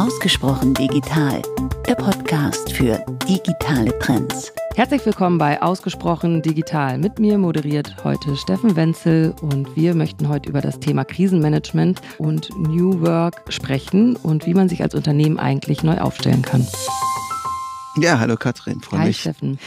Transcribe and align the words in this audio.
Ausgesprochen 0.00 0.72
digital, 0.72 1.42
der 1.86 1.94
Podcast 1.94 2.72
für 2.72 3.04
digitale 3.28 3.96
Trends. 3.98 4.50
Herzlich 4.74 5.04
willkommen 5.04 5.36
bei 5.36 5.60
Ausgesprochen 5.60 6.40
Digital. 6.40 6.96
Mit 6.96 7.18
mir 7.18 7.36
moderiert 7.36 8.02
heute 8.02 8.34
Steffen 8.34 8.76
Wenzel 8.76 9.34
und 9.42 9.76
wir 9.76 9.94
möchten 9.94 10.30
heute 10.30 10.48
über 10.48 10.62
das 10.62 10.80
Thema 10.80 11.04
Krisenmanagement 11.04 12.00
und 12.16 12.48
New 12.56 13.02
Work 13.02 13.42
sprechen 13.50 14.16
und 14.16 14.46
wie 14.46 14.54
man 14.54 14.70
sich 14.70 14.82
als 14.82 14.94
Unternehmen 14.94 15.38
eigentlich 15.38 15.82
neu 15.82 15.98
aufstellen 15.98 16.40
kann. 16.40 16.66
Ja, 17.98 18.18
hallo 18.18 18.36
Katrin, 18.36 18.80
freue 18.80 19.00
Hi 19.00 19.06
mich. 19.08 19.20
Steffen. 19.20 19.58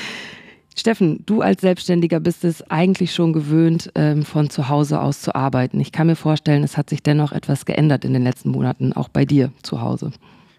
Steffen, 0.75 1.23
du 1.25 1.41
als 1.41 1.61
Selbstständiger 1.61 2.19
bist 2.19 2.43
es 2.43 2.61
eigentlich 2.69 3.13
schon 3.13 3.33
gewöhnt, 3.33 3.91
ähm, 3.95 4.23
von 4.23 4.49
zu 4.49 4.69
Hause 4.69 5.01
aus 5.01 5.21
zu 5.21 5.35
arbeiten. 5.35 5.79
Ich 5.79 5.91
kann 5.91 6.07
mir 6.07 6.15
vorstellen, 6.15 6.63
es 6.63 6.77
hat 6.77 6.89
sich 6.89 7.03
dennoch 7.03 7.31
etwas 7.31 7.65
geändert 7.65 8.05
in 8.05 8.13
den 8.13 8.23
letzten 8.23 8.49
Monaten, 8.49 8.93
auch 8.93 9.09
bei 9.09 9.25
dir 9.25 9.51
zu 9.61 9.81
Hause. 9.81 10.11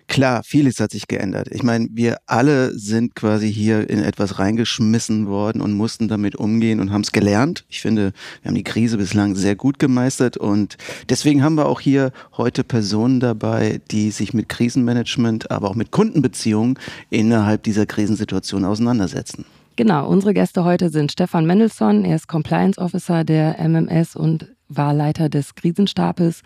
Klar, 0.06 0.42
vieles 0.44 0.80
hat 0.80 0.92
sich 0.92 1.08
geändert. 1.08 1.48
Ich 1.50 1.62
meine, 1.62 1.88
wir 1.90 2.18
alle 2.26 2.78
sind 2.78 3.14
quasi 3.16 3.52
hier 3.52 3.88
in 3.88 4.00
etwas 4.00 4.38
reingeschmissen 4.38 5.26
worden 5.26 5.62
und 5.62 5.72
mussten 5.72 6.08
damit 6.08 6.36
umgehen 6.36 6.78
und 6.78 6.92
haben 6.92 7.00
es 7.00 7.10
gelernt. 7.10 7.64
Ich 7.68 7.80
finde, 7.80 8.12
wir 8.42 8.50
haben 8.50 8.54
die 8.54 8.64
Krise 8.64 8.98
bislang 8.98 9.34
sehr 9.34 9.56
gut 9.56 9.78
gemeistert 9.78 10.36
und 10.36 10.76
deswegen 11.08 11.42
haben 11.42 11.54
wir 11.54 11.66
auch 11.66 11.80
hier 11.80 12.12
heute 12.36 12.64
Personen 12.64 13.18
dabei, 13.18 13.80
die 13.90 14.10
sich 14.10 14.34
mit 14.34 14.48
Krisenmanagement, 14.50 15.50
aber 15.50 15.70
auch 15.70 15.74
mit 15.74 15.90
Kundenbeziehungen 15.90 16.78
innerhalb 17.08 17.62
dieser 17.62 17.86
Krisensituation 17.86 18.64
auseinandersetzen. 18.64 19.46
Genau, 19.76 20.08
unsere 20.08 20.34
Gäste 20.34 20.64
heute 20.64 20.88
sind 20.88 21.10
Stefan 21.10 21.46
Mendelssohn, 21.46 22.04
er 22.04 22.14
ist 22.14 22.28
Compliance 22.28 22.80
Officer 22.80 23.24
der 23.24 23.58
MMS 23.58 24.14
und 24.14 24.54
war 24.68 24.94
Leiter 24.94 25.28
des 25.28 25.56
Krisenstabes 25.56 26.42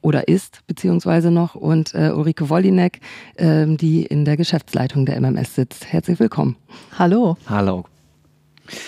oder 0.00 0.28
ist 0.28 0.60
beziehungsweise 0.68 1.32
noch 1.32 1.56
und 1.56 1.92
äh, 1.94 2.10
Ulrike 2.10 2.48
Wollinek, 2.48 3.00
äh, 3.34 3.66
die 3.66 4.04
in 4.04 4.24
der 4.24 4.36
Geschäftsleitung 4.36 5.06
der 5.06 5.20
MMS 5.20 5.56
sitzt. 5.56 5.92
Herzlich 5.92 6.20
willkommen. 6.20 6.54
Hallo. 6.96 7.36
Hallo. 7.46 7.84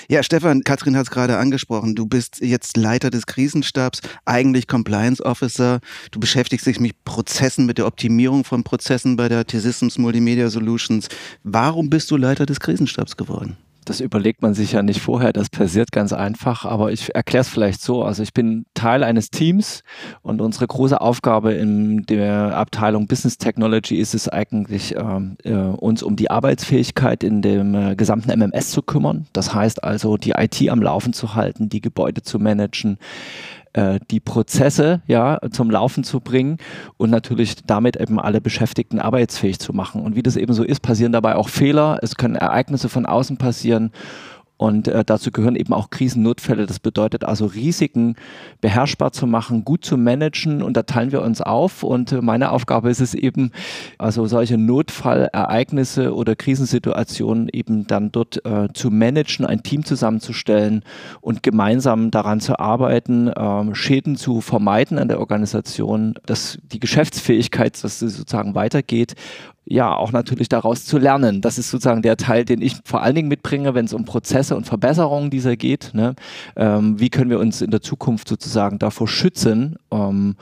Ja, 0.08 0.22
Stefan, 0.22 0.62
Katrin 0.62 0.96
hat 0.96 1.04
es 1.04 1.10
gerade 1.10 1.38
angesprochen. 1.38 1.96
Du 1.96 2.06
bist 2.06 2.40
jetzt 2.40 2.76
Leiter 2.76 3.10
des 3.10 3.26
Krisenstabs, 3.26 4.02
eigentlich 4.24 4.68
Compliance 4.68 5.24
Officer. 5.24 5.80
Du 6.12 6.20
beschäftigst 6.20 6.66
dich 6.66 6.78
mit 6.78 7.02
Prozessen, 7.04 7.66
mit 7.66 7.78
der 7.78 7.86
Optimierung 7.86 8.44
von 8.44 8.62
Prozessen 8.62 9.16
bei 9.16 9.28
der 9.28 9.46
T-Systems 9.46 9.98
Multimedia 9.98 10.48
Solutions. 10.48 11.08
Warum 11.42 11.90
bist 11.90 12.08
du 12.12 12.16
Leiter 12.16 12.46
des 12.46 12.60
Krisenstabs 12.60 13.16
geworden? 13.16 13.56
Das 13.90 13.98
überlegt 13.98 14.40
man 14.40 14.54
sich 14.54 14.70
ja 14.70 14.84
nicht 14.84 15.00
vorher, 15.00 15.32
das 15.32 15.50
passiert 15.50 15.90
ganz 15.90 16.12
einfach, 16.12 16.64
aber 16.64 16.92
ich 16.92 17.12
erkläre 17.12 17.40
es 17.40 17.48
vielleicht 17.48 17.80
so. 17.80 18.04
Also 18.04 18.22
ich 18.22 18.32
bin 18.32 18.64
Teil 18.72 19.02
eines 19.02 19.30
Teams 19.30 19.82
und 20.22 20.40
unsere 20.40 20.68
große 20.68 21.00
Aufgabe 21.00 21.54
in 21.54 22.04
der 22.06 22.56
Abteilung 22.56 23.08
Business 23.08 23.36
Technology 23.36 23.96
ist 23.96 24.14
es 24.14 24.28
eigentlich, 24.28 24.94
ähm, 24.94 25.38
äh, 25.42 25.54
uns 25.54 26.04
um 26.04 26.14
die 26.14 26.30
Arbeitsfähigkeit 26.30 27.24
in 27.24 27.42
dem 27.42 27.74
äh, 27.74 27.96
gesamten 27.96 28.30
MMS 28.30 28.70
zu 28.70 28.82
kümmern. 28.82 29.26
Das 29.32 29.56
heißt 29.56 29.82
also, 29.82 30.16
die 30.16 30.34
IT 30.36 30.68
am 30.68 30.80
Laufen 30.80 31.12
zu 31.12 31.34
halten, 31.34 31.68
die 31.68 31.80
Gebäude 31.80 32.22
zu 32.22 32.38
managen, 32.38 32.96
äh, 33.72 34.00
die 34.10 34.20
Prozesse 34.20 35.02
ja 35.06 35.38
zum 35.50 35.70
Laufen 35.70 36.04
zu 36.04 36.20
bringen 36.20 36.58
und 36.96 37.10
natürlich 37.10 37.56
damit 37.66 37.96
eben 37.96 38.18
alle 38.18 38.40
Beschäftigten 38.40 38.98
arbeitsfähig 38.98 39.58
zu 39.58 39.72
machen. 39.72 40.02
Und 40.02 40.16
wie 40.16 40.22
das 40.22 40.36
eben 40.36 40.52
so 40.52 40.64
ist, 40.64 40.80
passieren 40.80 41.12
dabei 41.12 41.36
auch 41.36 41.48
Fehler. 41.48 41.98
Es 42.02 42.16
können 42.16 42.34
Ereignisse 42.34 42.88
von 42.88 43.06
außen 43.06 43.36
passieren 43.36 43.92
und 44.60 44.88
äh, 44.88 45.04
dazu 45.06 45.30
gehören 45.30 45.56
eben 45.56 45.72
auch 45.72 45.88
Krisennotfälle. 45.88 46.66
Das 46.66 46.80
bedeutet 46.80 47.24
also 47.24 47.46
Risiken 47.46 48.16
beherrschbar 48.60 49.10
zu 49.10 49.26
machen, 49.26 49.64
gut 49.64 49.86
zu 49.86 49.96
managen 49.96 50.62
und 50.62 50.76
da 50.76 50.82
teilen 50.82 51.12
wir 51.12 51.22
uns 51.22 51.40
auf. 51.40 51.82
Und 51.82 52.12
äh, 52.12 52.20
meine 52.20 52.52
Aufgabe 52.52 52.90
ist 52.90 53.00
es 53.00 53.14
eben, 53.14 53.52
also 53.96 54.26
solche 54.26 54.58
Notfallereignisse 54.58 56.14
oder 56.14 56.36
Krisensituationen 56.36 57.48
eben 57.50 57.86
dann 57.86 58.12
dort 58.12 58.44
äh, 58.44 58.68
zu 58.74 58.90
managen, 58.90 59.46
ein 59.46 59.62
Team 59.62 59.82
zusammenzustellen 59.82 60.84
und 61.22 61.42
gemeinsam 61.42 62.10
daran 62.10 62.40
zu 62.40 62.58
arbeiten, 62.58 63.28
äh, 63.28 63.74
Schäden 63.74 64.16
zu 64.16 64.42
vermeiden 64.42 64.98
an 64.98 65.08
der 65.08 65.20
Organisation, 65.20 66.16
dass 66.26 66.58
die 66.70 66.80
Geschäftsfähigkeit, 66.80 67.82
dass 67.82 68.00
sie 68.00 68.10
sozusagen 68.10 68.54
weitergeht 68.54 69.14
ja, 69.70 69.94
auch 69.94 70.10
natürlich 70.10 70.48
daraus 70.48 70.84
zu 70.84 70.98
lernen. 70.98 71.40
Das 71.40 71.56
ist 71.56 71.70
sozusagen 71.70 72.02
der 72.02 72.16
Teil, 72.16 72.44
den 72.44 72.60
ich 72.60 72.76
vor 72.84 73.02
allen 73.02 73.14
Dingen 73.14 73.28
mitbringe, 73.28 73.72
wenn 73.72 73.84
es 73.84 73.92
um 73.92 74.04
Prozesse 74.04 74.56
und 74.56 74.66
Verbesserungen 74.66 75.30
dieser 75.30 75.56
geht. 75.56 75.92
Ne? 75.94 76.16
Ähm, 76.56 76.98
wie 76.98 77.08
können 77.08 77.30
wir 77.30 77.38
uns 77.38 77.62
in 77.62 77.70
der 77.70 77.80
Zukunft 77.80 78.26
sozusagen 78.28 78.80
davor 78.80 79.06
schützen? 79.06 79.76
Ähm, 79.92 80.34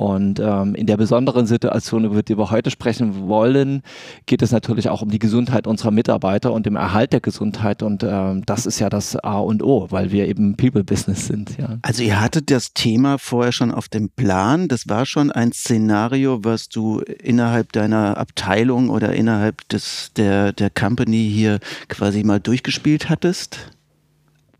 und 0.00 0.40
ähm, 0.40 0.74
in 0.76 0.86
der 0.86 0.96
besonderen 0.96 1.44
Situation, 1.44 2.06
über 2.06 2.22
die 2.22 2.38
wir 2.38 2.50
heute 2.50 2.70
sprechen 2.70 3.28
wollen, 3.28 3.82
geht 4.24 4.40
es 4.40 4.50
natürlich 4.50 4.88
auch 4.88 5.02
um 5.02 5.10
die 5.10 5.18
Gesundheit 5.18 5.66
unserer 5.66 5.90
Mitarbeiter 5.90 6.54
und 6.54 6.64
dem 6.64 6.76
Erhalt 6.76 7.12
der 7.12 7.20
Gesundheit. 7.20 7.82
Und 7.82 8.02
ähm, 8.02 8.42
das 8.46 8.64
ist 8.64 8.78
ja 8.78 8.88
das 8.88 9.16
A 9.16 9.40
und 9.40 9.62
O, 9.62 9.88
weil 9.90 10.10
wir 10.10 10.26
eben 10.26 10.56
People-Business 10.56 11.26
sind. 11.26 11.58
Ja. 11.58 11.76
Also 11.82 12.02
ihr 12.02 12.18
hattet 12.18 12.50
das 12.50 12.72
Thema 12.72 13.18
vorher 13.18 13.52
schon 13.52 13.70
auf 13.70 13.90
dem 13.90 14.08
Plan. 14.08 14.68
Das 14.68 14.88
war 14.88 15.04
schon 15.04 15.30
ein 15.30 15.52
Szenario, 15.52 16.44
was 16.44 16.70
du 16.70 17.00
innerhalb 17.00 17.72
deiner 17.72 18.16
Abteilung 18.16 18.88
oder 18.88 19.12
innerhalb 19.12 19.68
des, 19.68 20.12
der, 20.16 20.54
der 20.54 20.70
Company 20.70 21.30
hier 21.30 21.58
quasi 21.88 22.24
mal 22.24 22.40
durchgespielt 22.40 23.10
hattest? 23.10 23.70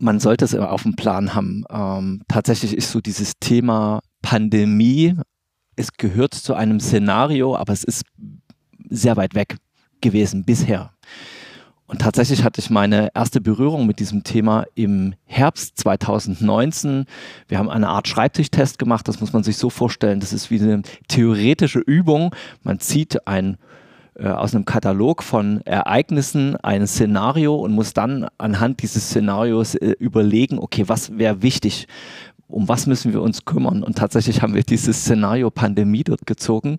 man 0.03 0.19
sollte 0.19 0.45
es 0.45 0.53
immer 0.53 0.71
auf 0.71 0.81
dem 0.81 0.95
Plan 0.95 1.35
haben. 1.35 1.63
Ähm, 1.69 2.23
tatsächlich 2.27 2.75
ist 2.75 2.89
so 2.89 3.01
dieses 3.01 3.33
Thema 3.39 4.01
Pandemie 4.23 5.15
es 5.81 5.93
gehört 5.93 6.33
zu 6.33 6.53
einem 6.53 6.79
Szenario, 6.79 7.55
aber 7.55 7.73
es 7.73 7.83
ist 7.83 8.03
sehr 8.89 9.17
weit 9.17 9.35
weg 9.35 9.57
gewesen 9.99 10.45
bisher. 10.45 10.91
Und 11.87 11.99
tatsächlich 11.99 12.45
hatte 12.45 12.61
ich 12.61 12.69
meine 12.69 13.09
erste 13.13 13.41
Berührung 13.41 13.85
mit 13.85 13.99
diesem 13.99 14.23
Thema 14.23 14.65
im 14.75 15.13
Herbst 15.25 15.77
2019. 15.77 17.05
Wir 17.49 17.57
haben 17.57 17.69
eine 17.69 17.89
Art 17.89 18.07
Schreibtischtest 18.07 18.79
gemacht, 18.79 19.07
das 19.09 19.19
muss 19.19 19.33
man 19.33 19.43
sich 19.43 19.57
so 19.57 19.69
vorstellen. 19.69 20.21
Das 20.21 20.31
ist 20.31 20.49
wie 20.49 20.61
eine 20.61 20.83
theoretische 21.09 21.79
Übung. 21.79 22.33
Man 22.63 22.79
zieht 22.79 23.27
ein 23.27 23.57
äh, 24.15 24.27
aus 24.27 24.53
einem 24.53 24.65
Katalog 24.65 25.23
von 25.23 25.61
Ereignissen 25.61 26.55
ein 26.57 26.85
Szenario 26.85 27.55
und 27.55 27.71
muss 27.71 27.93
dann 27.93 28.27
anhand 28.37 28.81
dieses 28.81 29.09
Szenarios 29.09 29.75
äh, 29.75 29.95
überlegen, 29.99 30.59
okay, 30.59 30.83
was 30.87 31.17
wäre 31.17 31.41
wichtig? 31.41 31.87
Um 32.51 32.67
was 32.67 32.87
müssen 32.87 33.13
wir 33.13 33.21
uns 33.21 33.45
kümmern? 33.45 33.83
Und 33.83 33.97
tatsächlich 33.97 34.41
haben 34.41 34.53
wir 34.53 34.63
dieses 34.63 35.01
Szenario 35.01 35.49
Pandemie 35.49 36.03
dort 36.03 36.25
gezogen 36.25 36.77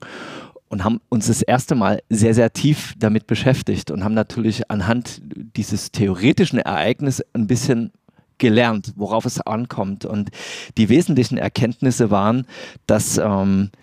und 0.69 0.84
haben 0.84 1.00
uns 1.09 1.27
das 1.27 1.43
erste 1.43 1.75
Mal 1.75 2.03
sehr, 2.09 2.34
sehr 2.34 2.53
tief 2.53 2.94
damit 2.99 3.27
beschäftigt 3.27 3.91
und 3.91 4.05
haben 4.05 4.15
natürlich 4.15 4.71
anhand 4.71 5.21
dieses 5.56 5.93
theoretischen 5.93 6.59
Ereignisses 6.59 7.27
ein 7.34 7.47
bisschen 7.47 7.93
gelernt, 8.38 8.93
worauf 8.97 9.25
es 9.25 9.41
ankommt. 9.41 10.05
Und 10.05 10.31
die 10.77 10.88
wesentlichen 10.88 11.38
Erkenntnisse 11.38 12.11
waren, 12.11 12.47
dass 12.87 13.19
ähm, 13.19 13.71
äh, 13.72 13.78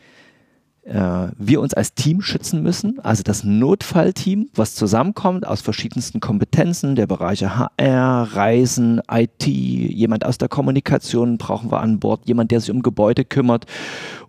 wir 0.91 1.61
uns 1.61 1.73
als 1.73 1.93
Team 1.93 2.21
schützen 2.21 2.63
müssen, 2.63 2.99
also 3.03 3.21
das 3.21 3.43
Notfallteam, 3.43 4.49
was 4.55 4.73
zusammenkommt 4.73 5.45
aus 5.45 5.61
verschiedensten 5.61 6.19
Kompetenzen 6.19 6.95
der 6.95 7.05
Bereiche 7.05 7.57
HR, 7.57 8.29
Reisen, 8.33 9.01
IT, 9.11 9.45
jemand 9.45 10.25
aus 10.25 10.37
der 10.37 10.47
Kommunikation 10.47 11.37
brauchen 11.37 11.71
wir 11.71 11.81
an 11.81 11.99
Bord, 11.99 12.27
jemand, 12.27 12.51
der 12.51 12.59
sich 12.59 12.71
um 12.71 12.81
Gebäude 12.81 13.25
kümmert 13.25 13.65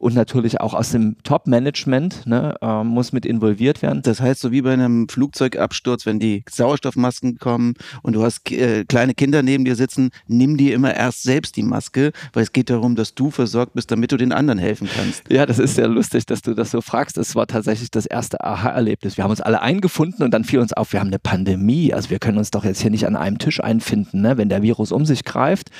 und 0.00 0.14
natürlich 0.14 0.60
auch 0.60 0.74
aus 0.74 0.90
dem 0.90 1.16
Top-Management 1.22 2.26
ne, 2.26 2.54
äh, 2.60 2.82
muss 2.82 3.12
mit 3.12 3.26
involviert 3.26 3.82
werden. 3.82 4.00
Das 4.02 4.20
heißt, 4.20 4.40
so 4.40 4.50
wie 4.50 4.62
bei 4.62 4.72
einem 4.72 5.08
Flugzeugabsturz, 5.08 6.06
wenn 6.06 6.18
die 6.18 6.42
Sauerstoffmasken 6.48 7.38
kommen 7.38 7.74
und 8.02 8.14
du 8.14 8.22
hast 8.22 8.50
äh, 8.50 8.84
kleine 8.86 9.14
Kinder 9.14 9.42
neben 9.42 9.64
dir 9.64 9.76
sitzen, 9.76 10.10
nimm 10.26 10.56
dir 10.56 10.74
immer 10.74 10.94
erst 10.94 11.22
selbst 11.22 11.56
die 11.56 11.62
Maske, 11.62 12.12
weil 12.32 12.42
es 12.42 12.52
geht 12.52 12.70
darum, 12.70 12.96
dass 12.96 13.14
du 13.14 13.30
versorgt 13.30 13.74
bist, 13.74 13.90
damit 13.90 14.10
du 14.10 14.16
den 14.16 14.32
anderen 14.32 14.58
helfen 14.58 14.88
kannst. 14.92 15.22
Ja, 15.30 15.44
das 15.44 15.58
ist 15.58 15.74
sehr 15.74 15.88
lustig, 15.88 16.24
dass 16.26 16.40
du 16.40 16.49
du 16.50 16.54
das 16.54 16.70
so 16.70 16.80
fragst, 16.80 17.16
es 17.18 17.34
war 17.34 17.46
tatsächlich 17.46 17.90
das 17.90 18.06
erste 18.06 18.42
Aha-Erlebnis. 18.44 19.16
Wir 19.16 19.24
haben 19.24 19.30
uns 19.30 19.40
alle 19.40 19.62
eingefunden 19.62 20.24
und 20.24 20.32
dann 20.32 20.44
fiel 20.44 20.58
uns 20.58 20.72
auf, 20.72 20.92
wir 20.92 21.00
haben 21.00 21.08
eine 21.08 21.18
Pandemie. 21.18 21.94
Also 21.94 22.10
wir 22.10 22.18
können 22.18 22.38
uns 22.38 22.50
doch 22.50 22.64
jetzt 22.64 22.82
hier 22.82 22.90
nicht 22.90 23.06
an 23.06 23.16
einem 23.16 23.38
Tisch 23.38 23.62
einfinden, 23.62 24.20
ne? 24.20 24.36
wenn 24.36 24.48
der 24.48 24.62
Virus 24.62 24.92
um 24.92 25.06
sich 25.06 25.24
greift 25.24 25.70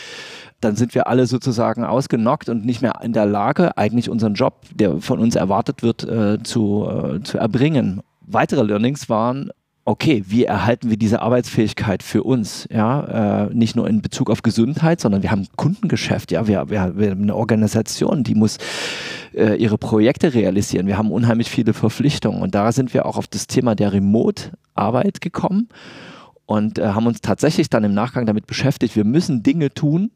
dann 0.61 0.76
sind 0.76 0.94
wir 0.94 1.06
alle 1.06 1.26
sozusagen 1.26 1.84
ausgenockt 1.84 2.49
und 2.49 2.64
nicht 2.64 2.82
mehr 2.82 3.00
in 3.02 3.12
der 3.12 3.26
Lage, 3.26 3.76
eigentlich 3.78 4.11
unseren 4.11 4.34
Job, 4.34 4.67
der 4.75 5.00
von 5.00 5.19
uns 5.19 5.34
erwartet 5.34 5.82
wird, 5.82 6.05
äh, 6.05 6.43
zu, 6.43 6.87
äh, 6.87 7.23
zu 7.23 7.38
erbringen. 7.38 8.02
Weitere 8.20 8.62
Learnings 8.62 9.08
waren, 9.08 9.50
okay, 9.84 10.24
wie 10.26 10.44
erhalten 10.44 10.90
wir 10.90 10.96
diese 10.96 11.22
Arbeitsfähigkeit 11.22 12.02
für 12.02 12.22
uns? 12.22 12.68
Ja, 12.70 13.46
äh, 13.46 13.54
nicht 13.54 13.76
nur 13.76 13.88
in 13.88 14.02
Bezug 14.02 14.30
auf 14.30 14.42
Gesundheit, 14.42 15.00
sondern 15.00 15.22
wir 15.22 15.30
haben 15.30 15.46
Kundengeschäft, 15.56 16.30
ja, 16.32 16.46
wir, 16.46 16.70
wir, 16.70 16.96
wir 16.96 17.10
haben 17.10 17.22
eine 17.22 17.34
Organisation, 17.34 18.22
die 18.22 18.34
muss 18.34 18.58
äh, 19.34 19.56
ihre 19.56 19.78
Projekte 19.78 20.34
realisieren. 20.34 20.86
Wir 20.86 20.98
haben 20.98 21.10
unheimlich 21.10 21.50
viele 21.50 21.72
Verpflichtungen 21.72 22.42
und 22.42 22.54
da 22.54 22.72
sind 22.72 22.94
wir 22.94 23.06
auch 23.06 23.16
auf 23.16 23.26
das 23.26 23.46
Thema 23.46 23.74
der 23.74 23.92
Remote-Arbeit 23.92 25.20
gekommen 25.20 25.68
und 26.46 26.78
äh, 26.78 26.88
haben 26.88 27.06
uns 27.06 27.20
tatsächlich 27.20 27.70
dann 27.70 27.84
im 27.84 27.94
Nachgang 27.94 28.26
damit 28.26 28.46
beschäftigt, 28.46 28.96
wir 28.96 29.04
müssen 29.04 29.42
Dinge 29.42 29.72
tun, 29.72 30.10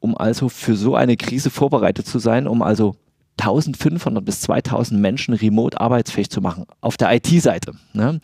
um 0.00 0.16
also 0.16 0.48
für 0.48 0.76
so 0.76 0.94
eine 0.94 1.16
Krise 1.16 1.50
vorbereitet 1.50 2.06
zu 2.06 2.18
sein, 2.18 2.46
um 2.46 2.62
also 2.62 2.96
1500 3.38 4.24
bis 4.24 4.40
2000 4.40 5.00
Menschen 5.00 5.34
remote 5.34 5.80
arbeitsfähig 5.80 6.30
zu 6.30 6.40
machen, 6.40 6.64
auf 6.80 6.96
der 6.96 7.14
IT-Seite. 7.14 7.72
Ne? 7.92 8.20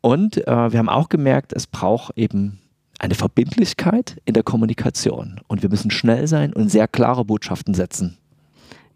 Und 0.00 0.36
äh, 0.46 0.72
wir 0.72 0.78
haben 0.78 0.88
auch 0.88 1.08
gemerkt, 1.08 1.52
es 1.52 1.66
braucht 1.66 2.16
eben 2.16 2.60
eine 2.98 3.14
Verbindlichkeit 3.14 4.20
in 4.24 4.34
der 4.34 4.42
Kommunikation. 4.42 5.40
Und 5.46 5.62
wir 5.62 5.70
müssen 5.70 5.90
schnell 5.90 6.26
sein 6.26 6.52
und 6.52 6.68
sehr 6.68 6.88
klare 6.88 7.24
Botschaften 7.24 7.74
setzen. 7.74 8.18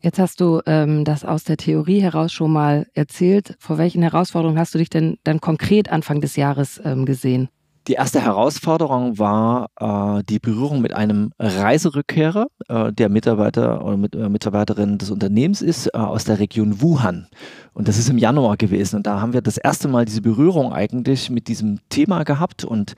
Jetzt 0.01 0.19
hast 0.19 0.41
du 0.41 0.61
ähm, 0.67 1.05
das 1.05 1.25
aus 1.25 1.45
der 1.45 1.57
Theorie 1.57 2.01
heraus 2.01 2.33
schon 2.33 2.53
mal 2.53 2.87
erzählt. 2.95 3.55
Vor 3.61 3.79
welchen 3.79 4.03
Herausforderungen 4.03 4.59
hast 4.59 4.75
du 4.75 4.79
dich 4.79 4.91
denn 4.91 5.19
dann 5.23 5.41
konkret 5.41 5.93
Anfang 5.93 6.21
des 6.21 6.35
Jahres 6.35 6.81
ähm, 6.85 7.07
gesehen? 7.07 7.49
Die 7.89 7.95
erste 7.95 8.21
Herausforderung 8.21 9.19
war 9.19 9.69
äh, 9.81 10.23
die 10.29 10.39
Berührung 10.39 10.83
mit 10.83 10.95
einem 10.95 11.33
Reiserückkehrer, 11.41 12.47
äh, 12.69 12.93
der 12.93 13.09
Mitarbeiter 13.09 13.85
oder 13.85 13.97
mit, 13.97 14.15
äh, 14.15 14.29
Mitarbeiterin 14.29 14.99
des 14.99 15.11
Unternehmens 15.11 15.63
ist, 15.63 15.89
äh, 15.89 15.99
aus 15.99 16.25
der 16.25 16.39
Region 16.39 16.81
Wuhan. 16.81 17.27
Und 17.75 17.89
das 17.89 17.99
ist 17.99 18.09
im 18.09 18.19
Januar 18.19 18.57
gewesen. 18.57 18.97
Und 18.97 19.07
da 19.09 19.21
haben 19.21 19.33
wir 19.33 19.43
das 19.43 19.59
erste 19.59 19.89
Mal 19.89 20.05
diese 20.05 20.23
Berührung 20.23 20.73
eigentlich 20.73 21.29
mit 21.29 21.49
diesem 21.49 21.81
Thema 21.89 22.23
gehabt 22.23 22.65
und 22.65 22.95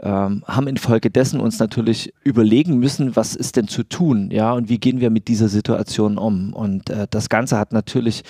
ähm, 0.00 0.42
haben 0.46 0.66
infolgedessen 0.66 1.38
uns 1.38 1.60
natürlich 1.60 2.12
überlegen 2.24 2.78
müssen, 2.78 3.14
was 3.14 3.36
ist 3.36 3.54
denn 3.54 3.68
zu 3.68 3.84
tun, 3.84 4.30
ja, 4.32 4.52
und 4.52 4.68
wie 4.68 4.78
gehen 4.78 5.00
wir 5.00 5.10
mit 5.10 5.28
dieser 5.28 5.48
Situation 5.48 6.18
um. 6.18 6.52
Und 6.52 6.90
äh, 6.90 7.06
das 7.08 7.28
Ganze 7.28 7.56
hat 7.56 7.72
natürlich 7.72 8.24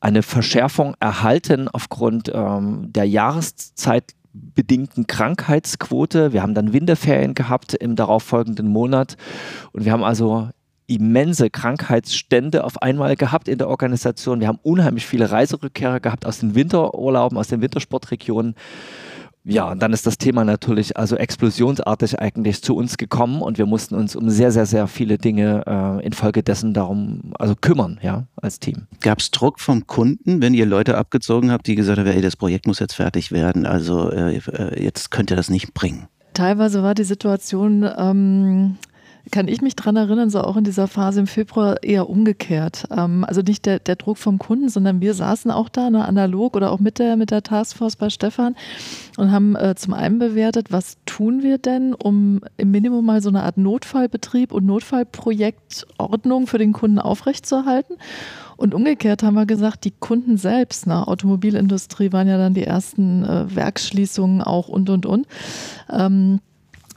eine 0.00 0.22
Verschärfung 0.22 0.94
erhalten 1.00 1.68
aufgrund 1.68 2.30
ähm, 2.32 2.92
der 2.92 3.04
Jahreszeit 3.04 4.12
bedingten 4.54 5.06
Krankheitsquote. 5.06 6.32
Wir 6.32 6.42
haben 6.42 6.54
dann 6.54 6.72
Winterferien 6.72 7.34
gehabt 7.34 7.74
im 7.74 7.96
darauffolgenden 7.96 8.68
Monat 8.68 9.16
und 9.72 9.84
wir 9.84 9.92
haben 9.92 10.04
also 10.04 10.48
immense 10.86 11.50
Krankheitsstände 11.50 12.64
auf 12.64 12.80
einmal 12.80 13.14
gehabt 13.14 13.46
in 13.46 13.58
der 13.58 13.68
Organisation. 13.68 14.40
Wir 14.40 14.48
haben 14.48 14.58
unheimlich 14.62 15.06
viele 15.06 15.30
Reiserückkehrer 15.30 16.00
gehabt 16.00 16.24
aus 16.24 16.40
den 16.40 16.54
Winterurlauben, 16.54 17.36
aus 17.36 17.48
den 17.48 17.60
Wintersportregionen. 17.60 18.54
Ja, 19.48 19.70
und 19.70 19.82
dann 19.82 19.94
ist 19.94 20.06
das 20.06 20.18
Thema 20.18 20.44
natürlich 20.44 20.98
also 20.98 21.16
explosionsartig 21.16 22.18
eigentlich 22.18 22.62
zu 22.62 22.76
uns 22.76 22.98
gekommen 22.98 23.40
und 23.40 23.56
wir 23.56 23.64
mussten 23.64 23.94
uns 23.94 24.14
um 24.14 24.28
sehr, 24.28 24.52
sehr, 24.52 24.66
sehr 24.66 24.86
viele 24.88 25.16
Dinge 25.16 25.64
äh, 25.66 26.04
infolgedessen 26.04 26.74
darum 26.74 27.32
also 27.38 27.54
kümmern, 27.58 27.98
ja, 28.02 28.26
als 28.36 28.60
Team. 28.60 28.86
Gab 29.00 29.20
es 29.20 29.30
Druck 29.30 29.58
vom 29.58 29.86
Kunden, 29.86 30.42
wenn 30.42 30.52
ihr 30.52 30.66
Leute 30.66 30.98
abgezogen 30.98 31.50
habt, 31.50 31.66
die 31.66 31.76
gesagt 31.76 31.98
haben, 31.98 32.06
ey, 32.06 32.20
das 32.20 32.36
Projekt 32.36 32.66
muss 32.66 32.78
jetzt 32.78 32.94
fertig 32.94 33.32
werden, 33.32 33.64
also 33.64 34.10
äh, 34.10 34.36
äh 34.36 34.82
jetzt 34.82 35.10
könnt 35.10 35.30
ihr 35.30 35.36
das 35.36 35.48
nicht 35.48 35.72
bringen? 35.72 36.08
Teilweise 36.34 36.82
war 36.82 36.94
die 36.94 37.04
Situation 37.04 37.88
ähm, 37.98 38.76
kann 39.30 39.48
ich 39.48 39.60
mich 39.60 39.76
dran 39.76 39.96
erinnern, 39.96 40.30
so 40.30 40.40
auch 40.40 40.56
in 40.56 40.64
dieser 40.64 40.88
Phase 40.88 41.20
im 41.20 41.26
Februar 41.26 41.82
eher 41.82 42.08
umgekehrt. 42.08 42.84
Ähm, 42.90 43.24
also 43.24 43.42
nicht 43.42 43.66
der, 43.66 43.78
der 43.78 43.96
Druck 43.96 44.18
vom 44.18 44.38
Kunden, 44.38 44.68
sondern 44.68 45.00
wir 45.00 45.14
saßen 45.14 45.50
auch 45.50 45.68
da, 45.68 45.90
ne, 45.90 46.04
analog 46.04 46.56
oder 46.56 46.72
auch 46.72 46.80
mit 46.80 46.98
der, 46.98 47.16
mit 47.16 47.30
der 47.30 47.42
Taskforce 47.42 47.96
bei 47.96 48.10
Stefan 48.10 48.56
und 49.16 49.32
haben 49.32 49.56
äh, 49.56 49.74
zum 49.76 49.94
einen 49.94 50.18
bewertet, 50.18 50.70
was 50.70 50.96
tun 51.06 51.42
wir 51.42 51.58
denn, 51.58 51.94
um 51.94 52.40
im 52.56 52.70
Minimum 52.70 53.04
mal 53.04 53.22
so 53.22 53.28
eine 53.28 53.42
Art 53.42 53.58
Notfallbetrieb 53.58 54.52
und 54.52 54.66
Notfallprojektordnung 54.66 56.46
für 56.46 56.58
den 56.58 56.72
Kunden 56.72 56.98
aufrechtzuerhalten. 56.98 57.96
Und 58.56 58.74
umgekehrt 58.74 59.22
haben 59.22 59.34
wir 59.34 59.46
gesagt, 59.46 59.84
die 59.84 59.92
Kunden 59.92 60.36
selbst, 60.36 60.86
ne, 60.86 61.06
Automobilindustrie 61.06 62.12
waren 62.12 62.26
ja 62.26 62.38
dann 62.38 62.54
die 62.54 62.64
ersten 62.64 63.24
äh, 63.24 63.54
Werksschließungen 63.54 64.42
auch 64.42 64.68
und 64.68 64.90
und 64.90 65.06
und. 65.06 65.26
Ähm, 65.90 66.40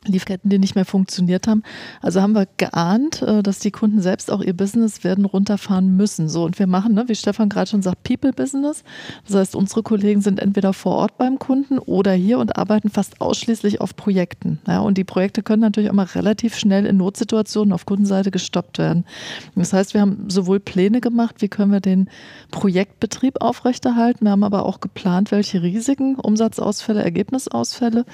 Lieferketten, 0.05 0.49
die 0.49 0.57
nicht 0.57 0.73
mehr 0.73 0.85
funktioniert 0.85 1.47
haben. 1.47 1.61
Also 2.01 2.21
haben 2.21 2.33
wir 2.33 2.47
geahnt, 2.57 3.21
äh, 3.21 3.43
dass 3.43 3.59
die 3.59 3.69
Kunden 3.69 4.01
selbst 4.01 4.31
auch 4.31 4.41
ihr 4.41 4.53
Business 4.53 5.03
werden 5.03 5.25
runterfahren 5.25 5.95
müssen. 5.95 6.27
So, 6.27 6.43
und 6.43 6.57
wir 6.57 6.65
machen, 6.65 6.95
ne, 6.95 7.03
wie 7.07 7.13
Stefan 7.13 7.49
gerade 7.49 7.69
schon 7.69 7.83
sagt, 7.83 8.03
People 8.03 8.33
Business. 8.33 8.83
Das 9.27 9.35
heißt, 9.35 9.55
unsere 9.55 9.83
Kollegen 9.83 10.21
sind 10.21 10.39
entweder 10.39 10.73
vor 10.73 10.95
Ort 10.95 11.19
beim 11.19 11.37
Kunden 11.37 11.77
oder 11.77 12.13
hier 12.13 12.39
und 12.39 12.57
arbeiten 12.57 12.89
fast 12.89 13.21
ausschließlich 13.21 13.79
auf 13.79 13.95
Projekten. 13.95 14.59
Ja, 14.67 14.79
und 14.79 14.97
die 14.97 15.03
Projekte 15.03 15.43
können 15.43 15.61
natürlich 15.61 15.91
auch 15.91 15.95
mal 15.95 16.07
relativ 16.07 16.57
schnell 16.57 16.87
in 16.87 16.97
Notsituationen 16.97 17.71
auf 17.71 17.85
Kundenseite 17.85 18.31
gestoppt 18.31 18.79
werden. 18.79 19.05
Das 19.53 19.71
heißt, 19.71 19.93
wir 19.93 20.01
haben 20.01 20.29
sowohl 20.29 20.59
Pläne 20.59 20.99
gemacht, 20.99 21.35
wie 21.39 21.47
können 21.47 21.71
wir 21.71 21.79
den 21.79 22.09
Projektbetrieb 22.49 23.39
aufrechterhalten. 23.39 24.25
Wir 24.25 24.31
haben 24.31 24.43
aber 24.43 24.65
auch 24.65 24.79
geplant, 24.79 25.31
welche 25.31 25.61
Risiken, 25.61 26.15
Umsatzausfälle, 26.15 27.03
Ergebnisausfälle 27.03 28.05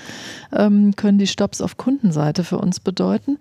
ähm, 0.51 0.93
können 0.97 1.17
die 1.17 1.27
Stopps 1.27 1.61
auf 1.61 1.76
Kundenseite 1.77 2.43
für 2.43 2.57
uns 2.57 2.79
bedeuten, 2.79 3.37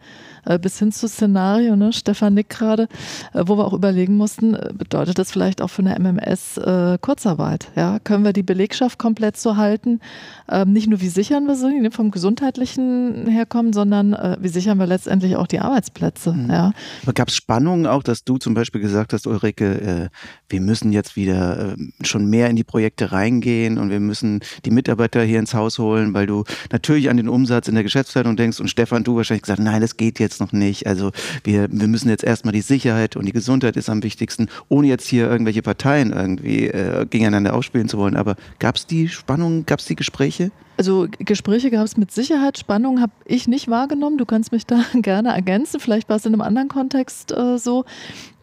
bis 0.58 0.78
hin 0.78 0.92
zu 0.92 1.08
Szenario, 1.08 1.76
ne, 1.76 1.92
Stefan 1.92 2.34
Nick 2.34 2.48
gerade, 2.48 2.88
äh, 3.34 3.42
wo 3.46 3.56
wir 3.56 3.64
auch 3.64 3.72
überlegen 3.72 4.16
mussten, 4.16 4.54
äh, 4.54 4.72
bedeutet 4.72 5.18
das 5.18 5.32
vielleicht 5.32 5.60
auch 5.60 5.68
für 5.68 5.82
eine 5.82 5.98
MMS 5.98 6.58
äh, 6.58 6.98
Kurzarbeit? 7.00 7.68
Ja? 7.76 7.98
Können 8.00 8.24
wir 8.24 8.32
die 8.32 8.42
Belegschaft 8.42 8.98
komplett 8.98 9.36
so 9.36 9.56
halten? 9.56 10.00
Ähm, 10.48 10.72
nicht 10.72 10.88
nur, 10.88 11.00
wie 11.00 11.08
sichern 11.08 11.46
wir 11.46 11.56
sie, 11.56 11.80
ne, 11.80 11.90
vom 11.90 12.10
Gesundheitlichen 12.10 13.26
herkommen, 13.26 13.72
sondern 13.72 14.12
äh, 14.14 14.36
wie 14.40 14.48
sichern 14.48 14.78
wir 14.78 14.86
letztendlich 14.86 15.36
auch 15.36 15.46
die 15.46 15.60
Arbeitsplätze? 15.60 16.32
Mhm. 16.32 16.50
Ja? 16.50 16.72
Gab 17.14 17.28
es 17.28 17.34
Spannungen 17.34 17.86
auch, 17.86 18.02
dass 18.02 18.24
du 18.24 18.38
zum 18.38 18.54
Beispiel 18.54 18.80
gesagt 18.80 19.12
hast, 19.12 19.26
Ulrike, 19.26 19.80
äh, 19.80 20.08
wir 20.48 20.60
müssen 20.60 20.92
jetzt 20.92 21.16
wieder 21.16 21.74
schon 22.02 22.26
mehr 22.26 22.48
in 22.50 22.56
die 22.56 22.64
Projekte 22.64 23.12
reingehen 23.12 23.78
und 23.78 23.90
wir 23.90 24.00
müssen 24.00 24.40
die 24.64 24.70
Mitarbeiter 24.70 25.22
hier 25.22 25.38
ins 25.38 25.54
Haus 25.54 25.78
holen, 25.78 26.14
weil 26.14 26.26
du 26.26 26.44
natürlich 26.70 27.10
an 27.10 27.16
den 27.16 27.28
Umsatz 27.28 27.68
in 27.68 27.74
der 27.74 27.82
Geschäftsleitung 27.82 28.36
denkst, 28.36 28.60
und 28.60 28.68
Stefan, 28.68 29.04
du 29.04 29.16
wahrscheinlich 29.16 29.42
gesagt, 29.42 29.60
nein, 29.60 29.80
das 29.80 29.96
geht 29.96 30.20
jetzt 30.20 30.35
noch 30.40 30.52
nicht. 30.52 30.86
Also 30.86 31.12
wir, 31.44 31.68
wir 31.70 31.88
müssen 31.88 32.08
jetzt 32.08 32.24
erstmal 32.24 32.52
die 32.52 32.60
Sicherheit 32.60 33.16
und 33.16 33.26
die 33.26 33.32
Gesundheit 33.32 33.76
ist 33.76 33.88
am 33.88 34.02
wichtigsten, 34.02 34.48
ohne 34.68 34.88
jetzt 34.88 35.06
hier 35.06 35.28
irgendwelche 35.28 35.62
Parteien 35.62 36.12
irgendwie 36.12 36.66
äh, 36.66 37.06
gegeneinander 37.08 37.54
aufspielen 37.54 37.88
zu 37.88 37.98
wollen. 37.98 38.16
Aber 38.16 38.36
gab 38.58 38.76
es 38.76 38.86
die 38.86 39.08
Spannungen, 39.08 39.66
gab 39.66 39.80
es 39.80 39.86
die 39.86 39.96
Gespräche? 39.96 40.50
Also 40.78 41.06
Gespräche 41.18 41.70
gab 41.70 41.84
es 41.84 41.96
mit 41.96 42.10
Sicherheit, 42.10 42.58
Spannung 42.58 43.00
habe 43.00 43.12
ich 43.24 43.48
nicht 43.48 43.68
wahrgenommen. 43.68 44.18
Du 44.18 44.26
kannst 44.26 44.52
mich 44.52 44.66
da 44.66 44.82
gerne 44.94 45.30
ergänzen. 45.30 45.80
Vielleicht 45.80 46.08
war 46.08 46.16
es 46.16 46.26
in 46.26 46.34
einem 46.34 46.42
anderen 46.42 46.68
Kontext 46.68 47.32
äh, 47.32 47.58
so. 47.58 47.84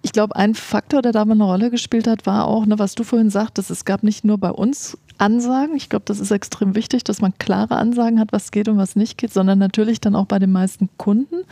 Ich 0.02 0.12
glaube, 0.12 0.36
ein 0.36 0.54
Faktor, 0.54 1.02
der 1.02 1.14
da 1.14 1.22
eine 1.22 1.42
Rolle 1.42 1.70
gespielt 1.70 2.08
hat, 2.08 2.26
war 2.26 2.46
auch, 2.46 2.66
ne, 2.66 2.78
was 2.78 2.94
du 2.96 3.04
vorhin 3.04 3.30
sagtest, 3.30 3.72
es 3.72 3.86
gab 3.86 4.04
nicht 4.04 4.26
nur 4.26 4.38
bei 4.38 4.50
uns 4.50 4.98
Ansagen. 5.18 5.76
Ich 5.76 5.90
glaube, 5.90 6.06
das 6.06 6.20
ist 6.20 6.32
extrem 6.32 6.76
wichtig, 6.76 7.04
dass 7.04 7.22
man 7.22 7.38
klare 7.38 7.76
Ansagen 7.76 8.20
hat, 8.20 8.32
was 8.32 8.52
geht 8.52 8.68
und 8.68 8.78
was 8.78 8.96
nicht 8.96 9.18
geht, 9.18 9.34
sondern 9.34 9.60
natürlich 9.60 10.02
dann 10.02 10.16
auch 10.16 10.26
bei 10.26 10.40
den 10.40 10.52
meisten 10.52 10.90
Kunden 10.98 11.46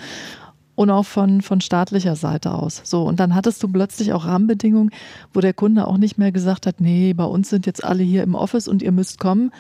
und 0.76 0.90
auch 0.90 1.06
von, 1.06 1.42
von 1.42 1.62
staatlicher 1.62 2.16
Seite 2.16 2.54
aus. 2.54 2.82
So, 2.84 3.04
und 3.04 3.20
dann 3.20 3.36
hattest 3.36 3.62
du 3.62 3.68
plötzlich 3.68 4.14
auch 4.14 4.26
Rahmenbedingungen, 4.26 4.90
wo 5.34 5.40
der 5.40 5.54
Kunde 5.54 5.86
auch 5.86 5.98
nicht 5.98 6.18
mehr 6.18 6.32
gesagt 6.32 6.66
hat, 6.66 6.82
nee, 6.82 7.14
bei 7.14 7.24
uns 7.24 7.50
sind 7.50 7.66
jetzt 7.66 7.84
alle 7.84 8.04
hier 8.04 8.24
im 8.24 8.36
Office 8.36 8.68
und 8.68 8.82
ihr 8.82 8.92
müsst 8.92 9.20
kommen, 9.20 9.52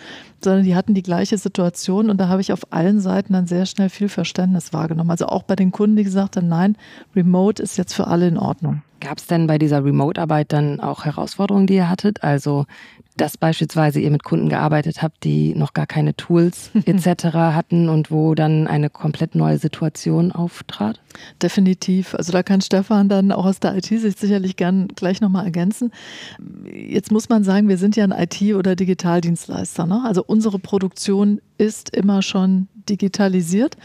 sondern 0.43 0.63
die 0.63 0.75
hatten 0.75 0.93
die 0.93 1.03
gleiche 1.03 1.37
Situation 1.37 2.09
und 2.09 2.17
da 2.17 2.27
habe 2.27 2.41
ich 2.41 2.53
auf 2.53 2.71
allen 2.71 2.99
Seiten 2.99 3.33
dann 3.33 3.45
sehr 3.45 3.65
schnell 3.65 3.89
viel 3.89 4.09
Verständnis 4.09 4.73
wahrgenommen. 4.73 5.11
Also 5.11 5.27
auch 5.27 5.43
bei 5.43 5.55
den 5.55 5.71
Kunden, 5.71 5.95
die 5.95 6.03
gesagt 6.03 6.37
haben, 6.37 6.47
nein, 6.47 6.75
Remote 7.15 7.61
ist 7.61 7.77
jetzt 7.77 7.93
für 7.93 8.07
alle 8.07 8.27
in 8.27 8.37
Ordnung. 8.37 8.81
Gab 8.99 9.17
es 9.17 9.27
denn 9.27 9.47
bei 9.47 9.57
dieser 9.57 9.83
Remote-Arbeit 9.83 10.53
dann 10.53 10.79
auch 10.79 11.05
Herausforderungen, 11.05 11.67
die 11.67 11.75
ihr 11.75 11.89
hattet? 11.89 12.23
Also 12.23 12.65
dass 13.21 13.37
beispielsweise 13.37 13.99
ihr 13.99 14.09
mit 14.09 14.23
Kunden 14.23 14.49
gearbeitet 14.49 15.03
habt, 15.03 15.23
die 15.23 15.53
noch 15.53 15.73
gar 15.73 15.85
keine 15.85 16.15
Tools 16.15 16.71
etc. 16.85 17.25
hatten 17.25 17.87
und 17.87 18.09
wo 18.09 18.33
dann 18.33 18.65
eine 18.65 18.89
komplett 18.89 19.35
neue 19.35 19.59
Situation 19.59 20.31
auftrat? 20.31 20.99
Definitiv. 21.39 22.15
Also 22.15 22.31
da 22.31 22.41
kann 22.41 22.61
Stefan 22.61 23.09
dann 23.09 23.31
auch 23.31 23.45
aus 23.45 23.59
der 23.59 23.77
IT 23.77 23.85
sich 23.85 24.15
sicherlich 24.17 24.55
gern 24.55 24.87
gleich 24.87 25.21
nochmal 25.21 25.45
ergänzen. 25.45 25.91
Jetzt 26.73 27.11
muss 27.11 27.29
man 27.29 27.43
sagen, 27.43 27.69
wir 27.69 27.77
sind 27.77 27.95
ja 27.95 28.05
ein 28.05 28.11
IT- 28.11 28.55
oder 28.55 28.75
Digitaldienstleister. 28.75 29.85
Ne? 29.85 30.01
Also 30.03 30.23
unsere 30.25 30.57
Produktion 30.57 31.41
ist 31.59 31.95
immer 31.95 32.23
schon 32.23 32.69
digitalisiert. 32.89 33.77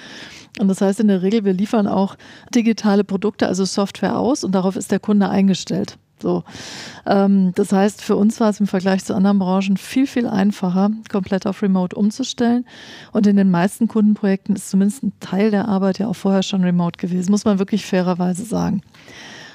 Und 0.59 0.69
das 0.69 0.81
heißt 0.81 1.01
in 1.01 1.09
der 1.09 1.21
Regel, 1.21 1.45
wir 1.45 1.53
liefern 1.53 1.87
auch 1.87 2.17
digitale 2.55 3.05
Produkte, 3.05 3.47
also 3.49 3.67
Software 3.67 4.19
aus 4.19 4.45
und 4.45 4.55
darauf 4.55 4.77
ist 4.77 4.91
der 4.91 5.01
Kunde 5.01 5.29
eingestellt. 5.29 5.99
So. 6.21 6.45
Ähm, 7.07 7.53
das 7.55 7.73
heißt, 7.73 8.03
für 8.03 8.17
uns 8.17 8.41
war 8.41 8.51
es 8.51 8.61
im 8.61 8.67
Vergleich 8.67 9.05
zu 9.05 9.15
anderen 9.15 9.39
Branchen 9.39 9.77
viel, 9.77 10.07
viel 10.07 10.27
einfacher, 10.27 10.91
komplett 11.11 11.47
auf 11.47 11.63
Remote 11.63 11.95
umzustellen. 11.95 12.67
Und 13.13 13.27
in 13.27 13.37
den 13.37 13.51
meisten 13.51 13.89
Kundenprojekten 13.89 14.57
ist 14.57 14.71
zumindest 14.71 15.03
ein 15.03 15.13
Teil 15.21 15.51
der 15.51 15.69
Arbeit 15.69 15.99
ja 15.99 16.09
auch 16.09 16.17
vorher 16.17 16.43
schon 16.43 16.65
remote 16.65 16.99
gewesen, 16.99 17.31
muss 17.31 17.45
man 17.45 17.59
wirklich 17.59 17.85
fairerweise 17.85 18.45
sagen. 18.45 18.83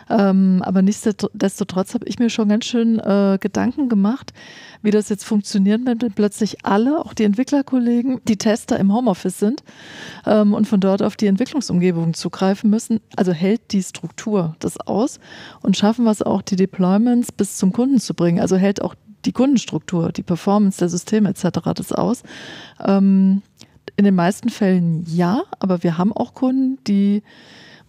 Ähm, 0.10 0.62
aber 0.64 0.82
nichtsdestotrotz 0.82 1.94
habe 1.94 2.06
ich 2.08 2.20
mir 2.20 2.30
schon 2.30 2.50
ganz 2.50 2.66
schön 2.66 3.00
äh, 3.00 3.38
Gedanken 3.40 3.90
gemacht, 3.90 4.34
wie 4.82 4.92
das 4.92 5.10
jetzt 5.10 5.24
funktioniert, 5.24 5.82
wenn 5.86 5.98
plötzlich 5.98 6.66
alle, 6.66 7.00
auch 7.00 7.14
die 7.14 7.24
Entwicklerkollegen, 7.24 8.22
die 8.28 8.38
Tester 8.38 8.80
im 8.80 8.94
Homeoffice 8.94 9.40
sind 9.40 9.64
ähm, 10.26 10.54
und 10.54 10.68
von 10.68 10.80
dort 10.80 11.02
auf 11.02 11.16
die 11.16 11.28
Entwicklungsumgebung 11.28 12.14
zugreifen 12.14 12.70
müssen. 12.70 13.00
Also 13.16 13.32
hält 13.32 13.72
die 13.72 13.84
Struktur 13.84 14.56
das 14.60 14.80
aus 14.80 15.20
und 15.62 15.78
schaffen 15.78 16.06
wir 16.06 16.12
es 16.12 16.22
auch, 16.22 16.42
die 16.42 16.56
Deployments 16.56 17.32
bis 17.32 17.58
zum 17.58 17.72
Kunden 17.72 18.00
zu 18.00 18.14
bringen. 18.14 18.40
Also 18.40 18.56
hält 18.56 18.82
auch 18.82 18.96
die 19.26 19.32
Kundenstruktur, 19.32 20.12
die 20.12 20.24
Performance 20.24 20.80
der 20.80 20.90
Systeme 20.90 21.30
etc. 21.30 21.60
das 21.76 21.92
aus. 21.92 22.24
Ähm, 22.84 23.42
in 23.98 24.06
den 24.06 24.16
meisten 24.16 24.50
Fällen 24.50 25.04
ja, 25.08 25.44
aber 25.60 25.84
wir 25.84 25.98
haben 25.98 26.14
auch 26.14 26.34
Kunden, 26.34 26.80
die 26.86 27.24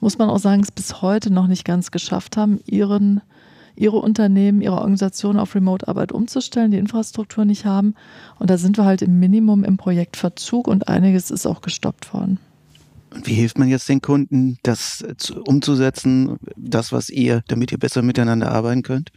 muss 0.03 0.19
man 0.19 0.29
auch 0.29 0.39
sagen, 0.39 0.63
es 0.63 0.73
bis 0.73 1.01
heute 1.01 1.33
noch 1.33 1.47
nicht 1.47 1.65
ganz 1.65 1.91
geschafft 1.91 2.37
haben, 2.37 2.61
ihren 2.67 3.23
ihre 3.75 3.97
Unternehmen, 3.97 4.61
ihre 4.61 4.75
Organisation 4.75 5.39
auf 5.39 5.55
Remote-Arbeit 5.55 6.13
umzustellen, 6.13 6.71
die 6.71 6.77
Infrastruktur 6.77 7.47
nicht 7.47 7.65
haben. 7.65 7.95
Und 8.39 8.51
da 8.51 8.59
sind 8.59 8.77
wir 8.77 8.85
halt 8.85 9.01
im 9.01 9.19
Minimum 9.19 9.65
im 9.65 9.79
Projektverzug 9.79 10.69
und 10.69 10.89
einiges 10.89 11.31
ist 11.31 11.47
auch 11.47 11.63
gestoppt 11.63 12.13
worden. 12.13 12.39
Und 13.15 13.27
wie 13.27 13.35
hilft 13.35 13.59
man 13.59 13.69
jetzt 13.69 13.89
den 13.89 14.01
Kunden, 14.01 14.59
das 14.63 15.05
zu, 15.19 15.43
umzusetzen, 15.43 16.39
das, 16.57 16.93
was 16.93 17.11
ihr, 17.11 17.43
damit 17.49 17.71
ihr 17.71 17.79
besser 17.79 18.03
miteinander 18.03 18.51
arbeiten 18.51 18.83
könnt? 18.83 19.11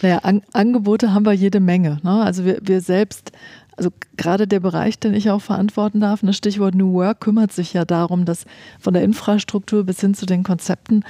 Naja, 0.00 0.18
An 0.18 0.42
Angebote 0.52 1.12
haben 1.12 1.26
wir 1.26 1.32
jede 1.32 1.60
Menge. 1.60 2.00
Ne? 2.02 2.22
Also 2.22 2.44
wir, 2.44 2.58
wir 2.62 2.80
selbst 2.80 3.32
also 3.76 3.90
gerade 4.16 4.46
der 4.46 4.60
Bereich, 4.60 4.98
den 4.98 5.14
ich 5.14 5.30
auch 5.30 5.40
verantworten 5.40 6.00
darf, 6.00 6.20
das 6.20 6.26
ne, 6.26 6.32
Stichwort 6.34 6.74
New 6.74 6.92
Work, 6.92 7.20
kümmert 7.20 7.52
sich 7.52 7.72
ja 7.72 7.84
darum, 7.84 8.24
dass 8.24 8.44
von 8.78 8.92
der 8.94 9.02
Infrastruktur 9.02 9.84
bis 9.84 10.00
hin 10.00 10.14
zu 10.14 10.26
den 10.26 10.42
Konzepten 10.42 11.04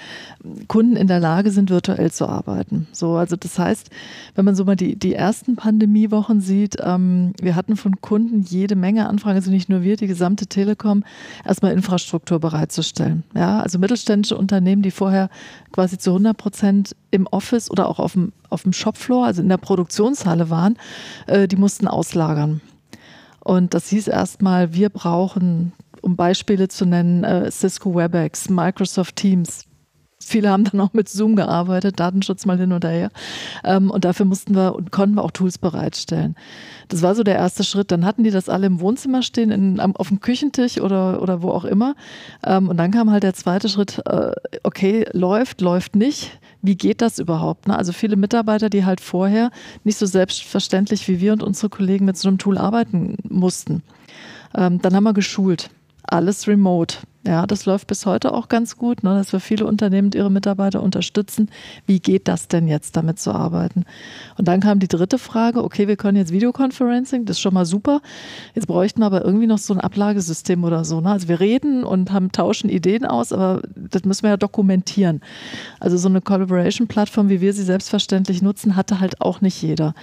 Kunden 0.68 0.96
in 0.96 1.08
der 1.08 1.20
Lage 1.20 1.50
sind, 1.50 1.70
virtuell 1.70 2.10
zu 2.10 2.26
arbeiten. 2.26 2.86
So, 2.92 3.16
also 3.16 3.36
das 3.36 3.58
heißt, 3.58 3.90
wenn 4.34 4.44
man 4.44 4.54
so 4.54 4.64
mal 4.64 4.76
die, 4.76 4.96
die 4.96 5.14
ersten 5.14 5.56
Pandemiewochen 5.56 6.40
sieht, 6.40 6.76
ähm, 6.82 7.32
wir 7.40 7.56
hatten 7.56 7.76
von 7.76 8.00
Kunden 8.00 8.42
jede 8.42 8.76
Menge 8.76 9.08
Anfragen, 9.08 9.36
also 9.36 9.50
nicht 9.50 9.68
nur 9.68 9.82
wir, 9.82 9.96
die 9.96 10.06
gesamte 10.06 10.46
Telekom, 10.46 11.04
erstmal 11.44 11.72
Infrastruktur 11.72 12.38
bereitzustellen. 12.38 13.24
Ja, 13.34 13.60
also 13.60 13.78
mittelständische 13.78 14.36
Unternehmen, 14.36 14.82
die 14.82 14.90
vorher 14.90 15.28
quasi 15.72 15.98
zu 15.98 16.10
100 16.10 16.36
Prozent 16.36 16.96
im 17.10 17.26
Office 17.26 17.70
oder 17.70 17.88
auch 17.88 17.98
auf 17.98 18.12
dem, 18.12 18.32
auf 18.50 18.62
dem 18.62 18.72
Shopfloor, 18.72 19.26
also 19.26 19.42
in 19.42 19.48
der 19.48 19.58
Produktionshalle 19.58 20.50
waren, 20.50 20.76
äh, 21.26 21.46
die 21.46 21.56
mussten 21.56 21.86
auslagern. 21.86 22.61
Und 23.44 23.74
das 23.74 23.88
hieß 23.88 24.08
erstmal, 24.08 24.72
wir 24.72 24.88
brauchen, 24.88 25.72
um 26.00 26.16
Beispiele 26.16 26.68
zu 26.68 26.86
nennen, 26.86 27.24
äh, 27.24 27.50
Cisco 27.50 27.94
WebEx, 27.94 28.48
Microsoft 28.48 29.16
Teams, 29.16 29.66
Viele 30.24 30.50
haben 30.50 30.64
dann 30.64 30.80
auch 30.80 30.92
mit 30.92 31.08
Zoom 31.08 31.36
gearbeitet, 31.36 32.00
Datenschutz 32.00 32.46
mal 32.46 32.58
hin 32.58 32.72
oder 32.72 32.88
her. 32.88 33.10
Ähm, 33.64 33.90
und 33.90 34.04
dafür 34.04 34.26
mussten 34.26 34.54
wir 34.54 34.74
und 34.74 34.92
konnten 34.92 35.16
wir 35.16 35.24
auch 35.24 35.30
Tools 35.30 35.58
bereitstellen. 35.58 36.36
Das 36.88 37.02
war 37.02 37.14
so 37.14 37.22
der 37.22 37.36
erste 37.36 37.64
Schritt. 37.64 37.90
Dann 37.90 38.04
hatten 38.04 38.24
die 38.24 38.30
das 38.30 38.48
alle 38.48 38.66
im 38.66 38.80
Wohnzimmer 38.80 39.22
stehen, 39.22 39.50
in, 39.50 39.80
auf 39.80 40.08
dem 40.08 40.20
Küchentisch 40.20 40.80
oder, 40.80 41.22
oder 41.22 41.42
wo 41.42 41.50
auch 41.50 41.64
immer. 41.64 41.94
Ähm, 42.44 42.68
und 42.68 42.76
dann 42.76 42.90
kam 42.90 43.10
halt 43.10 43.22
der 43.22 43.34
zweite 43.34 43.68
Schritt, 43.68 44.00
äh, 44.06 44.32
okay, 44.62 45.06
läuft, 45.12 45.60
läuft 45.60 45.96
nicht. 45.96 46.38
Wie 46.62 46.76
geht 46.76 47.02
das 47.02 47.18
überhaupt? 47.18 47.66
Ne? 47.66 47.76
Also 47.76 47.92
viele 47.92 48.16
Mitarbeiter, 48.16 48.70
die 48.70 48.84
halt 48.84 49.00
vorher 49.00 49.50
nicht 49.82 49.98
so 49.98 50.06
selbstverständlich 50.06 51.08
wie 51.08 51.20
wir 51.20 51.32
und 51.32 51.42
unsere 51.42 51.68
Kollegen 51.68 52.04
mit 52.04 52.16
so 52.16 52.28
einem 52.28 52.38
Tool 52.38 52.56
arbeiten 52.56 53.16
mussten. 53.28 53.82
Ähm, 54.54 54.80
dann 54.80 54.94
haben 54.94 55.04
wir 55.04 55.12
geschult. 55.12 55.70
Alles 56.04 56.46
remote. 56.46 56.98
Ja, 57.24 57.46
das 57.46 57.66
läuft 57.66 57.86
bis 57.86 58.04
heute 58.04 58.34
auch 58.34 58.48
ganz 58.48 58.76
gut, 58.76 59.04
ne, 59.04 59.14
dass 59.14 59.32
wir 59.32 59.38
viele 59.38 59.64
Unternehmen 59.64 60.06
und 60.06 60.16
ihre 60.16 60.30
Mitarbeiter 60.30 60.82
unterstützen. 60.82 61.50
Wie 61.86 62.00
geht 62.00 62.26
das 62.26 62.48
denn 62.48 62.66
jetzt, 62.66 62.96
damit 62.96 63.20
zu 63.20 63.32
arbeiten? 63.32 63.84
Und 64.38 64.48
dann 64.48 64.58
kam 64.58 64.80
die 64.80 64.88
dritte 64.88 65.18
Frage, 65.18 65.62
okay, 65.62 65.86
wir 65.86 65.96
können 65.96 66.16
jetzt 66.16 66.32
Videoconferencing, 66.32 67.24
das 67.24 67.36
ist 67.36 67.40
schon 67.40 67.54
mal 67.54 67.64
super. 67.64 68.00
Jetzt 68.54 68.66
bräuchten 68.66 69.00
wir 69.00 69.06
aber 69.06 69.24
irgendwie 69.24 69.46
noch 69.46 69.58
so 69.58 69.72
ein 69.72 69.80
Ablagesystem 69.80 70.64
oder 70.64 70.84
so. 70.84 71.00
Ne? 71.00 71.10
Also 71.10 71.28
wir 71.28 71.38
reden 71.38 71.84
und 71.84 72.10
haben, 72.10 72.32
tauschen 72.32 72.68
Ideen 72.68 73.04
aus, 73.04 73.32
aber 73.32 73.62
das 73.76 74.04
müssen 74.04 74.24
wir 74.24 74.30
ja 74.30 74.36
dokumentieren. 74.36 75.20
Also 75.78 75.98
so 75.98 76.08
eine 76.08 76.22
Collaboration-Plattform, 76.22 77.28
wie 77.28 77.40
wir 77.40 77.52
sie 77.52 77.62
selbstverständlich 77.62 78.42
nutzen, 78.42 78.74
hatte 78.74 78.98
halt 78.98 79.20
auch 79.20 79.40
nicht 79.40 79.62
jeder. 79.62 79.94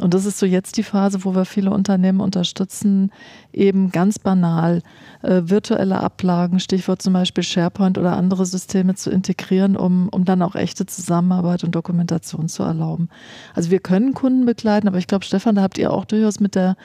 Und 0.00 0.12
das 0.12 0.26
ist 0.26 0.38
so 0.38 0.46
jetzt 0.46 0.76
die 0.76 0.82
Phase, 0.82 1.24
wo 1.24 1.34
wir 1.34 1.44
viele 1.44 1.70
Unternehmen 1.70 2.20
unterstützen, 2.20 3.12
eben 3.52 3.92
ganz 3.92 4.18
banal 4.18 4.82
äh, 5.22 5.42
virtuelle 5.44 6.00
Ablagen, 6.00 6.58
Stichwort 6.58 7.00
zum 7.00 7.12
Beispiel 7.12 7.44
SharePoint 7.44 7.96
oder 7.96 8.16
andere 8.16 8.44
Systeme 8.44 8.96
zu 8.96 9.10
integrieren, 9.10 9.76
um, 9.76 10.08
um 10.08 10.24
dann 10.24 10.42
auch 10.42 10.56
echte 10.56 10.86
Zusammenarbeit 10.86 11.62
und 11.62 11.74
Dokumentation 11.74 12.48
zu 12.48 12.64
erlauben. 12.64 13.08
Also 13.54 13.70
wir 13.70 13.78
können 13.78 14.14
Kunden 14.14 14.46
begleiten, 14.46 14.88
aber 14.88 14.98
ich 14.98 15.06
glaube, 15.06 15.24
Stefan, 15.24 15.54
da 15.54 15.62
habt 15.62 15.78
ihr 15.78 15.92
auch 15.92 16.04
durchaus 16.04 16.40
mit 16.40 16.56
der 16.56 16.76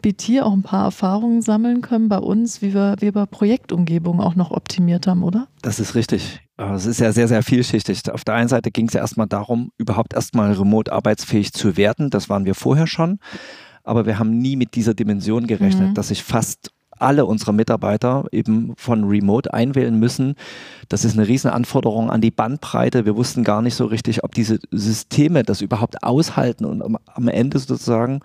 BT 0.00 0.42
auch 0.42 0.52
ein 0.52 0.62
paar 0.62 0.84
Erfahrungen 0.84 1.42
sammeln 1.42 1.82
können 1.82 2.08
bei 2.08 2.18
uns, 2.18 2.62
wie 2.62 2.72
wir, 2.72 2.96
wie 3.00 3.14
wir 3.14 3.26
Projektumgebungen 3.26 4.22
auch 4.22 4.36
noch 4.36 4.50
optimiert 4.50 5.06
haben, 5.06 5.22
oder? 5.22 5.48
Das 5.64 5.80
ist 5.80 5.94
richtig. 5.94 6.42
Es 6.58 6.84
ist 6.84 7.00
ja 7.00 7.10
sehr, 7.10 7.26
sehr 7.26 7.42
vielschichtig. 7.42 8.12
Auf 8.12 8.22
der 8.22 8.34
einen 8.34 8.50
Seite 8.50 8.70
ging 8.70 8.86
es 8.86 8.92
ja 8.92 9.00
erstmal 9.00 9.26
darum, 9.26 9.70
überhaupt 9.78 10.12
erstmal 10.12 10.52
remote 10.52 10.92
arbeitsfähig 10.92 11.54
zu 11.54 11.78
werden. 11.78 12.10
Das 12.10 12.28
waren 12.28 12.44
wir 12.44 12.54
vorher 12.54 12.86
schon. 12.86 13.18
Aber 13.82 14.04
wir 14.04 14.18
haben 14.18 14.36
nie 14.36 14.56
mit 14.56 14.74
dieser 14.74 14.92
Dimension 14.92 15.46
gerechnet, 15.46 15.88
mhm. 15.88 15.94
dass 15.94 16.08
sich 16.08 16.22
fast 16.22 16.70
alle 16.90 17.24
unsere 17.24 17.54
Mitarbeiter 17.54 18.26
eben 18.30 18.74
von 18.76 19.04
Remote 19.04 19.54
einwählen 19.54 19.98
müssen. 19.98 20.34
Das 20.90 21.06
ist 21.06 21.16
eine 21.16 21.26
riesen 21.26 21.50
Anforderung 21.50 22.10
an 22.10 22.20
die 22.20 22.30
Bandbreite. 22.30 23.06
Wir 23.06 23.16
wussten 23.16 23.42
gar 23.42 23.62
nicht 23.62 23.74
so 23.74 23.86
richtig, 23.86 24.22
ob 24.22 24.34
diese 24.34 24.58
Systeme 24.70 25.44
das 25.44 25.62
überhaupt 25.62 26.02
aushalten 26.02 26.66
und 26.66 26.98
am 27.06 27.28
Ende 27.28 27.58
sozusagen 27.58 28.20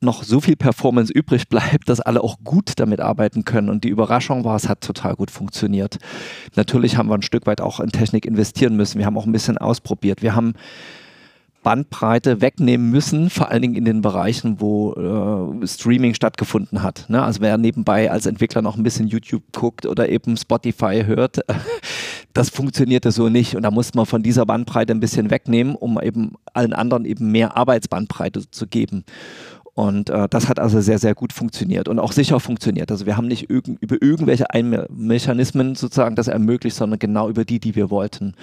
noch 0.00 0.22
so 0.22 0.40
viel 0.40 0.56
Performance 0.56 1.12
übrig 1.12 1.48
bleibt, 1.48 1.88
dass 1.88 2.00
alle 2.00 2.22
auch 2.22 2.38
gut 2.42 2.72
damit 2.76 3.00
arbeiten 3.00 3.44
können. 3.44 3.68
Und 3.68 3.84
die 3.84 3.88
Überraschung 3.88 4.44
war, 4.44 4.56
es 4.56 4.68
hat 4.68 4.80
total 4.80 5.14
gut 5.14 5.30
funktioniert. 5.30 5.98
Natürlich 6.56 6.96
haben 6.96 7.08
wir 7.08 7.14
ein 7.14 7.22
Stück 7.22 7.46
weit 7.46 7.60
auch 7.60 7.80
in 7.80 7.90
Technik 7.90 8.24
investieren 8.24 8.76
müssen. 8.76 8.98
Wir 8.98 9.06
haben 9.06 9.18
auch 9.18 9.26
ein 9.26 9.32
bisschen 9.32 9.58
ausprobiert. 9.58 10.22
Wir 10.22 10.34
haben 10.34 10.54
Bandbreite 11.62 12.40
wegnehmen 12.40 12.90
müssen, 12.90 13.28
vor 13.28 13.50
allen 13.50 13.60
Dingen 13.60 13.74
in 13.74 13.84
den 13.84 14.00
Bereichen, 14.00 14.60
wo 14.60 14.94
äh, 15.62 15.66
Streaming 15.66 16.14
stattgefunden 16.14 16.82
hat. 16.82 17.04
Ne? 17.08 17.22
Also 17.22 17.42
wer 17.42 17.58
nebenbei 17.58 18.10
als 18.10 18.24
Entwickler 18.24 18.62
noch 18.62 18.78
ein 18.78 18.82
bisschen 18.82 19.08
YouTube 19.08 19.42
guckt 19.52 19.84
oder 19.84 20.08
eben 20.08 20.38
Spotify 20.38 21.02
hört, 21.04 21.40
das 22.32 22.48
funktionierte 22.48 23.10
so 23.10 23.28
nicht. 23.28 23.56
Und 23.56 23.62
da 23.62 23.70
musste 23.70 23.98
man 23.98 24.06
von 24.06 24.22
dieser 24.22 24.46
Bandbreite 24.46 24.94
ein 24.94 25.00
bisschen 25.00 25.30
wegnehmen, 25.30 25.74
um 25.74 26.00
eben 26.00 26.32
allen 26.54 26.72
anderen 26.72 27.04
eben 27.04 27.30
mehr 27.30 27.58
Arbeitsbandbreite 27.58 28.50
zu 28.50 28.66
geben. 28.66 29.04
Und 29.74 30.10
äh, 30.10 30.28
das 30.28 30.48
hat 30.48 30.58
also 30.58 30.80
sehr, 30.80 30.98
sehr 30.98 31.14
gut 31.14 31.32
funktioniert 31.32 31.88
und 31.88 31.98
auch 31.98 32.12
sicher 32.12 32.40
funktioniert. 32.40 32.90
Also 32.90 33.06
wir 33.06 33.16
haben 33.16 33.28
nicht 33.28 33.50
irg 33.50 33.68
über 33.80 33.96
irgendwelche 34.00 34.50
Ein 34.50 34.86
Mechanismen 34.90 35.74
sozusagen 35.74 36.16
das 36.16 36.28
ermöglicht, 36.28 36.76
sondern 36.76 36.98
genau 36.98 37.28
über 37.28 37.44
die, 37.44 37.60
die 37.60 37.76
wir 37.76 37.90
wollten. 37.90 38.34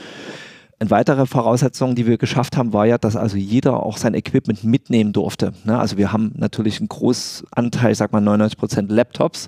Eine 0.80 0.92
weitere 0.92 1.26
Voraussetzung, 1.26 1.96
die 1.96 2.06
wir 2.06 2.18
geschafft 2.18 2.56
haben, 2.56 2.72
war 2.72 2.86
ja, 2.86 3.00
dass 3.00 3.16
also 3.16 3.36
jeder 3.36 3.84
auch 3.84 3.98
sein 3.98 4.14
Equipment 4.14 4.64
mitnehmen 4.64 5.12
durfte. 5.12 5.54
Ne? 5.66 5.78
Also 5.78 5.98
wir 5.98 6.14
haben 6.14 6.34
natürlich 6.36 6.80
einen 6.80 6.88
großen 6.88 7.48
Anteil, 7.52 7.96
sag 7.96 8.14
mal 8.14 8.22
99 8.22 8.58
Prozent 8.58 8.92
Laptops. 8.92 9.48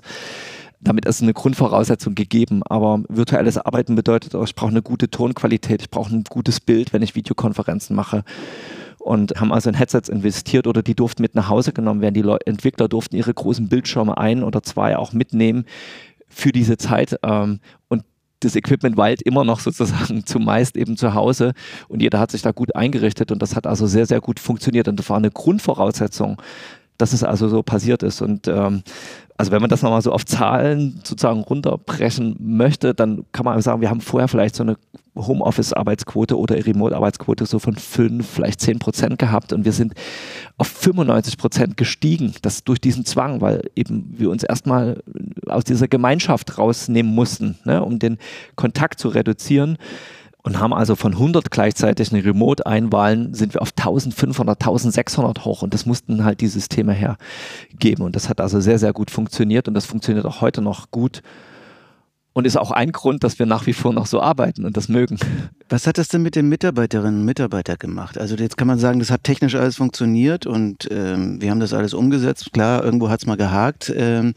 Damit 0.80 1.04
ist 1.04 1.22
eine 1.22 1.32
Grundvoraussetzung 1.32 2.16
gegeben. 2.16 2.62
Aber 2.64 3.02
virtuelles 3.08 3.58
Arbeiten 3.58 3.94
bedeutet 3.94 4.34
auch, 4.34 4.44
ich 4.44 4.56
brauche 4.56 4.70
eine 4.70 4.82
gute 4.82 5.08
Tonqualität, 5.08 5.82
ich 5.82 5.90
brauche 5.90 6.12
ein 6.12 6.24
gutes 6.28 6.58
Bild, 6.58 6.92
wenn 6.92 7.02
ich 7.02 7.14
Videokonferenzen 7.14 7.94
mache 7.94 8.24
und 9.00 9.40
haben 9.40 9.52
also 9.52 9.70
in 9.70 9.74
Headsets 9.74 10.08
investiert 10.08 10.66
oder 10.66 10.82
die 10.82 10.94
durften 10.94 11.22
mit 11.22 11.34
nach 11.34 11.48
Hause 11.48 11.72
genommen 11.72 12.00
werden. 12.00 12.14
Die 12.14 12.22
Le 12.22 12.38
Entwickler 12.44 12.88
durften 12.88 13.16
ihre 13.16 13.34
großen 13.34 13.68
Bildschirme 13.68 14.18
ein 14.18 14.44
oder 14.44 14.62
zwei 14.62 14.96
auch 14.96 15.12
mitnehmen 15.12 15.64
für 16.28 16.52
diese 16.52 16.76
Zeit. 16.76 17.18
Ähm, 17.22 17.60
und 17.88 18.04
das 18.40 18.56
Equipment 18.56 18.96
weilt 18.96 19.22
immer 19.22 19.44
noch 19.44 19.60
sozusagen 19.60 20.24
zumeist 20.26 20.76
eben 20.76 20.96
zu 20.96 21.14
Hause 21.14 21.52
und 21.88 22.00
jeder 22.00 22.18
hat 22.18 22.30
sich 22.30 22.42
da 22.42 22.52
gut 22.52 22.76
eingerichtet 22.76 23.32
und 23.32 23.40
das 23.42 23.56
hat 23.56 23.66
also 23.66 23.86
sehr, 23.86 24.06
sehr 24.06 24.20
gut 24.20 24.38
funktioniert 24.38 24.88
und 24.88 24.98
das 24.98 25.08
war 25.10 25.16
eine 25.16 25.30
Grundvoraussetzung, 25.30 26.40
dass 26.96 27.12
es 27.12 27.24
also 27.24 27.48
so 27.48 27.62
passiert 27.62 28.02
ist. 28.02 28.20
Und 28.20 28.48
ähm, 28.48 28.82
also 29.36 29.52
wenn 29.52 29.60
man 29.60 29.70
das 29.70 29.82
nochmal 29.82 30.02
so 30.02 30.12
auf 30.12 30.26
Zahlen 30.26 31.00
sozusagen 31.04 31.40
runterbrechen 31.40 32.36
möchte, 32.38 32.94
dann 32.94 33.24
kann 33.32 33.44
man 33.44 33.60
sagen, 33.62 33.80
wir 33.80 33.90
haben 33.90 34.02
vorher 34.02 34.28
vielleicht 34.28 34.54
so 34.54 34.62
eine 34.62 34.76
Homeoffice-Arbeitsquote 35.26 36.38
oder 36.38 36.66
Remote-Arbeitsquote 36.66 37.46
so 37.46 37.58
von 37.58 37.76
5, 37.76 38.28
vielleicht 38.28 38.60
10 38.60 38.78
Prozent 38.78 39.18
gehabt 39.18 39.52
und 39.52 39.64
wir 39.64 39.72
sind 39.72 39.94
auf 40.58 40.68
95 40.68 41.38
Prozent 41.38 41.76
gestiegen. 41.76 42.34
Das 42.42 42.64
durch 42.64 42.80
diesen 42.80 43.04
Zwang, 43.04 43.40
weil 43.40 43.70
eben 43.74 44.14
wir 44.16 44.30
uns 44.30 44.42
erstmal 44.42 45.02
aus 45.46 45.64
dieser 45.64 45.88
Gemeinschaft 45.88 46.58
rausnehmen 46.58 47.14
mussten, 47.14 47.58
ne, 47.64 47.82
um 47.84 47.98
den 47.98 48.18
Kontakt 48.56 48.98
zu 49.00 49.08
reduzieren 49.08 49.78
und 50.42 50.58
haben 50.58 50.72
also 50.72 50.96
von 50.96 51.12
100 51.12 51.50
gleichzeitig 51.50 52.12
eine 52.12 52.24
Remote-Einwahlen, 52.24 53.34
sind 53.34 53.54
wir 53.54 53.62
auf 53.62 53.72
1500, 53.76 54.60
1600 54.60 55.44
hoch 55.44 55.62
und 55.62 55.74
das 55.74 55.86
mussten 55.86 56.24
halt 56.24 56.40
die 56.40 56.48
Systeme 56.48 56.92
hergeben 56.92 58.04
und 58.04 58.16
das 58.16 58.28
hat 58.28 58.40
also 58.40 58.60
sehr, 58.60 58.78
sehr 58.78 58.92
gut 58.92 59.10
funktioniert 59.10 59.68
und 59.68 59.74
das 59.74 59.86
funktioniert 59.86 60.26
auch 60.26 60.40
heute 60.40 60.62
noch 60.62 60.90
gut 60.90 61.22
und 62.32 62.46
ist 62.46 62.56
auch 62.56 62.70
ein 62.70 62.92
Grund, 62.92 63.24
dass 63.24 63.38
wir 63.38 63.46
nach 63.46 63.66
wie 63.66 63.72
vor 63.72 63.92
noch 63.92 64.06
so 64.06 64.20
arbeiten 64.20 64.64
und 64.64 64.76
das 64.76 64.88
mögen. 64.88 65.18
Was 65.68 65.86
hat 65.86 65.98
das 65.98 66.08
denn 66.08 66.22
mit 66.22 66.36
den 66.36 66.48
Mitarbeiterinnen 66.48 67.20
und 67.20 67.24
Mitarbeitern 67.24 67.76
gemacht? 67.78 68.18
Also 68.18 68.36
jetzt 68.36 68.56
kann 68.56 68.68
man 68.68 68.78
sagen, 68.78 69.00
das 69.00 69.10
hat 69.10 69.24
technisch 69.24 69.54
alles 69.54 69.76
funktioniert 69.76 70.46
und 70.46 70.88
ähm, 70.90 71.40
wir 71.40 71.50
haben 71.50 71.60
das 71.60 71.72
alles 71.72 71.92
umgesetzt. 71.92 72.52
Klar, 72.52 72.84
irgendwo 72.84 73.08
hat 73.08 73.20
es 73.20 73.26
mal 73.26 73.36
gehakt. 73.36 73.92
Ähm, 73.94 74.34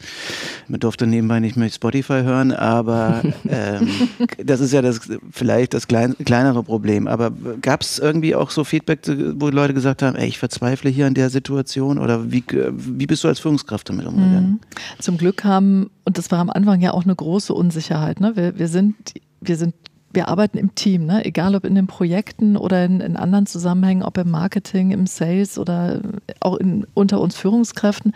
man 0.68 0.80
durfte 0.80 1.06
nebenbei 1.06 1.40
nicht 1.40 1.56
mehr 1.56 1.70
Spotify 1.70 2.22
hören, 2.24 2.52
aber 2.52 3.24
ähm, 3.50 3.88
das 4.44 4.60
ist 4.60 4.74
ja 4.74 4.82
das 4.82 5.02
vielleicht 5.32 5.74
das 5.74 5.88
klein, 5.88 6.16
kleinere 6.24 6.64
Problem. 6.64 7.08
Aber 7.08 7.32
gab 7.62 7.82
es 7.82 8.00
irgendwie 8.00 8.36
auch 8.36 8.50
so 8.50 8.64
Feedback, 8.64 9.00
wo 9.36 9.50
Leute 9.50 9.74
gesagt 9.74 10.02
haben, 10.02 10.16
ey, 10.16 10.28
ich 10.28 10.40
verzweifle 10.40 10.90
hier 10.90 11.06
an 11.06 11.14
der 11.14 11.30
Situation? 11.30 12.00
Oder 12.00 12.32
wie, 12.32 12.44
wie 12.50 13.06
bist 13.06 13.24
du 13.24 13.28
als 13.28 13.40
Führungskraft 13.40 13.90
damit 13.90 14.06
umgegangen? 14.08 14.60
Zum 15.00 15.18
Glück 15.18 15.44
haben, 15.44 15.90
und 16.06 16.18
das 16.18 16.32
war 16.32 16.40
am 16.40 16.50
Anfang 16.50 16.82
ja 16.82 16.92
auch 16.92 17.04
eine 17.04 17.16
große 17.16 17.54
Unsicherheit, 17.54 18.20
ne? 18.20 18.36
wir, 18.36 18.58
wir 18.58 18.68
sind 18.68 18.96
wir 19.42 19.58
sind 19.58 19.76
wir 20.14 20.28
arbeiten 20.28 20.60
im 20.60 20.76
Team, 20.76 21.08
ne? 21.08 21.26
egal 21.26 21.56
ob 21.56 21.66
in 21.66 21.74
den 21.74 21.88
Projekten 21.88 22.56
oder 22.56 22.86
in, 22.86 23.02
in, 23.02 23.18
anderen 23.18 23.48
Zusammenhängen, 23.48 24.04
ob 24.04 24.18
im 24.20 24.30
Marketing, 24.30 24.92
im 24.92 25.08
Sales 25.08 25.58
oder 25.58 26.02
auch 26.40 26.58
in, 26.58 26.86
unter 26.94 27.20
uns 27.20 27.36
Führungskräften. 27.36 28.14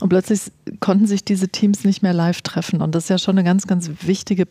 Und 0.00 0.10
plötzlich 0.10 0.52
konnten 0.80 1.06
sich 1.06 1.24
diese 1.24 1.48
Teams 1.48 1.84
nicht 1.84 2.02
mehr 2.02 2.12
live 2.12 2.42
treffen. 2.42 2.82
Und 2.82 2.94
das 2.94 3.04
ist 3.04 3.08
ja 3.08 3.16
schon 3.16 3.38
eine 3.38 3.44
ganz, 3.44 3.66
ganz 3.66 3.90
wichtige 4.02 4.46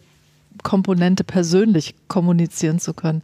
Komponente 0.64 1.24
persönlich 1.24 1.96
kommunizieren 2.08 2.80
zu 2.80 2.94
können, 2.94 3.22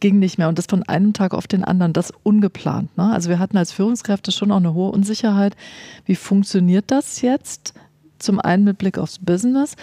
ging 0.00 0.18
nicht 0.18 0.36
mehr. 0.36 0.48
Und 0.48 0.58
das 0.58 0.66
von 0.66 0.82
einem 0.82 1.12
Tag 1.12 1.34
auf 1.34 1.46
den 1.46 1.64
anderen, 1.64 1.92
das 1.92 2.12
ungeplant. 2.24 2.96
Ne? 2.98 3.12
Also 3.12 3.28
wir 3.28 3.38
hatten 3.38 3.56
als 3.56 3.72
Führungskräfte 3.72 4.32
schon 4.32 4.50
auch 4.50 4.56
eine 4.56 4.74
hohe 4.74 4.90
Unsicherheit. 4.90 5.56
Wie 6.04 6.16
funktioniert 6.16 6.86
das 6.88 7.22
jetzt? 7.22 7.74
Zum 8.18 8.40
einen 8.40 8.64
mit 8.64 8.78
Blick 8.78 8.98
aufs 8.98 9.18
Business 9.18 9.76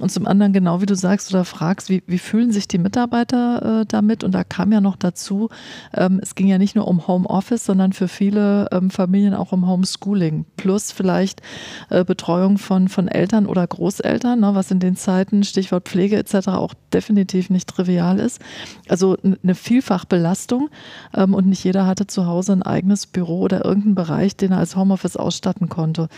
und 0.00 0.10
zum 0.10 0.26
anderen, 0.26 0.52
genau 0.52 0.80
wie 0.80 0.86
du 0.86 0.96
sagst 0.96 1.32
oder 1.32 1.44
fragst, 1.44 1.90
wie, 1.90 2.02
wie 2.06 2.18
fühlen 2.18 2.52
sich 2.52 2.68
die 2.68 2.78
Mitarbeiter 2.78 3.80
äh, 3.80 3.86
damit? 3.86 4.24
Und 4.24 4.32
da 4.32 4.44
kam 4.44 4.72
ja 4.72 4.80
noch 4.80 4.96
dazu, 4.96 5.48
ähm, 5.94 6.20
es 6.22 6.34
ging 6.34 6.46
ja 6.46 6.58
nicht 6.58 6.76
nur 6.76 6.88
um 6.88 7.06
Homeoffice, 7.06 7.64
sondern 7.64 7.92
für 7.92 8.08
viele 8.08 8.68
ähm, 8.72 8.90
Familien 8.90 9.34
auch 9.34 9.52
um 9.52 9.66
Homeschooling. 9.66 10.44
Plus 10.56 10.92
vielleicht 10.92 11.42
äh, 11.90 12.04
Betreuung 12.04 12.58
von, 12.58 12.88
von 12.88 13.08
Eltern 13.08 13.46
oder 13.46 13.66
Großeltern, 13.66 14.40
ne, 14.40 14.54
was 14.54 14.70
in 14.70 14.80
den 14.80 14.96
Zeiten, 14.96 15.44
Stichwort 15.44 15.88
Pflege 15.88 16.16
etc., 16.16 16.48
auch 16.48 16.74
definitiv 16.92 17.50
nicht 17.50 17.68
trivial 17.68 18.18
ist. 18.18 18.40
Also 18.88 19.16
eine 19.22 19.54
Vielfachbelastung 19.54 20.70
ähm, 21.14 21.34
und 21.34 21.46
nicht 21.46 21.64
jeder 21.64 21.86
hatte 21.86 22.06
zu 22.06 22.26
Hause 22.26 22.52
ein 22.52 22.62
eigenes 22.62 23.06
Büro 23.06 23.40
oder 23.40 23.64
irgendeinen 23.64 23.94
Bereich, 23.94 24.36
den 24.36 24.52
er 24.52 24.58
als 24.58 24.76
Homeoffice 24.76 25.16
ausstatten 25.16 25.68
konnte. 25.68 26.08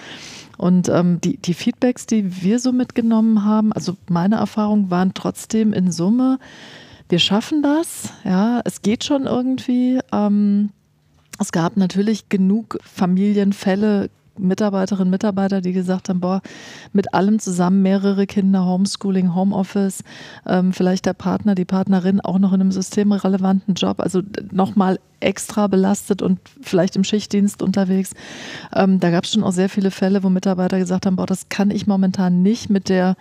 Und 0.56 0.88
ähm, 0.88 1.20
die, 1.20 1.36
die 1.36 1.53
Feedbacks, 1.54 2.06
die 2.06 2.42
wir 2.42 2.58
so 2.58 2.72
mitgenommen 2.72 3.44
haben, 3.44 3.72
also 3.72 3.96
meine 4.08 4.36
Erfahrungen 4.36 4.90
waren 4.90 5.14
trotzdem 5.14 5.72
in 5.72 5.90
Summe, 5.90 6.38
wir 7.08 7.18
schaffen 7.18 7.62
das, 7.62 8.12
ja, 8.24 8.60
es 8.64 8.82
geht 8.82 9.04
schon 9.04 9.26
irgendwie. 9.26 10.00
Ähm, 10.12 10.70
es 11.38 11.52
gab 11.52 11.76
natürlich 11.76 12.28
genug 12.28 12.78
Familienfälle, 12.82 14.08
Mitarbeiterinnen, 14.36 15.10
Mitarbeiter, 15.10 15.60
die 15.60 15.72
gesagt 15.72 16.08
haben, 16.08 16.20
boah, 16.20 16.42
mit 16.92 17.14
allem 17.14 17.38
zusammen 17.38 17.82
mehrere 17.82 18.26
Kinder, 18.26 18.64
Homeschooling, 18.64 19.34
Homeoffice, 19.34 20.02
ähm, 20.46 20.72
vielleicht 20.72 21.06
der 21.06 21.12
Partner, 21.12 21.54
die 21.54 21.64
Partnerin 21.64 22.20
auch 22.20 22.38
noch 22.38 22.52
in 22.52 22.60
einem 22.60 22.72
systemrelevanten 22.72 23.74
Job, 23.74 24.00
also 24.00 24.22
nochmal 24.50 24.98
extra 25.24 25.66
belastet 25.66 26.22
und 26.22 26.38
vielleicht 26.60 26.96
im 26.96 27.04
Schichtdienst 27.04 27.62
unterwegs. 27.62 28.12
Ähm, 28.74 29.00
da 29.00 29.10
gab 29.10 29.24
es 29.24 29.32
schon 29.32 29.42
auch 29.42 29.52
sehr 29.52 29.68
viele 29.68 29.90
Fälle, 29.90 30.22
wo 30.22 30.28
Mitarbeiter 30.28 30.78
gesagt 30.78 31.06
haben, 31.06 31.16
boah, 31.16 31.26
das 31.26 31.48
kann 31.48 31.70
ich 31.70 31.86
momentan 31.86 32.42
nicht 32.42 32.70
mit 32.70 32.88
der 32.88 33.16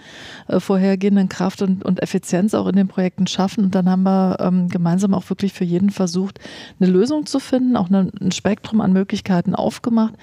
äh, 0.47 0.59
vorhergehenden 0.59 1.29
Kraft 1.29 1.61
und, 1.61 1.83
und, 1.85 2.03
Effizienz 2.03 2.53
auch 2.53 2.67
in 2.67 2.75
den 2.75 2.87
Projekten 2.87 3.27
schaffen. 3.27 3.63
Und 3.63 3.75
dann 3.75 3.89
haben 3.89 4.03
wir 4.03 4.37
ähm, 4.39 4.67
gemeinsam 4.67 5.13
auch 5.13 5.29
wirklich 5.29 5.53
für 5.53 5.63
jeden 5.63 5.89
versucht, 5.89 6.39
eine 6.79 6.89
Lösung 6.89 7.25
zu 7.25 7.39
finden, 7.39 7.77
auch 7.77 7.87
eine, 7.87 8.11
ein 8.19 8.31
Spektrum 8.31 8.81
an 8.81 8.91
Möglichkeiten 8.91 9.55
aufgemacht, 9.55 10.13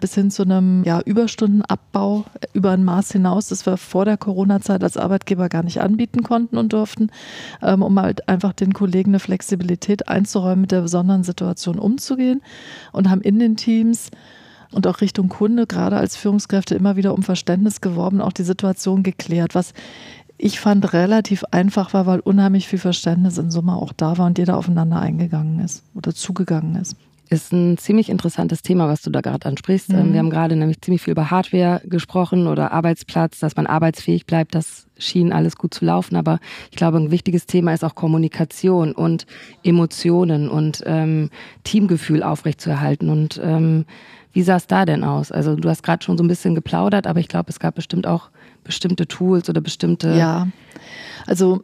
bis 0.00 0.14
hin 0.14 0.30
zu 0.30 0.42
einem 0.42 0.82
ja, 0.84 1.00
Überstundenabbau 1.00 2.24
über 2.52 2.72
ein 2.72 2.84
Maß 2.84 3.12
hinaus, 3.12 3.48
das 3.48 3.66
wir 3.66 3.76
vor 3.76 4.04
der 4.04 4.16
Corona-Zeit 4.16 4.82
als 4.82 4.96
Arbeitgeber 4.96 5.48
gar 5.48 5.62
nicht 5.62 5.80
anbieten 5.80 6.22
konnten 6.22 6.58
und 6.58 6.72
durften, 6.72 7.10
ähm, 7.62 7.82
um 7.82 8.00
halt 8.00 8.28
einfach 8.28 8.52
den 8.52 8.72
Kollegen 8.72 9.10
eine 9.10 9.20
Flexibilität 9.20 10.08
einzuräumen 10.08 10.62
mit 10.62 10.72
der 10.72 10.80
besonderen 10.80 11.22
Situation 11.28 11.78
umzugehen 11.78 12.42
und 12.92 13.08
haben 13.10 13.20
in 13.20 13.38
den 13.38 13.56
Teams 13.56 14.10
und 14.72 14.86
auch 14.86 15.00
Richtung 15.00 15.28
Kunde, 15.28 15.66
gerade 15.66 15.96
als 15.96 16.16
Führungskräfte, 16.16 16.74
immer 16.74 16.96
wieder 16.96 17.14
um 17.14 17.22
Verständnis 17.22 17.80
geworben, 17.80 18.20
auch 18.20 18.32
die 18.32 18.42
Situation 18.42 19.02
geklärt, 19.02 19.54
was 19.54 19.72
ich 20.36 20.60
fand 20.60 20.92
relativ 20.92 21.44
einfach 21.50 21.94
war, 21.94 22.06
weil 22.06 22.20
unheimlich 22.20 22.68
viel 22.68 22.78
Verständnis 22.78 23.38
in 23.38 23.50
Summe 23.50 23.74
auch 23.74 23.92
da 23.92 24.18
war 24.18 24.26
und 24.26 24.38
jeder 24.38 24.56
aufeinander 24.56 25.00
eingegangen 25.00 25.60
ist 25.60 25.82
oder 25.94 26.14
zugegangen 26.14 26.76
ist 26.76 26.96
ist 27.30 27.52
ein 27.52 27.76
ziemlich 27.76 28.08
interessantes 28.08 28.62
Thema, 28.62 28.88
was 28.88 29.02
du 29.02 29.10
da 29.10 29.20
gerade 29.20 29.46
ansprichst. 29.46 29.90
Ähm, 29.90 30.08
mhm. 30.08 30.12
Wir 30.12 30.18
haben 30.20 30.30
gerade 30.30 30.56
nämlich 30.56 30.80
ziemlich 30.80 31.02
viel 31.02 31.12
über 31.12 31.30
Hardware 31.30 31.80
gesprochen 31.84 32.46
oder 32.46 32.72
Arbeitsplatz, 32.72 33.38
dass 33.38 33.56
man 33.56 33.66
arbeitsfähig 33.66 34.26
bleibt. 34.26 34.54
Das 34.54 34.86
schien 34.98 35.32
alles 35.32 35.56
gut 35.56 35.74
zu 35.74 35.84
laufen. 35.84 36.16
Aber 36.16 36.40
ich 36.70 36.76
glaube, 36.76 36.98
ein 36.98 37.10
wichtiges 37.10 37.46
Thema 37.46 37.74
ist 37.74 37.84
auch 37.84 37.94
Kommunikation 37.94 38.92
und 38.92 39.26
Emotionen 39.62 40.48
und 40.48 40.82
ähm, 40.86 41.30
Teamgefühl 41.64 42.22
aufrechtzuerhalten. 42.22 43.10
Und 43.10 43.40
ähm, 43.42 43.84
wie 44.32 44.42
sah 44.42 44.56
es 44.56 44.66
da 44.66 44.84
denn 44.84 45.04
aus? 45.04 45.30
Also 45.30 45.56
du 45.56 45.68
hast 45.68 45.82
gerade 45.82 46.04
schon 46.04 46.16
so 46.16 46.24
ein 46.24 46.28
bisschen 46.28 46.54
geplaudert, 46.54 47.06
aber 47.06 47.20
ich 47.20 47.28
glaube, 47.28 47.50
es 47.50 47.60
gab 47.60 47.74
bestimmt 47.74 48.06
auch 48.06 48.30
bestimmte 48.64 49.06
Tools 49.06 49.48
oder 49.48 49.60
bestimmte. 49.60 50.16
Ja, 50.16 50.48
also 51.26 51.62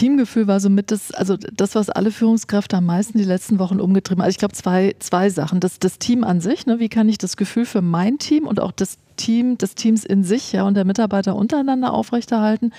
Teamgefühl 0.00 0.46
war 0.46 0.60
somit 0.60 0.92
das, 0.92 1.12
also 1.12 1.36
das, 1.36 1.74
was 1.74 1.90
alle 1.90 2.10
Führungskräfte 2.10 2.78
am 2.78 2.86
meisten 2.86 3.18
die 3.18 3.24
letzten 3.24 3.58
Wochen 3.58 3.80
umgetrieben 3.80 4.22
haben. 4.22 4.24
Also 4.24 4.36
ich 4.36 4.38
glaube, 4.38 4.54
zwei, 4.54 4.96
zwei 4.98 5.28
Sachen. 5.28 5.60
Das, 5.60 5.78
das 5.78 5.98
Team 5.98 6.24
an 6.24 6.40
sich, 6.40 6.64
ne? 6.64 6.78
wie 6.78 6.88
kann 6.88 7.06
ich 7.10 7.18
das 7.18 7.36
Gefühl 7.36 7.66
für 7.66 7.82
mein 7.82 8.16
Team 8.16 8.46
und 8.46 8.60
auch 8.60 8.72
das 8.72 8.96
Team 9.16 9.58
des 9.58 9.74
Teams 9.74 10.06
in 10.06 10.24
sich 10.24 10.52
ja, 10.52 10.62
und 10.62 10.72
der 10.72 10.86
Mitarbeiter 10.86 11.36
untereinander 11.36 11.92
aufrechterhalten? 11.92 12.72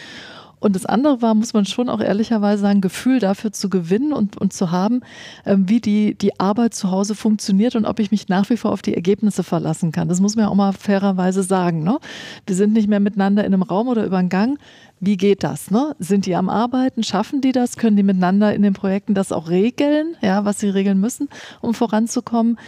Und 0.62 0.76
das 0.76 0.86
andere 0.86 1.22
war, 1.22 1.34
muss 1.36 1.54
man 1.54 1.66
schon 1.66 1.90
auch 1.90 2.00
ehrlicherweise 2.00 2.62
sagen, 2.62 2.80
Gefühl 2.80 3.20
dafür 3.20 3.52
zu 3.52 3.70
gewinnen 3.70 4.14
und, 4.14 4.38
und 4.38 4.54
zu 4.54 4.72
haben, 4.72 5.02
ähm, 5.46 5.68
wie 5.68 5.82
die, 5.82 6.14
die 6.16 6.40
Arbeit 6.40 6.74
zu 6.74 6.92
Hause 6.92 7.16
funktioniert 7.16 7.76
und 7.76 7.86
ob 7.86 8.00
ich 8.00 8.12
mich 8.12 8.30
nach 8.30 8.50
wie 8.50 8.58
vor 8.58 8.72
auf 8.72 8.84
die 8.84 8.96
Ergebnisse 8.96 9.44
verlassen 9.44 9.92
kann. 9.92 10.08
Das 10.08 10.22
muss 10.22 10.36
man 10.36 10.46
ja 10.46 10.52
auch 10.52 10.56
mal 10.56 10.72
fairerweise 10.72 11.44
sagen. 11.44 11.84
Ne? 11.84 11.98
Wir 12.46 12.56
sind 12.56 12.74
nicht 12.74 12.88
mehr 12.88 13.00
miteinander 13.00 13.44
in 13.44 13.54
einem 13.54 13.64
Raum 13.64 13.88
oder 13.88 14.06
über 14.06 14.18
einen 14.18 14.30
Gang 14.30 14.60
wie 15.02 15.18
geht 15.18 15.44
das? 15.44 15.72
Ne? 15.72 15.96
Sind 15.98 16.28
die 16.28 16.36
am 16.36 16.48
Arbeiten? 16.48 17.04
Schaffen 17.04 17.42
die 17.42 17.52
das? 17.52 17.76
Können 17.76 17.98
die 17.98 18.04
miteinander 18.04 18.54
in 18.54 18.62
den 18.62 18.74
Projekten 18.74 19.16
das 19.16 19.32
auch 19.32 19.50
regeln, 19.50 20.16
ja, 20.22 20.46
was 20.46 20.60
sie 20.60 20.70
regeln 20.70 21.00
müssen, 21.00 21.28
um 21.60 21.74
voranzukommen? 21.74 22.60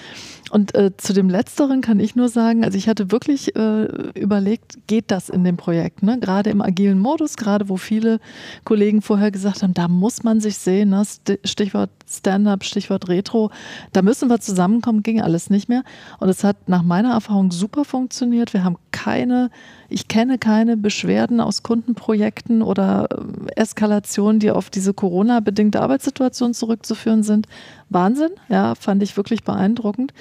Und 0.53 0.75
äh, 0.75 0.95
zu 0.97 1.13
dem 1.13 1.29
Letzteren 1.29 1.81
kann 1.81 1.99
ich 1.99 2.15
nur 2.15 2.29
sagen, 2.29 2.63
also 2.63 2.77
ich 2.77 2.87
hatte 2.87 3.11
wirklich 3.11 3.55
äh, 3.55 3.85
überlegt, 4.13 4.77
geht 4.85 5.09
das 5.09 5.29
in 5.29 5.43
dem 5.43 5.57
Projekt? 5.57 6.03
Ne? 6.03 6.19
Gerade 6.19 6.51
im 6.51 6.61
agilen 6.61 6.99
Modus, 6.99 7.37
gerade 7.37 7.69
wo 7.69 7.77
viele 7.77 8.19
Kollegen 8.63 9.01
vorher 9.01 9.31
gesagt 9.31 9.63
haben, 9.63 9.73
da 9.73 9.87
muss 9.87 10.21
man 10.21 10.41
sich 10.41 10.59
sehen, 10.59 10.89
ne? 10.89 11.01
Stichwort 11.43 11.89
Stand-up, 12.17 12.63
Stichwort 12.63 13.09
Retro, 13.09 13.51
da 13.91 14.01
müssen 14.01 14.29
wir 14.29 14.39
zusammenkommen, 14.39 15.03
ging 15.03 15.21
alles 15.21 15.49
nicht 15.49 15.69
mehr. 15.69 15.83
Und 16.19 16.29
es 16.29 16.43
hat 16.43 16.67
nach 16.67 16.83
meiner 16.83 17.13
Erfahrung 17.13 17.51
super 17.51 17.85
funktioniert. 17.85 18.53
Wir 18.53 18.63
haben 18.63 18.77
keine 18.91 19.49
ich 19.93 20.07
kenne 20.07 20.39
keine 20.39 20.75
Beschwerden 20.75 21.39
aus 21.39 21.61
Kundenprojekten 21.61 22.63
oder 22.63 23.07
ähm, 23.15 23.47
Eskalationen, 23.55 24.39
die 24.39 24.49
auf 24.49 24.71
diese 24.71 24.91
Corona-bedingte 24.91 25.79
Arbeitssituation 25.81 26.55
zurückzuführen 26.55 27.21
sind. 27.21 27.47
Wahnsinn, 27.89 28.31
ja, 28.49 28.73
fand 28.73 29.03
ich 29.03 29.15
wirklich 29.17 29.43
beeindruckend. 29.43 30.11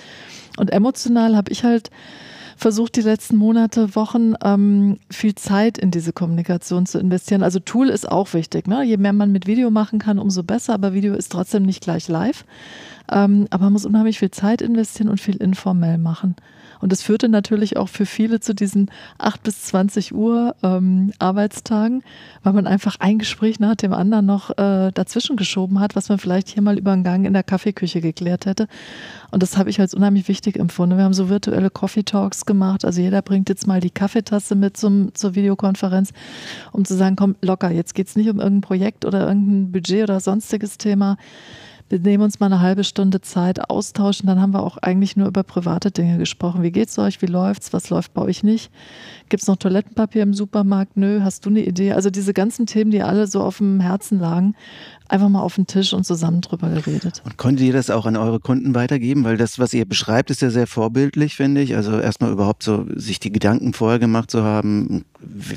Und 0.59 0.70
emotional 0.70 1.37
habe 1.37 1.50
ich 1.50 1.64
halt 1.64 1.90
versucht, 2.62 2.96
die 2.96 3.03
letzten 3.03 3.37
Monate, 3.37 3.94
Wochen 3.94 4.35
ähm, 4.42 4.98
viel 5.11 5.35
Zeit 5.35 5.77
in 5.79 5.90
diese 5.90 6.12
Kommunikation 6.12 6.87
zu 6.87 6.98
investieren. 6.98 7.42
Also 7.42 7.59
Tool 7.59 7.88
ist 7.88 8.11
auch 8.11 8.33
wichtig. 8.33 8.66
Ne? 8.66 8.85
Je 8.85 8.96
mehr 8.96 9.12
man 9.12 9.33
mit 9.33 9.46
Video 9.46 9.70
machen 9.70 9.98
kann, 9.98 10.18
umso 10.18 10.42
besser, 10.42 10.72
aber 10.72 10.94
Video 10.94 11.14
ist 11.14 11.33
trotzdem 11.33 11.64
nicht 11.64 11.83
gleich 11.83 12.09
live. 12.09 12.44
Ähm, 13.12 13.46
aber 13.51 13.64
man 13.64 13.75
muss 13.75 13.85
unheimlich 13.85 14.18
viel 14.18 14.31
Zeit 14.31 14.62
investieren 14.62 15.09
und 15.09 15.20
viel 15.20 15.37
informell 15.37 15.98
machen. 15.98 16.35
Und 16.83 16.90
das 16.90 17.03
führte 17.03 17.29
natürlich 17.29 17.77
auch 17.77 17.88
für 17.88 18.07
viele 18.07 18.40
zu 18.40 18.55
diesen 18.55 18.90
8 19.18 19.42
bis 19.44 19.62
20 19.62 20.12
Uhr 20.14 20.57
ähm, 20.64 21.12
Arbeitstagen, 21.20 22.03
weil 22.42 22.55
man 22.55 22.66
einfach 22.66 22.96
ein 22.98 23.18
Gespräch 23.20 23.61
nach 23.61 23.77
dem 23.77 23.92
anderen 23.92 24.27
noch 24.27 24.51
äh, 24.59 24.90
dazwischen 24.92 25.37
geschoben 25.37 25.79
hat, 25.79 25.94
was 25.94 26.09
man 26.09 26.18
vielleicht 26.18 26.48
hier 26.48 26.61
mal 26.61 26.77
über 26.77 26.90
einen 26.90 27.05
Gang 27.05 27.25
in 27.25 27.35
der 27.35 27.44
Kaffeeküche 27.44 28.01
geklärt 28.01 28.46
hätte. 28.46 28.66
Und 29.31 29.44
das 29.44 29.57
habe 29.57 29.70
ich 29.70 29.79
als 29.79 29.94
unheimlich 29.94 30.27
wichtig 30.27 30.59
empfunden. 30.59 30.96
Wir 30.96 31.05
haben 31.05 31.14
so 31.14 31.29
virtuelle 31.29 31.70
Coffee 31.70 32.03
Talks 32.03 32.46
gemacht. 32.46 32.85
Also 32.85 33.01
jeder 33.01 33.22
bringt 33.22 33.48
jetzt 33.48 33.68
mal 33.68 33.79
die 33.79 33.90
Kaffeetasse 33.90 34.57
mit 34.57 34.77
zum, 34.77 35.14
zur 35.14 35.37
Videokonferenz, 35.37 36.12
um 36.72 36.85
zu 36.85 36.96
sagen, 36.96 37.14
komm, 37.14 37.37
locker, 37.42 37.70
jetzt 37.70 37.94
geht 37.94 38.09
es 38.09 38.16
nicht 38.16 38.29
um 38.29 38.40
irgendein 38.40 38.61
Projekt 38.61 39.05
oder 39.05 39.29
irgendein 39.29 39.70
Budget 39.70 40.03
oder 40.03 40.18
sonstiges 40.18 40.79
Thema 40.79 41.16
wir 41.92 41.98
nehmen 41.98 42.24
uns 42.24 42.40
mal 42.40 42.46
eine 42.46 42.62
halbe 42.62 42.85
Stunde 42.85 43.20
Zeit, 43.20 43.68
austauschen. 43.68 44.26
Dann 44.26 44.40
haben 44.40 44.55
wir 44.55 44.62
auch 44.62 44.78
eigentlich 44.78 45.14
nur 45.14 45.28
über 45.28 45.42
private 45.42 45.90
Dinge 45.90 46.16
gesprochen. 46.16 46.62
Wie 46.62 46.72
geht's 46.72 46.98
euch? 46.98 47.20
Wie 47.20 47.26
läuft's? 47.26 47.74
Was 47.74 47.90
läuft 47.90 48.14
bei 48.14 48.22
euch 48.22 48.42
nicht? 48.42 48.70
Gibt 49.28 49.42
es 49.42 49.46
noch 49.46 49.57
Toilettenpapier 49.57 50.22
im 50.22 50.33
Supermarkt? 50.33 50.96
Nö, 50.96 51.20
hast 51.22 51.44
du 51.44 51.50
eine 51.50 51.61
Idee? 51.61 51.92
Also 51.92 52.09
diese 52.09 52.33
ganzen 52.33 52.64
Themen, 52.64 52.92
die 52.92 53.02
alle 53.02 53.26
so 53.26 53.42
auf 53.42 53.59
dem 53.59 53.78
Herzen 53.81 54.18
lagen, 54.18 54.55
einfach 55.12 55.29
mal 55.29 55.40
auf 55.40 55.57
den 55.57 55.66
Tisch 55.66 55.92
und 55.92 56.05
zusammen 56.05 56.40
drüber 56.40 56.70
geredet. 56.70 57.22
Und 57.25 57.37
konntet 57.37 57.66
ihr 57.66 57.72
das 57.72 57.90
auch 57.90 58.07
an 58.07 58.16
eure 58.16 58.40
Kunden 58.40 58.75
weitergeben? 58.75 59.25
Weil 59.25 59.37
das, 59.37 59.59
was 59.59 59.75
ihr 59.75 59.85
beschreibt, 59.85 60.31
ist 60.31 60.42
ja 60.42 60.51
sehr 60.51 60.66
vorbildlich, 60.66 61.37
finde 61.37 61.61
ich. 61.61 61.77
Also 61.77 61.98
erstmal 61.98 62.33
überhaupt 62.33 62.62
so 62.62 62.87
sich 62.94 63.20
die 63.20 63.31
Gedanken 63.31 63.75
vorher 63.75 63.98
gemacht 63.98 64.31
zu 64.31 64.42
haben, 64.42 65.05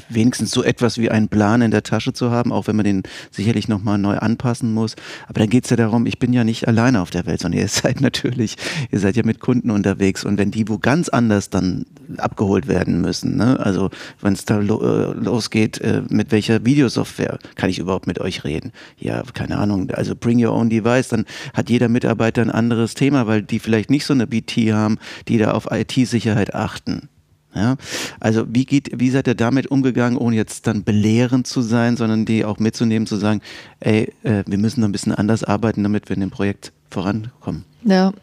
wenigstens 0.10 0.52
so 0.52 0.64
etwas 0.64 0.98
wie 0.98 1.10
einen 1.10 1.30
Plan 1.30 1.62
in 1.62 1.72
der 1.72 1.84
Tasche 1.84 2.14
zu 2.14 2.32
haben, 2.32 2.52
auch 2.52 2.68
wenn 2.68 2.76
man 2.76 2.86
den 2.86 3.04
sicherlich 3.32 3.68
nochmal 3.68 3.98
neu 3.98 4.18
anpassen 4.18 4.74
muss. 4.74 4.96
Aber 5.28 5.40
dann 5.40 5.50
geht 5.50 5.64
es 5.64 5.70
ja 5.70 5.78
darum, 5.78 6.06
ich 6.06 6.20
bin 6.20 6.34
ja 6.34 6.44
nicht 6.44 6.68
alleine 6.68 7.02
auf 7.02 7.10
der 7.10 7.26
Welt, 7.26 7.42
sondern 7.42 7.62
ihr 7.62 7.68
seid 7.70 8.02
natürlich, 8.02 8.58
ihr 8.92 9.00
seid 9.00 9.16
ja 9.16 9.24
mit 9.24 9.40
Kunden 9.40 9.72
unterwegs. 9.72 10.26
Und 10.26 10.38
wenn 10.38 10.52
die 10.52 10.68
wo 10.68 10.78
ganz 10.78 11.10
anders 11.10 11.50
dann 11.50 11.86
abgeholt 12.18 12.68
werden 12.68 13.02
müssen. 13.02 13.36
Ne? 13.36 13.60
Also 13.60 13.90
wenn 14.22 14.34
es 14.34 14.46
da 14.46 14.58
lo 14.58 14.82
äh, 14.82 15.14
losgeht, 15.14 15.80
äh, 15.82 16.02
mit 16.10 16.32
welcher 16.32 16.66
Videosoftware 16.66 17.40
kann 17.56 17.70
ich 17.70 17.80
überhaupt 17.80 18.08
mit 18.08 18.20
euch 18.20 18.44
reden? 18.44 18.72
Ja, 18.98 19.24
keine 19.34 19.58
Ahnung. 19.58 19.90
Also 19.92 20.16
bring 20.16 20.44
your 20.44 20.54
own 20.54 20.70
device, 20.70 21.10
dann 21.10 21.26
hat 21.54 21.70
jeder 21.70 21.90
Mitarbeiter 21.90 22.42
ein 22.42 22.52
anderes 22.52 22.94
Thema, 22.94 23.28
weil 23.28 23.42
die 23.42 23.60
vielleicht 23.60 23.90
nicht 23.90 24.06
so 24.06 24.14
eine 24.14 24.28
BT 24.28 24.74
haben, 24.74 24.98
die 25.28 25.38
da 25.38 25.52
auf 25.52 25.68
IT-Sicherheit 25.72 26.54
achten. 26.54 27.10
Ja, 27.56 27.78
also 28.20 28.46
wie 28.50 28.66
geht, 28.66 29.00
wie 29.00 29.10
seid 29.10 29.28
ihr 29.28 29.36
damit 29.36 29.68
umgegangen, 29.68 30.18
ohne 30.18 30.36
jetzt 30.36 30.68
dann 30.68 30.84
belehrend 30.84 31.48
zu 31.48 31.62
sein, 31.62 31.96
sondern 31.96 32.26
die 32.26 32.44
auch 32.44 32.60
mitzunehmen, 32.60 33.08
zu 33.08 33.16
sagen, 33.16 33.40
ey, 33.80 34.12
äh, 34.24 34.44
wir 34.46 34.58
müssen 34.58 34.82
da 34.82 34.90
ein 34.90 34.92
bisschen 34.92 35.16
anders 35.16 35.46
arbeiten, 35.46 35.82
damit 35.82 36.10
wir 36.10 36.16
in 36.16 36.20
dem 36.20 36.32
Projekt 36.32 36.74
vorankommen? 36.90 37.64
Ja, 37.88 38.14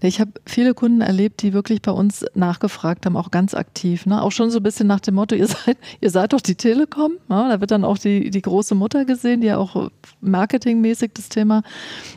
ich 0.00 0.20
habe 0.20 0.32
viele 0.46 0.74
Kunden 0.74 1.00
erlebt, 1.00 1.42
die 1.42 1.52
wirklich 1.52 1.80
bei 1.80 1.92
uns 1.92 2.24
nachgefragt 2.34 3.06
haben, 3.06 3.16
auch 3.16 3.30
ganz 3.30 3.54
aktiv. 3.54 4.04
Ne? 4.04 4.20
Auch 4.20 4.32
schon 4.32 4.50
so 4.50 4.58
ein 4.58 4.64
bisschen 4.64 4.88
nach 4.88 4.98
dem 4.98 5.14
Motto, 5.14 5.36
ihr 5.36 5.46
seid, 5.64 5.78
ihr 6.00 6.10
seid 6.10 6.32
doch 6.32 6.40
die 6.40 6.56
Telekom. 6.56 7.12
Ja? 7.30 7.48
Da 7.48 7.60
wird 7.60 7.70
dann 7.70 7.84
auch 7.84 7.98
die, 7.98 8.30
die 8.30 8.42
große 8.42 8.74
Mutter 8.74 9.04
gesehen, 9.04 9.40
die 9.40 9.46
ja 9.46 9.58
auch 9.58 9.90
marketingmäßig 10.20 11.12
das 11.14 11.28
Thema 11.28 11.62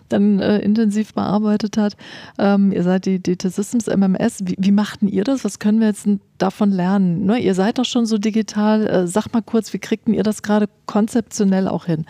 dann 0.10 0.40
äh, 0.40 0.60
intensiv 0.60 1.14
bearbeitet 1.14 1.78
hat. 1.78 1.96
Ähm, 2.40 2.72
ihr 2.72 2.82
seid 2.82 3.06
die 3.06 3.22
Data 3.22 3.50
Systems 3.50 3.86
MMS. 3.86 4.40
Wie, 4.44 4.56
wie 4.58 4.72
machten 4.72 5.08
ihr 5.08 5.24
das? 5.24 5.44
Was 5.44 5.60
können 5.60 5.80
wir 5.80 5.88
jetzt 5.88 6.08
davon 6.40 6.72
lernen? 6.72 7.26
Ne? 7.26 7.38
Ihr 7.38 7.54
seid 7.54 7.78
doch 7.78 7.86
schon 7.86 8.08
so 8.08 8.18
digital. 8.18 8.88
Äh, 8.88 9.08
sag 9.08 9.32
mal 9.32 9.42
kurz, 9.42 9.74
wie 9.74 9.80
kriegten 9.80 10.16
ihr 10.16 10.24
das 10.24 10.42
gerade 10.42 10.68
konzeptionell 10.88 11.68
auch 11.68 11.86
hin? 11.86 12.06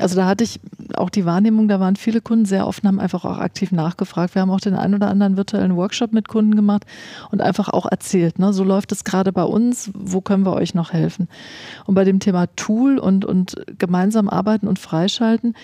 Also 0.00 0.16
da 0.16 0.26
hatte 0.26 0.42
ich 0.42 0.58
auch 0.96 1.10
die 1.10 1.24
Wahrnehmung, 1.24 1.68
da 1.68 1.78
waren 1.78 1.94
viele 1.94 2.20
Kunden 2.20 2.44
sehr 2.44 2.66
offen, 2.66 2.88
haben 2.88 3.00
einfach 3.00 3.24
auch 3.24 3.38
aktiv 3.38 3.70
nachgefragt. 3.70 4.31
Wir 4.34 4.42
haben 4.42 4.50
auch 4.50 4.60
den 4.60 4.74
einen 4.74 4.94
oder 4.94 5.08
anderen 5.08 5.36
virtuellen 5.36 5.76
Workshop 5.76 6.12
mit 6.12 6.28
Kunden 6.28 6.56
gemacht 6.56 6.84
und 7.30 7.40
einfach 7.40 7.68
auch 7.68 7.86
erzählt, 7.86 8.38
ne? 8.38 8.52
so 8.52 8.64
läuft 8.64 8.92
es 8.92 9.04
gerade 9.04 9.32
bei 9.32 9.44
uns, 9.44 9.90
wo 9.94 10.20
können 10.20 10.44
wir 10.44 10.52
euch 10.54 10.74
noch 10.74 10.92
helfen? 10.92 11.28
Und 11.86 11.94
bei 11.94 12.04
dem 12.04 12.20
Thema 12.20 12.46
Tool 12.56 12.98
und, 12.98 13.24
und 13.24 13.56
gemeinsam 13.78 14.28
arbeiten 14.28 14.68
und 14.68 14.78
freischalten, 14.78 15.54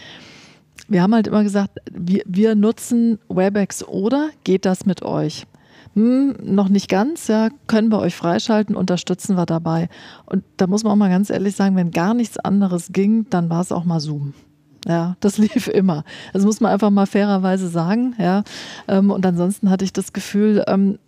wir 0.88 1.02
haben 1.02 1.14
halt 1.14 1.26
immer 1.26 1.42
gesagt, 1.42 1.78
wir, 1.92 2.22
wir 2.26 2.54
nutzen 2.54 3.18
WebEx 3.28 3.84
oder 3.84 4.30
geht 4.44 4.64
das 4.64 4.86
mit 4.86 5.02
euch? 5.02 5.46
Hm, 5.94 6.36
noch 6.42 6.68
nicht 6.68 6.88
ganz, 6.88 7.28
ja, 7.28 7.48
können 7.66 7.90
wir 7.90 7.98
euch 7.98 8.14
freischalten, 8.14 8.76
unterstützen 8.76 9.36
wir 9.36 9.46
dabei. 9.46 9.88
Und 10.26 10.44
da 10.56 10.66
muss 10.66 10.84
man 10.84 10.92
auch 10.92 10.96
mal 10.96 11.10
ganz 11.10 11.30
ehrlich 11.30 11.56
sagen, 11.56 11.76
wenn 11.76 11.90
gar 11.90 12.14
nichts 12.14 12.38
anderes 12.38 12.92
ging, 12.92 13.26
dann 13.30 13.50
war 13.50 13.60
es 13.60 13.72
auch 13.72 13.84
mal 13.84 14.00
Zoom. 14.00 14.34
Ja, 14.88 15.16
das 15.20 15.38
lief 15.38 15.68
immer. 15.68 16.02
Das 16.32 16.44
muss 16.44 16.60
man 16.60 16.72
einfach 16.72 16.90
mal 16.90 17.06
fairerweise 17.06 17.68
sagen. 17.68 18.16
Ja. 18.18 18.42
Ähm, 18.88 19.10
und 19.10 19.24
ansonsten 19.24 19.70
hatte 19.70 19.84
ich 19.84 19.92
das 19.92 20.12
Gefühl, 20.12 20.64
ähm, 20.66 20.98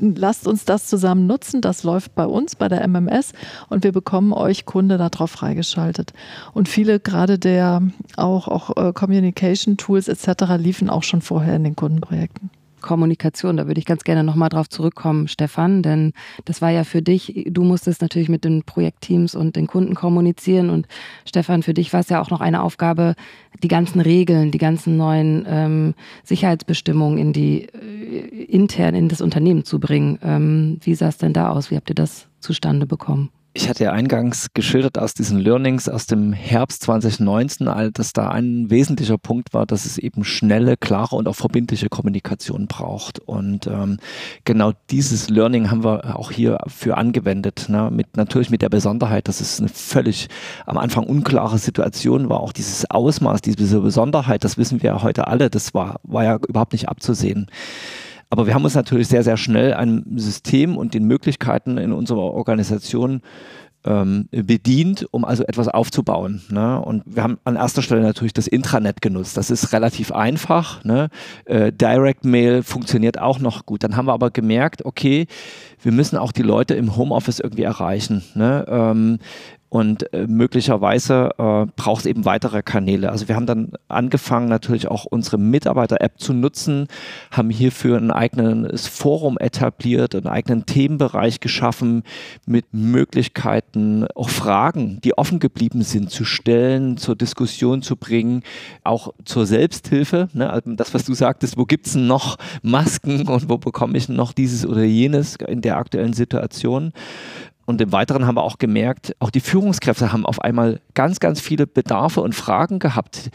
lasst 0.00 0.46
uns 0.46 0.64
das 0.64 0.86
zusammen 0.86 1.26
nutzen. 1.26 1.60
Das 1.60 1.84
läuft 1.84 2.14
bei 2.14 2.26
uns, 2.26 2.56
bei 2.56 2.68
der 2.68 2.86
MMS 2.86 3.32
und 3.68 3.84
wir 3.84 3.92
bekommen 3.92 4.32
euch 4.32 4.66
Kunde 4.66 4.98
darauf 4.98 5.30
freigeschaltet. 5.30 6.12
Und 6.52 6.68
viele 6.68 7.00
gerade 7.00 7.38
der 7.38 7.82
auch, 8.16 8.48
auch 8.48 8.76
äh, 8.76 8.92
Communication 8.92 9.76
Tools 9.76 10.08
etc. 10.08 10.56
liefen 10.58 10.90
auch 10.90 11.04
schon 11.04 11.22
vorher 11.22 11.56
in 11.56 11.64
den 11.64 11.76
Kundenprojekten. 11.76 12.50
Kommunikation. 12.80 13.56
Da 13.56 13.66
würde 13.66 13.78
ich 13.78 13.86
ganz 13.86 14.04
gerne 14.04 14.24
nochmal 14.24 14.48
drauf 14.48 14.68
zurückkommen, 14.68 15.28
Stefan, 15.28 15.82
denn 15.82 16.12
das 16.44 16.62
war 16.62 16.70
ja 16.70 16.84
für 16.84 17.02
dich, 17.02 17.46
du 17.48 17.64
musstest 17.64 18.02
natürlich 18.02 18.28
mit 18.28 18.44
den 18.44 18.62
Projektteams 18.62 19.34
und 19.34 19.56
den 19.56 19.66
Kunden 19.66 19.94
kommunizieren 19.94 20.70
und 20.70 20.86
Stefan, 21.24 21.62
für 21.62 21.74
dich 21.74 21.92
war 21.92 22.00
es 22.00 22.08
ja 22.08 22.20
auch 22.20 22.30
noch 22.30 22.40
eine 22.40 22.62
Aufgabe, 22.62 23.14
die 23.62 23.68
ganzen 23.68 24.00
Regeln, 24.00 24.50
die 24.50 24.58
ganzen 24.58 24.96
neuen 24.96 25.44
ähm, 25.48 25.94
Sicherheitsbestimmungen 26.24 27.18
in 27.18 27.32
die 27.32 27.64
äh, 27.64 28.44
intern 28.44 28.94
in 28.94 29.08
das 29.08 29.20
Unternehmen 29.20 29.64
zu 29.64 29.80
bringen. 29.80 30.18
Ähm, 30.22 30.78
wie 30.82 30.94
sah 30.94 31.08
es 31.08 31.18
denn 31.18 31.32
da 31.32 31.50
aus? 31.50 31.70
Wie 31.70 31.76
habt 31.76 31.90
ihr 31.90 31.94
das 31.94 32.28
zustande 32.40 32.86
bekommen? 32.86 33.30
Ich 33.60 33.68
hatte 33.68 33.82
ja 33.82 33.90
eingangs 33.90 34.50
geschildert 34.54 34.98
aus 34.98 35.14
diesen 35.14 35.40
Learnings 35.40 35.88
aus 35.88 36.06
dem 36.06 36.32
Herbst 36.32 36.84
2019, 36.84 37.68
dass 37.92 38.12
da 38.12 38.28
ein 38.28 38.70
wesentlicher 38.70 39.18
Punkt 39.18 39.52
war, 39.52 39.66
dass 39.66 39.84
es 39.84 39.98
eben 39.98 40.22
schnelle, 40.22 40.76
klare 40.76 41.16
und 41.16 41.26
auch 41.26 41.34
verbindliche 41.34 41.88
Kommunikation 41.88 42.68
braucht. 42.68 43.18
Und 43.18 43.66
ähm, 43.66 43.98
genau 44.44 44.74
dieses 44.90 45.28
Learning 45.28 45.72
haben 45.72 45.82
wir 45.82 46.16
auch 46.16 46.30
hier 46.30 46.58
für 46.68 46.96
angewendet. 46.96 47.66
Ne? 47.68 47.90
Mit, 47.90 48.16
natürlich 48.16 48.50
mit 48.50 48.62
der 48.62 48.68
Besonderheit, 48.68 49.26
dass 49.26 49.40
es 49.40 49.58
eine 49.58 49.68
völlig 49.68 50.28
am 50.64 50.78
Anfang 50.78 51.04
unklare 51.04 51.58
Situation 51.58 52.28
war. 52.28 52.38
Auch 52.38 52.52
dieses 52.52 52.88
Ausmaß, 52.88 53.40
diese 53.40 53.80
Besonderheit, 53.80 54.44
das 54.44 54.56
wissen 54.56 54.84
wir 54.84 54.90
ja 54.90 55.02
heute 55.02 55.26
alle, 55.26 55.50
das 55.50 55.74
war, 55.74 55.98
war 56.04 56.22
ja 56.22 56.38
überhaupt 56.46 56.74
nicht 56.74 56.88
abzusehen. 56.88 57.48
Aber 58.30 58.46
wir 58.46 58.54
haben 58.54 58.64
uns 58.64 58.74
natürlich 58.74 59.08
sehr, 59.08 59.22
sehr 59.22 59.36
schnell 59.36 59.74
einem 59.74 60.04
System 60.16 60.76
und 60.76 60.94
den 60.94 61.04
Möglichkeiten 61.04 61.78
in 61.78 61.92
unserer 61.92 62.34
Organisation 62.34 63.22
ähm, 63.84 64.28
bedient, 64.30 65.06
um 65.12 65.24
also 65.24 65.44
etwas 65.44 65.68
aufzubauen. 65.68 66.42
Ne? 66.50 66.80
Und 66.80 67.04
wir 67.06 67.22
haben 67.22 67.38
an 67.44 67.56
erster 67.56 67.80
Stelle 67.80 68.02
natürlich 68.02 68.32
das 68.32 68.46
Intranet 68.46 69.00
genutzt. 69.00 69.36
Das 69.36 69.50
ist 69.50 69.72
relativ 69.72 70.12
einfach. 70.12 70.84
Ne? 70.84 71.08
Äh, 71.44 71.72
Direct 71.72 72.24
Mail 72.24 72.62
funktioniert 72.62 73.18
auch 73.18 73.38
noch 73.38 73.66
gut. 73.66 73.84
Dann 73.84 73.96
haben 73.96 74.06
wir 74.06 74.12
aber 74.12 74.30
gemerkt, 74.30 74.84
okay, 74.84 75.26
wir 75.82 75.92
müssen 75.92 76.16
auch 76.16 76.32
die 76.32 76.42
Leute 76.42 76.74
im 76.74 76.96
Homeoffice 76.96 77.40
irgendwie 77.40 77.62
erreichen. 77.62 78.22
Ne? 78.34 78.64
Ähm, 78.68 79.18
und 79.70 80.12
äh, 80.14 80.26
möglicherweise 80.26 81.30
äh, 81.36 81.66
braucht 81.76 82.00
es 82.00 82.06
eben 82.06 82.24
weitere 82.24 82.62
Kanäle. 82.62 83.10
Also 83.10 83.28
wir 83.28 83.36
haben 83.36 83.44
dann 83.44 83.72
angefangen, 83.88 84.48
natürlich 84.48 84.88
auch 84.88 85.04
unsere 85.04 85.36
Mitarbeiter-App 85.36 86.18
zu 86.18 86.32
nutzen, 86.32 86.88
haben 87.30 87.50
hierfür 87.50 87.98
ein 87.98 88.10
eigenes 88.10 88.86
Forum 88.86 89.36
etabliert, 89.38 90.14
einen 90.14 90.26
eigenen 90.26 90.64
Themenbereich 90.64 91.40
geschaffen 91.40 92.02
mit 92.46 92.64
Möglichkeiten, 92.72 94.06
auch 94.14 94.30
Fragen, 94.30 95.00
die 95.04 95.18
offen 95.18 95.38
geblieben 95.38 95.82
sind, 95.82 96.10
zu 96.10 96.24
stellen, 96.24 96.96
zur 96.96 97.14
Diskussion 97.14 97.82
zu 97.82 97.96
bringen, 97.96 98.44
auch 98.84 99.12
zur 99.26 99.44
Selbsthilfe. 99.44 100.28
Ne? 100.32 100.48
Also 100.48 100.72
das, 100.72 100.94
was 100.94 101.04
du 101.04 101.12
sagtest, 101.12 101.58
wo 101.58 101.66
gibt 101.66 101.88
es 101.88 101.94
noch 101.94 102.38
Masken 102.62 103.28
und 103.28 103.50
wo 103.50 103.58
bekomme 103.58 103.98
ich 103.98 104.08
noch 104.08 104.32
dieses 104.32 104.64
oder 104.64 104.82
jenes 104.82 105.36
in 105.36 105.60
der 105.60 105.67
aktuellen 105.76 106.12
Situation. 106.12 106.92
Und 107.66 107.80
im 107.80 107.92
Weiteren 107.92 108.26
haben 108.26 108.36
wir 108.36 108.44
auch 108.44 108.58
gemerkt, 108.58 109.14
auch 109.18 109.30
die 109.30 109.40
Führungskräfte 109.40 110.10
haben 110.10 110.24
auf 110.24 110.40
einmal 110.40 110.80
ganz, 110.94 111.20
ganz 111.20 111.40
viele 111.40 111.66
Bedarfe 111.66 112.22
und 112.22 112.34
Fragen 112.34 112.78
gehabt, 112.78 113.30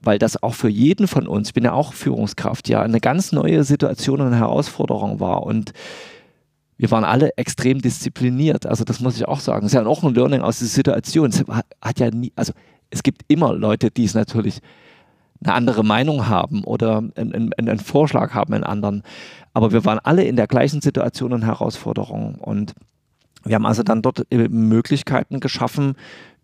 weil 0.00 0.18
das 0.18 0.40
auch 0.40 0.54
für 0.54 0.68
jeden 0.68 1.08
von 1.08 1.26
uns, 1.26 1.48
ich 1.48 1.54
bin 1.54 1.64
ja 1.64 1.72
auch 1.72 1.92
Führungskraft, 1.92 2.68
ja, 2.68 2.82
eine 2.82 3.00
ganz 3.00 3.32
neue 3.32 3.64
Situation 3.64 4.20
und 4.20 4.34
Herausforderung 4.34 5.18
war. 5.18 5.42
Und 5.42 5.72
wir 6.76 6.90
waren 6.90 7.04
alle 7.04 7.36
extrem 7.36 7.80
diszipliniert. 7.80 8.66
Also 8.66 8.84
das 8.84 9.00
muss 9.00 9.16
ich 9.16 9.26
auch 9.26 9.40
sagen. 9.40 9.66
Es 9.66 9.72
ist 9.72 9.80
ja 9.80 9.86
auch 9.86 10.04
ein 10.04 10.14
Learning 10.14 10.42
aus 10.42 10.60
der 10.60 10.68
Situation. 10.68 11.30
Es 11.30 11.44
hat 11.80 12.00
ja 12.00 12.10
nie, 12.10 12.32
also 12.36 12.52
es 12.90 13.02
gibt 13.02 13.22
immer 13.28 13.52
Leute, 13.52 13.90
die 13.90 14.04
es 14.04 14.14
natürlich 14.14 14.60
eine 15.44 15.54
andere 15.54 15.84
Meinung 15.84 16.28
haben 16.28 16.64
oder 16.64 17.02
einen, 17.16 17.52
einen, 17.54 17.78
Vorschlag 17.78 18.34
haben, 18.34 18.54
einen 18.54 18.64
anderen. 18.64 19.02
Aber 19.54 19.72
wir 19.72 19.84
waren 19.84 19.98
alle 19.98 20.24
in 20.24 20.36
der 20.36 20.46
gleichen 20.46 20.80
Situation 20.80 21.32
und 21.32 21.44
Herausforderung. 21.44 22.36
Und 22.36 22.74
wir 23.44 23.56
haben 23.56 23.66
also 23.66 23.82
dann 23.82 24.02
dort 24.02 24.26
äh, 24.30 24.48
Möglichkeiten 24.48 25.40
geschaffen, 25.40 25.94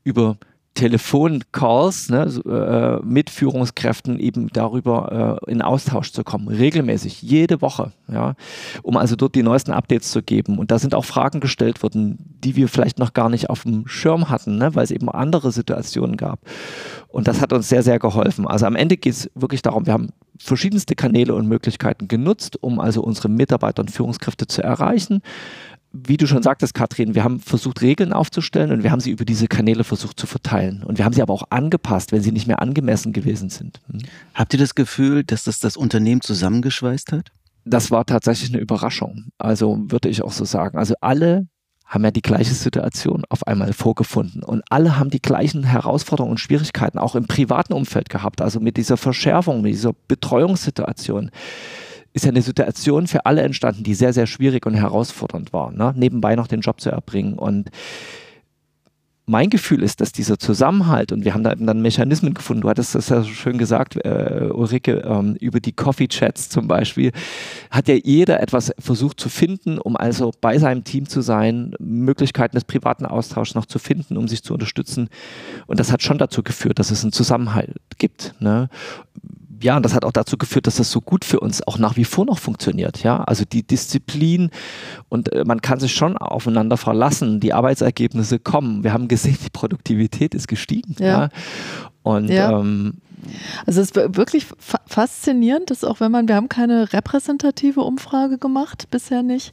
über 0.05 0.37
Telefoncalls 0.79 2.09
ne, 2.09 2.23
äh, 2.47 3.05
mit 3.05 3.31
Führungskräften 3.31 4.21
eben 4.21 4.47
darüber 4.53 5.41
äh, 5.45 5.51
in 5.51 5.61
Austausch 5.61 6.13
zu 6.13 6.23
kommen, 6.23 6.47
regelmäßig, 6.47 7.21
jede 7.21 7.61
Woche, 7.61 7.91
ja, 8.07 8.37
um 8.85 8.97
also 8.97 9.17
dort 9.17 9.35
die 9.35 9.43
neuesten 9.43 9.73
Updates 9.73 10.13
zu 10.13 10.23
geben. 10.23 10.57
Und 10.57 10.71
da 10.71 10.79
sind 10.79 10.95
auch 10.95 11.05
Fragen 11.05 11.41
gestellt 11.41 11.83
worden, 11.83 12.37
die 12.45 12.55
wir 12.55 12.69
vielleicht 12.69 13.01
noch 13.01 13.13
gar 13.13 13.29
nicht 13.29 13.51
auf 13.51 13.65
dem 13.65 13.89
Schirm 13.89 14.31
hatten, 14.31 14.57
ne, 14.57 14.73
weil 14.77 14.85
es 14.85 14.93
eben 14.93 15.11
andere 15.11 15.51
Situationen 15.51 16.17
gab. 16.17 16.39
Und 17.09 17.27
das 17.27 17.41
hat 17.41 17.53
uns 17.53 17.69
sehr, 17.69 17.83
sehr 17.83 17.99
geholfen. 17.99 18.47
Also 18.47 18.67
am 18.67 18.77
Ende 18.77 18.97
geht 18.97 19.15
es 19.15 19.31
wirklich 19.35 19.63
darum, 19.63 19.85
wir 19.87 19.95
haben 19.95 20.11
verschiedenste 20.39 20.95
Kanäle 20.95 21.35
und 21.35 21.49
Möglichkeiten 21.49 22.07
genutzt, 22.07 22.63
um 22.63 22.79
also 22.79 23.03
unsere 23.03 23.29
Mitarbeiter 23.29 23.81
und 23.81 23.91
Führungskräfte 23.91 24.47
zu 24.47 24.63
erreichen 24.63 25.23
wie 25.93 26.17
du 26.17 26.27
schon 26.27 26.43
sagtest, 26.43 26.75
Katrin, 26.75 27.15
wir 27.15 27.25
haben 27.25 27.41
versucht, 27.41 27.81
Regeln 27.81 28.13
aufzustellen 28.13 28.73
und 28.73 28.83
wir 28.83 28.91
haben 28.91 29.01
sie 29.01 29.11
über 29.11 29.25
diese 29.25 29.49
Kanäle 29.49 29.85
versucht 29.85 30.21
zu 30.21 30.27
verteilen. 30.27 30.83
Und 30.83 30.99
wir 30.99 31.05
haben 31.05 31.15
sie 31.15 31.23
aber 31.23 31.33
auch 31.33 31.45
angepasst, 31.51 32.13
wenn 32.13 32.23
sie 32.23 32.33
nicht 32.33 32.47
mehr 32.47 32.61
angemessen 32.61 33.13
gewesen 33.13 33.49
sind. 33.49 33.81
Hm. 33.91 34.01
Habt 34.35 34.53
ihr 34.53 34.59
das 34.59 34.75
Gefühl, 34.75 35.25
dass 35.25 35.45
das 35.45 35.61
das 35.61 35.77
Unternehmen 35.77 36.21
zusammengeschweißt 36.21 37.13
hat? 37.13 37.31
Das 37.65 37.91
war 37.91 38.05
tatsächlich 38.07 38.51
eine 38.51 38.61
Überraschung. 38.61 39.27
Also 39.39 39.79
würde 39.89 40.09
ich 40.09 40.23
auch 40.23 40.33
so 40.33 40.45
sagen. 40.45 40.79
Also 40.79 40.95
alle 41.01 41.49
haben 41.89 42.05
ja 42.05 42.11
die 42.11 42.23
gleiche 42.23 42.53
Situation 42.53 43.25
auf 43.31 43.47
einmal 43.47 43.73
vorgefunden 43.73 44.43
und 44.43 44.63
alle 44.69 44.99
haben 44.99 45.09
die 45.09 45.23
gleichen 45.23 45.65
Herausforderungen 45.65 46.33
und 46.33 46.39
Schwierigkeiten 46.39 46.99
auch 46.99 47.15
im 47.15 47.27
privaten 47.27 47.73
Umfeld 47.73 48.11
gehabt. 48.11 48.43
Also 48.43 48.61
mit 48.61 48.77
dieser 48.77 48.99
Verschärfung, 48.99 49.63
mit 49.63 49.73
dieser 49.73 49.95
Betreuungssituation 50.07 51.31
ist 52.13 52.25
ja 52.25 52.31
eine 52.31 52.43
Situation 52.43 53.07
für 53.07 53.27
alle 53.27 53.43
entstanden, 53.43 53.85
die 53.85 53.95
sehr, 53.95 54.13
sehr 54.13 54.27
schwierig 54.27 54.67
und 54.67 54.75
herausfordernd 54.75 55.53
war. 55.53 55.71
Ne? 55.71 55.95
Nebenbei 55.97 56.37
noch 56.37 56.47
den 56.47 56.61
Job 56.61 56.81
zu 56.81 56.91
erbringen. 56.91 57.35
Und 57.35 57.71
mein 59.29 59.51
Gefühl 59.51 59.83
ist, 59.83 60.01
dass 60.01 60.11
dieser 60.11 60.39
Zusammenhalt, 60.39 61.13
und 61.13 61.25
wir 61.25 61.35
haben 61.35 61.45
da 61.45 61.55
dann 61.55 61.83
Mechanismen 61.83 62.33
gefunden, 62.33 62.63
du 62.63 62.71
hattest 62.71 62.95
das 62.95 63.11
ja 63.11 63.23
schön 63.23 63.59
gesagt, 63.59 63.97
äh, 63.97 64.49
Ulrike, 64.51 65.03
ähm, 65.05 65.37
über 65.39 65.61
die 65.61 65.73
Coffee-Chats 65.73 66.49
zum 66.49 66.67
Beispiel, 66.67 67.13
hat 67.71 67.89
ja 67.89 67.95
jeder 67.95 68.41
etwas 68.41 68.73
versucht 68.79 69.21
zu 69.21 69.29
finden, 69.29 69.79
um 69.79 69.97
also 69.97 70.33
bei 70.41 70.59
seinem 70.59 70.83
Team 70.83 71.07
zu 71.09 71.21
sein, 71.21 71.75
Möglichkeiten 71.79 72.57
des 72.57 72.65
privaten 72.65 73.05
Austauschs 73.05 73.55
noch 73.55 73.67
zu 73.67 73.79
finden, 73.79 74.17
um 74.17 74.29
sich 74.29 74.43
zu 74.43 74.55
unterstützen. 74.55 75.11
Und 75.67 75.79
das 75.79 75.93
hat 75.93 76.03
schon 76.03 76.17
dazu 76.17 76.43
geführt, 76.43 76.79
dass 76.79 76.91
es 76.91 77.03
einen 77.03 77.13
Zusammenhalt 77.13 77.77
gibt. 77.99 78.35
Ne? 78.41 78.71
Ja, 79.61 79.77
und 79.77 79.85
das 79.85 79.95
hat 79.95 80.05
auch 80.05 80.13
dazu 80.13 80.37
geführt, 80.37 80.67
dass 80.67 80.77
das 80.77 80.91
so 80.91 81.01
gut 81.01 81.25
für 81.25 81.41
uns 81.41 81.67
auch 81.67 81.79
nach 81.79 81.97
wie 81.97 82.05
vor 82.05 82.25
noch 82.25 82.39
funktioniert. 82.39 83.03
Ja, 83.03 83.25
also 83.25 83.45
die 83.45 83.63
Disziplin 83.63 84.51
und 85.09 85.33
äh, 85.33 85.45
man 85.45 85.61
kann 85.61 85.81
sich 85.81 85.95
schon 85.95 86.17
aufeinander 86.17 86.77
verlassen. 86.77 87.41
Die 87.41 87.53
Arbeitsergebnisse 87.53 88.39
kommen. 88.39 88.85
Wir 88.85 88.93
haben 88.93 89.09
gesehen, 89.09 89.39
die 89.45 89.51
Produktivität 89.51 90.35
ist 90.35 90.49
gestiegen. 90.49 90.97
Ja. 90.99 91.07
ja. 91.07 91.29
Und 92.03 92.29
ja. 92.29 92.59
Ähm, 92.59 92.95
also 93.67 93.81
es 93.81 93.91
ist 93.91 93.97
wirklich 94.17 94.47
faszinierend, 94.87 95.71
dass 95.71 95.85
auch 95.85 96.01
wenn 96.01 96.13
man, 96.13 96.29
wir 96.29 96.37
haben 96.37 96.49
keine 96.49 96.93
repräsentative 96.93 97.81
Umfrage 97.81 98.39
gemacht, 98.39 98.89
bisher 98.91 99.23
nicht 99.23 99.53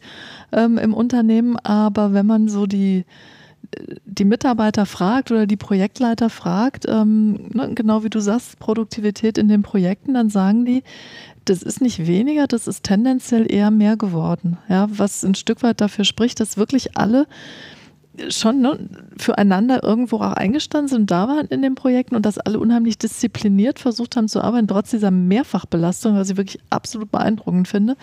ähm, 0.52 0.78
im 0.78 0.94
Unternehmen, 0.94 1.58
aber 1.58 2.14
wenn 2.14 2.26
man 2.26 2.48
so 2.48 2.68
die 2.68 3.06
die 4.06 4.26
Mitarbeiter 4.26 4.86
fragt 4.86 5.32
oder 5.32 5.46
die 5.46 5.58
Projektleiter 5.58 6.30
fragt, 6.30 6.86
ähm, 6.88 7.50
ne, 7.54 7.72
genau 7.74 8.04
wie 8.04 8.10
du 8.10 8.20
sagst, 8.20 8.60
Produktivität 8.60 9.38
in 9.38 9.48
den 9.48 9.62
Projekten, 9.62 10.14
dann 10.14 10.30
sagen 10.30 10.66
die, 10.66 10.84
das 11.46 11.62
ist 11.62 11.82
nicht 11.82 12.08
weniger, 12.08 12.48
das 12.48 12.68
ist 12.68 12.84
tendenziell 12.84 13.52
eher 13.52 13.72
mehr 13.72 13.98
geworden. 13.98 14.58
Ja, 14.68 14.88
was 14.90 15.24
ein 15.24 15.36
Stück 15.36 15.64
weit 15.64 15.82
dafür 15.82 16.06
spricht, 16.06 16.40
dass 16.40 16.58
wirklich 16.58 16.98
alle 16.98 17.28
schon 18.30 18.62
ne, 18.62 18.80
füreinander 19.18 19.84
irgendwo 19.84 20.18
auch 20.18 20.34
eingestanden 20.34 20.88
sind 20.88 21.12
da 21.12 21.28
waren 21.28 21.48
in 21.48 21.62
den 21.62 21.76
Projekten 21.76 22.16
und 22.16 22.26
dass 22.26 22.38
alle 22.38 22.60
unheimlich 22.60 22.98
diszipliniert 22.98 23.80
versucht 23.80 24.16
haben 24.16 24.28
zu 24.28 24.42
arbeiten, 24.42 24.68
trotz 24.68 24.92
dieser 24.92 25.12
Mehrfachbelastung, 25.12 26.16
was 26.16 26.30
ich 26.30 26.38
wirklich 26.38 26.60
absolut 26.70 27.12
beeindruckend 27.12 27.68
finde. 27.68 27.96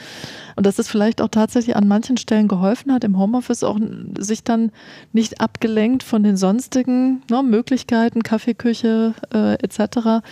Und 0.56 0.66
dass 0.66 0.78
es 0.78 0.88
vielleicht 0.88 1.20
auch 1.20 1.28
tatsächlich 1.28 1.76
an 1.76 1.88
manchen 1.88 2.16
Stellen 2.16 2.48
geholfen 2.48 2.92
hat, 2.92 3.04
im 3.04 3.18
Homeoffice 3.18 3.64
auch 3.64 3.78
sich 4.18 4.44
dann 4.44 4.70
nicht 5.12 5.40
abgelenkt 5.40 6.02
von 6.02 6.22
den 6.22 6.36
sonstigen 6.36 7.22
ne, 7.30 7.42
Möglichkeiten, 7.42 8.22
Kaffeeküche 8.22 9.14
äh, 9.32 9.54
etc., 9.54 10.22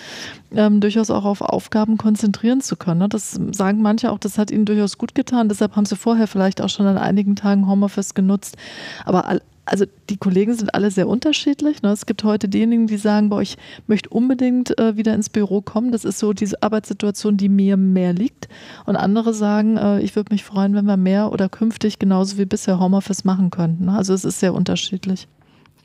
ähm, 0.53 0.81
durchaus 0.81 1.11
auch 1.11 1.25
auf 1.25 1.41
Aufgaben 1.43 1.97
konzentrieren 1.97 2.61
zu 2.61 2.77
können. 2.77 3.01
Ne? 3.01 3.09
Das 3.09 3.39
sagen 3.53 3.83
manche 3.83 4.11
auch, 4.11 4.19
das 4.19 4.39
hat 4.39 4.51
ihnen 4.51 4.65
durchaus 4.65 4.99
gut 4.99 5.15
getan. 5.15 5.49
Deshalb 5.49 5.77
haben 5.77 5.85
sie 5.85 5.97
vorher 5.97 6.27
vielleicht 6.27 6.61
auch 6.61 6.69
schon 6.69 6.87
an 6.87 6.99
einigen 6.99 7.37
Tagen 7.37 7.69
Homeoffice 7.69 8.15
genutzt. 8.15 8.57
Aber 9.05 9.41
also 9.71 9.85
die 10.09 10.17
Kollegen 10.17 10.55
sind 10.55 10.75
alle 10.75 10.91
sehr 10.91 11.07
unterschiedlich. 11.07 11.83
Ne? 11.83 11.91
Es 11.91 12.05
gibt 12.05 12.25
heute 12.25 12.49
diejenigen, 12.49 12.89
die 12.89 12.97
sagen, 12.97 13.29
boah, 13.31 13.41
ich 13.41 13.57
möchte 13.87 14.09
unbedingt 14.09 14.77
äh, 14.79 14.97
wieder 14.97 15.15
ins 15.15 15.31
Büro 15.31 15.61
kommen. 15.61 15.93
Das 15.93 16.05
ist 16.05 16.19
so 16.19 16.33
diese 16.33 16.61
Arbeitssituation, 16.61 17.37
die 17.37 17.49
mir 17.49 17.77
mehr 17.77 18.13
liegt. 18.13 18.49
Und 18.85 18.97
andere 18.97 19.33
sagen, 19.33 19.77
äh, 19.77 20.01
ich 20.01 20.17
würde 20.17 20.35
mich 20.35 20.45
freuen, 20.45 20.75
wenn 20.75 20.87
wir 20.87 20.97
mehr 20.97 21.33
oder 21.33 21.49
künftig 21.49 22.01
genauso 22.01 22.37
wie 22.37 22.47
bisher 22.47 22.81
Homeoffice 22.81 23.25
machen 23.25 23.51
könnten. 23.51 23.85
Ne? 23.85 23.97
Also 23.97 24.13
es 24.13 24.25
ist 24.25 24.41
sehr 24.41 24.55
unterschiedlich. 24.55 25.29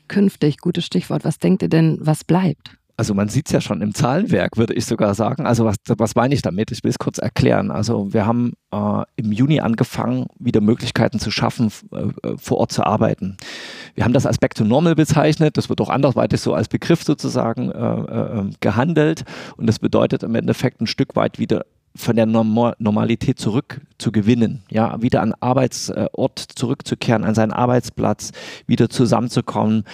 Künftig, 0.08 0.58
gutes 0.58 0.84
Stichwort. 0.84 1.24
Was 1.24 1.38
denkt 1.38 1.62
ihr 1.62 1.68
denn, 1.68 1.98
was 2.00 2.24
bleibt? 2.24 2.76
also 2.96 3.14
man 3.14 3.28
sieht 3.28 3.46
es 3.46 3.52
ja 3.52 3.60
schon 3.60 3.82
im 3.82 3.94
Zahlenwerk, 3.94 4.56
würde 4.56 4.74
ich 4.74 4.86
sogar 4.86 5.14
sagen. 5.14 5.46
Also 5.46 5.64
was, 5.64 5.76
was 5.86 6.14
meine 6.14 6.34
ich 6.34 6.42
damit? 6.42 6.72
Ich 6.72 6.82
will 6.82 6.90
es 6.90 6.98
kurz 6.98 7.18
erklären. 7.18 7.70
Also 7.70 8.12
wir 8.12 8.26
haben 8.26 8.54
äh, 8.72 9.02
im 9.16 9.32
Juni 9.32 9.60
angefangen, 9.60 10.26
wieder 10.38 10.60
Möglichkeiten 10.60 11.18
zu 11.18 11.30
schaffen, 11.30 11.70
äh, 11.92 12.36
vor 12.36 12.58
Ort 12.58 12.72
zu 12.72 12.84
arbeiten. 12.84 13.36
Wir 13.96 14.04
haben 14.04 14.12
das 14.12 14.26
Aspekt 14.26 14.60
Normal 14.60 14.94
bezeichnet. 14.94 15.56
Das 15.56 15.68
wird 15.68 15.80
auch 15.80 15.88
anderweitig 15.88 16.40
so 16.40 16.54
als 16.54 16.68
Begriff 16.68 17.02
sozusagen 17.02 17.72
äh, 17.72 17.78
äh, 17.78 18.50
gehandelt. 18.60 19.24
Und 19.56 19.66
das 19.66 19.78
bedeutet 19.78 20.22
im 20.22 20.34
Endeffekt 20.34 20.80
ein 20.80 20.86
Stück 20.86 21.16
weit 21.16 21.38
wieder 21.38 21.64
von 21.96 22.14
der 22.14 22.26
Normalität 22.26 23.38
zurück 23.38 23.80
zu 23.96 24.12
gewinnen, 24.12 24.62
ja, 24.70 25.00
wieder 25.00 25.22
an 25.22 25.32
Arbeitsort 25.40 26.38
zurückzukehren, 26.38 27.24
an 27.24 27.34
seinen 27.34 27.52
Arbeitsplatz, 27.52 28.32
wieder 28.66 28.90
zusammenzukommen, 28.90 29.84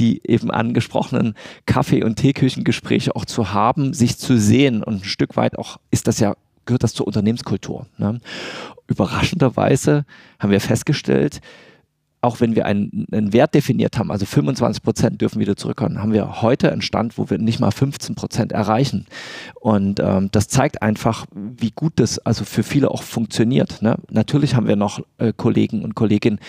die 0.00 0.20
eben 0.28 0.50
angesprochenen 0.50 1.34
Kaffee- 1.64 2.02
und 2.02 2.16
Teeküchengespräche 2.16 3.14
auch 3.14 3.24
zu 3.24 3.52
haben, 3.52 3.94
sich 3.94 4.18
zu 4.18 4.36
sehen 4.36 4.82
und 4.82 5.02
ein 5.02 5.04
Stück 5.04 5.36
weit 5.36 5.56
auch 5.56 5.78
ist 5.92 6.08
das 6.08 6.18
ja 6.18 6.34
gehört 6.66 6.82
das 6.82 6.94
zur 6.94 7.06
Unternehmenskultur. 7.06 7.86
Ne? 7.98 8.20
Überraschenderweise 8.88 10.04
haben 10.38 10.50
wir 10.50 10.60
festgestellt, 10.60 11.40
auch 12.24 12.40
wenn 12.40 12.56
wir 12.56 12.66
einen, 12.66 13.06
einen, 13.12 13.32
Wert 13.32 13.54
definiert 13.54 13.98
haben, 13.98 14.10
also 14.10 14.26
25 14.26 14.82
Prozent 14.82 15.20
dürfen 15.20 15.40
wieder 15.40 15.56
zurückkommen, 15.56 16.00
haben 16.00 16.12
wir 16.12 16.42
heute 16.42 16.72
einen 16.72 16.82
Stand, 16.82 17.18
wo 17.18 17.28
wir 17.28 17.38
nicht 17.38 17.60
mal 17.60 17.70
15 17.70 18.14
Prozent 18.14 18.52
erreichen. 18.52 19.06
Und 19.60 20.00
ähm, 20.00 20.30
das 20.32 20.48
zeigt 20.48 20.82
einfach, 20.82 21.26
wie 21.34 21.70
gut 21.70 21.94
das 21.96 22.18
also 22.18 22.44
für 22.44 22.62
viele 22.62 22.90
auch 22.90 23.02
funktioniert. 23.02 23.82
Ne? 23.82 23.96
Natürlich 24.10 24.54
haben 24.54 24.66
wir 24.66 24.76
noch 24.76 25.00
äh, 25.18 25.32
Kollegen 25.36 25.84
und 25.84 25.94
Kolleginnen, 25.94 26.40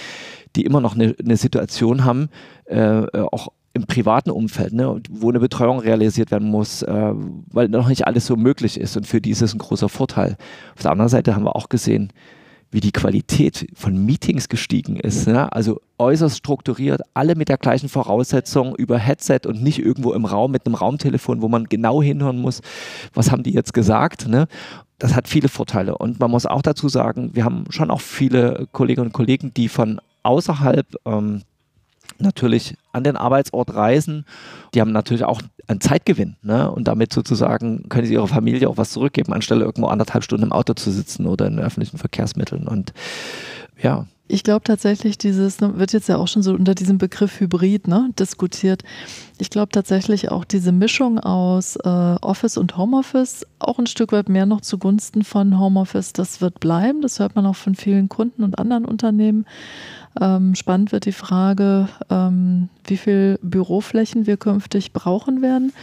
die 0.56 0.64
immer 0.64 0.80
noch 0.80 0.96
eine, 0.96 1.16
eine 1.20 1.38
Situation 1.38 2.06
haben, 2.06 2.30
äh, 2.66 3.04
auch 3.32 3.50
im 3.74 3.86
privaten 3.86 4.32
Umfeld, 4.32 4.72
ne, 4.72 5.02
wo 5.10 5.30
eine 5.30 5.42
Betreuung 5.42 5.80
realisiert 5.80 6.32
werden 6.32 6.48
muss, 6.48 6.82
äh, 6.82 7.14
weil 7.52 7.68
noch 7.68 7.90
nicht 7.90 8.08
alles 8.08 8.26
so 8.26 8.38
möglich 8.38 8.80
ist. 8.80 8.96
Und 8.96 9.06
für 9.06 9.20
die 9.20 9.32
ist 9.32 9.42
es 9.42 9.54
ein 9.54 9.60
großer 9.60 9.90
Vorteil. 9.90 10.38
Auf 10.76 10.84
der 10.84 10.92
anderen 10.92 11.10
Seite 11.10 11.36
haben 11.36 11.44
wir 11.44 11.58
auch 11.58 11.68
gesehen, 11.68 12.14
wie 12.76 12.82
die 12.82 12.92
Qualität 12.92 13.68
von 13.74 14.06
Meetings 14.06 14.50
gestiegen 14.50 14.98
ist. 14.98 15.28
Ne? 15.28 15.50
Also 15.54 15.80
äußerst 15.98 16.36
strukturiert, 16.36 17.00
alle 17.14 17.36
mit 17.36 17.48
der 17.48 17.58
gleichen 17.58 17.88
Voraussetzung 17.88 18.76
über 18.76 18.98
Headset 18.98 19.40
und 19.48 19.64
nicht 19.64 19.80
irgendwo 19.80 20.12
im 20.12 20.26
Raum 20.26 20.52
mit 20.52 20.66
einem 20.66 20.76
Raumtelefon, 20.76 21.42
wo 21.42 21.48
man 21.48 21.70
genau 21.70 22.04
hinhören 22.04 22.38
muss, 22.38 22.62
was 23.14 23.32
haben 23.32 23.44
die 23.44 23.54
jetzt 23.54 23.74
gesagt. 23.74 24.28
Ne? 24.28 24.48
Das 25.00 25.16
hat 25.16 25.30
viele 25.30 25.48
Vorteile. 25.48 25.98
Und 25.98 26.20
man 26.20 26.30
muss 26.30 26.46
auch 26.46 26.62
dazu 26.62 26.90
sagen, 26.90 27.30
wir 27.34 27.46
haben 27.46 27.64
schon 27.70 27.90
auch 27.90 28.02
viele 28.02 28.68
Kolleginnen 28.74 29.08
und 29.08 29.14
Kollegen, 29.14 29.54
die 29.54 29.70
von 29.70 30.02
außerhalb 30.24 30.86
ähm, 31.06 31.44
natürlich 32.20 32.76
an 32.92 33.04
den 33.04 33.18
Arbeitsort 33.18 33.74
reisen. 33.74 34.26
Die 34.74 34.82
haben 34.82 34.92
natürlich 34.92 35.24
auch 35.24 35.42
einen 35.68 35.82
Zeitgewinn 35.82 36.36
ne? 36.42 36.70
und 36.72 36.88
damit 36.88 37.14
sozusagen 37.14 37.90
können 37.90 38.08
sie 38.08 38.14
ihrer 38.14 38.28
Familie 38.28 38.70
auch 38.70 38.78
was 38.78 38.92
zurückgeben, 38.92 39.34
anstelle 39.34 39.66
irgendwo 39.66 39.88
anderthalb 39.88 40.24
Stunden 40.24 40.46
im 40.46 40.52
Auto 40.52 40.74
zu 40.74 40.92
sitzen 40.92 41.26
oder 41.26 41.48
in 41.48 41.60
öffentlichen 41.60 41.98
Verkehrsmitteln. 41.98 42.68
Und 42.68 42.94
ja. 43.82 44.06
Ich 44.28 44.44
glaube 44.44 44.64
tatsächlich, 44.64 45.20
dieses 45.20 45.62
ne, 45.62 45.78
wird 45.78 45.94
jetzt 45.94 46.10
ja 46.10 46.18
auch 46.18 46.28
schon 46.28 46.42
so 46.42 46.54
unter 46.54 46.74
diesem 46.74 46.98
Begriff 46.98 47.40
Hybrid 47.40 47.88
ne, 47.88 48.10
diskutiert. 48.18 48.84
Ich 49.38 49.52
glaube 49.52 49.72
tatsächlich 49.72 50.32
auch 50.32 50.46
diese 50.46 50.72
Mischung 50.72 51.20
aus 51.20 51.76
äh, 51.76 51.90
Office 51.90 52.58
und 52.58 52.76
Homeoffice, 52.76 53.46
auch 53.60 53.78
ein 53.78 53.86
Stück 53.86 54.12
weit 54.14 54.28
mehr 54.28 54.48
noch 54.48 54.62
zugunsten 54.62 55.24
von 55.24 55.60
Homeoffice, 55.60 56.12
das 56.12 56.42
wird 56.42 56.60
bleiben. 56.60 57.02
Das 57.02 57.20
hört 57.20 57.36
man 57.36 57.46
auch 57.46 57.56
von 57.56 57.76
vielen 57.76 58.10
Kunden 58.10 58.44
und 58.44 58.58
anderen 58.58 58.86
Unternehmen. 58.86 59.46
Ähm, 60.20 60.56
spannend 60.56 60.92
wird 60.92 61.06
die 61.06 61.12
Frage, 61.12 61.90
ähm, 62.10 62.70
wie 62.86 62.98
viel 62.98 63.40
Büroflächen 63.42 64.28
wir 64.28 64.38
künftig 64.38 64.94
brauchen 64.94 65.42
werden. 65.42 65.74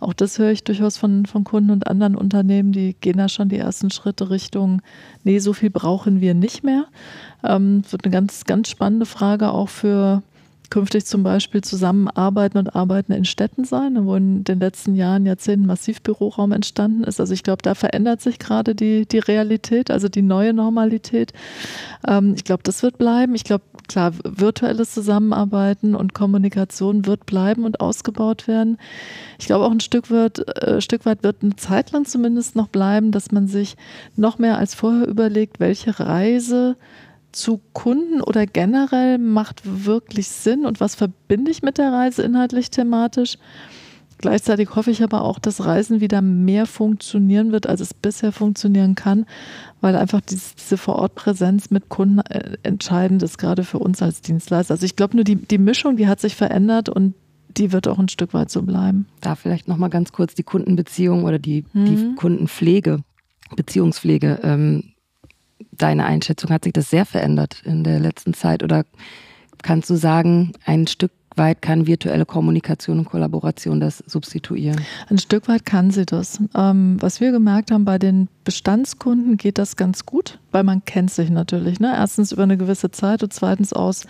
Auch 0.00 0.12
das 0.12 0.38
höre 0.38 0.50
ich 0.50 0.64
durchaus 0.64 0.96
von, 0.96 1.26
von 1.26 1.44
Kunden 1.44 1.70
und 1.70 1.86
anderen 1.86 2.16
Unternehmen, 2.16 2.72
die 2.72 2.94
gehen 3.00 3.16
da 3.16 3.28
schon 3.28 3.48
die 3.48 3.58
ersten 3.58 3.90
Schritte 3.90 4.28
Richtung, 4.30 4.82
nee, 5.22 5.38
so 5.38 5.52
viel 5.52 5.70
brauchen 5.70 6.20
wir 6.20 6.34
nicht 6.34 6.62
mehr. 6.62 6.86
Ähm, 7.42 7.82
wird 7.90 8.04
eine 8.04 8.12
ganz, 8.12 8.44
ganz 8.44 8.68
spannende 8.68 9.06
Frage 9.06 9.50
auch 9.50 9.68
für 9.68 10.22
künftig 10.70 11.04
zum 11.06 11.22
Beispiel 11.22 11.62
zusammenarbeiten 11.62 12.58
und 12.58 12.74
arbeiten 12.74 13.12
in 13.12 13.24
Städten 13.24 13.64
sein, 13.64 14.04
wo 14.06 14.16
in 14.16 14.44
den 14.44 14.60
letzten 14.60 14.94
Jahren, 14.94 15.26
Jahrzehnten 15.26 15.66
massiv 15.66 16.02
Büroraum 16.02 16.52
entstanden 16.52 17.04
ist. 17.04 17.20
Also 17.20 17.32
ich 17.32 17.42
glaube, 17.42 17.62
da 17.62 17.74
verändert 17.74 18.20
sich 18.20 18.38
gerade 18.38 18.74
die, 18.74 19.06
die 19.06 19.18
Realität, 19.18 19.90
also 19.90 20.08
die 20.08 20.22
neue 20.22 20.52
Normalität. 20.52 21.32
Ähm, 22.06 22.34
ich 22.36 22.44
glaube, 22.44 22.62
das 22.62 22.82
wird 22.82 22.98
bleiben. 22.98 23.34
Ich 23.34 23.44
glaube, 23.44 23.64
klar, 23.88 24.12
virtuelles 24.24 24.92
Zusammenarbeiten 24.92 25.94
und 25.94 26.14
Kommunikation 26.14 27.06
wird 27.06 27.26
bleiben 27.26 27.64
und 27.64 27.80
ausgebaut 27.80 28.48
werden. 28.48 28.78
Ich 29.38 29.46
glaube 29.46 29.64
auch 29.64 29.70
ein 29.70 29.80
Stück, 29.80 30.10
wird, 30.10 30.62
äh, 30.62 30.80
Stück 30.80 31.06
weit 31.06 31.22
wird 31.22 31.42
eine 31.42 31.56
Zeit 31.56 31.92
lang 31.92 32.04
zumindest 32.04 32.56
noch 32.56 32.68
bleiben, 32.68 33.12
dass 33.12 33.30
man 33.32 33.46
sich 33.46 33.76
noch 34.16 34.38
mehr 34.38 34.58
als 34.58 34.74
vorher 34.74 35.06
überlegt, 35.06 35.60
welche 35.60 36.00
Reise 36.00 36.76
zu 37.34 37.60
Kunden 37.72 38.20
oder 38.20 38.46
generell 38.46 39.18
macht 39.18 39.62
wirklich 39.64 40.28
Sinn 40.28 40.66
und 40.66 40.80
was 40.80 40.94
verbinde 40.94 41.50
ich 41.50 41.62
mit 41.62 41.78
der 41.78 41.92
Reise 41.92 42.22
inhaltlich 42.22 42.70
thematisch. 42.70 43.38
Gleichzeitig 44.18 44.74
hoffe 44.74 44.90
ich 44.90 45.02
aber 45.02 45.22
auch, 45.22 45.38
dass 45.38 45.64
Reisen 45.64 46.00
wieder 46.00 46.22
mehr 46.22 46.66
funktionieren 46.66 47.52
wird, 47.52 47.66
als 47.66 47.80
es 47.80 47.92
bisher 47.92 48.32
funktionieren 48.32 48.94
kann, 48.94 49.26
weil 49.80 49.96
einfach 49.96 50.20
diese 50.20 50.76
Vorortpräsenz 50.76 51.70
mit 51.70 51.88
Kunden 51.88 52.20
äh, 52.20 52.56
entscheidend 52.62 53.22
ist, 53.22 53.38
gerade 53.38 53.64
für 53.64 53.78
uns 53.78 54.00
als 54.02 54.22
Dienstleister. 54.22 54.74
Also 54.74 54.86
ich 54.86 54.96
glaube 54.96 55.16
nur, 55.16 55.24
die, 55.24 55.36
die 55.36 55.58
Mischung, 55.58 55.96
die 55.96 56.06
hat 56.06 56.20
sich 56.20 56.36
verändert 56.36 56.88
und 56.88 57.14
die 57.56 57.72
wird 57.72 57.88
auch 57.88 57.98
ein 57.98 58.08
Stück 58.08 58.34
weit 58.34 58.50
so 58.50 58.62
bleiben. 58.62 59.06
Da 59.20 59.34
vielleicht 59.34 59.68
nochmal 59.68 59.90
ganz 59.90 60.12
kurz 60.12 60.34
die 60.34 60.42
Kundenbeziehung 60.42 61.24
oder 61.24 61.38
die, 61.38 61.64
mhm. 61.72 61.84
die 61.84 62.14
Kundenpflege, 62.14 63.00
Beziehungspflege. 63.56 64.40
Ähm, 64.42 64.93
deine 65.78 66.04
Einschätzung? 66.04 66.50
Hat 66.50 66.64
sich 66.64 66.72
das 66.72 66.90
sehr 66.90 67.06
verändert 67.06 67.62
in 67.64 67.84
der 67.84 68.00
letzten 68.00 68.34
Zeit 68.34 68.62
oder 68.62 68.84
kannst 69.62 69.90
du 69.90 69.96
sagen, 69.96 70.52
ein 70.64 70.86
Stück 70.86 71.12
weit 71.36 71.62
kann 71.62 71.86
virtuelle 71.86 72.26
Kommunikation 72.26 73.00
und 73.00 73.04
Kollaboration 73.06 73.80
das 73.80 73.98
substituieren? 74.06 74.80
Ein 75.08 75.18
Stück 75.18 75.48
weit 75.48 75.64
kann 75.64 75.90
sie 75.90 76.06
das. 76.06 76.40
Ähm, 76.54 76.96
was 77.00 77.20
wir 77.20 77.32
gemerkt 77.32 77.70
haben, 77.70 77.84
bei 77.84 77.98
den 77.98 78.28
Bestandskunden 78.44 79.36
geht 79.36 79.58
das 79.58 79.76
ganz 79.76 80.06
gut, 80.06 80.38
weil 80.52 80.64
man 80.64 80.84
kennt 80.84 81.10
sich 81.10 81.30
natürlich. 81.30 81.80
Ne? 81.80 81.92
Erstens 81.94 82.32
über 82.32 82.44
eine 82.44 82.56
gewisse 82.56 82.90
Zeit 82.90 83.22
und 83.22 83.32
zweitens 83.32 83.72
aus 83.72 84.06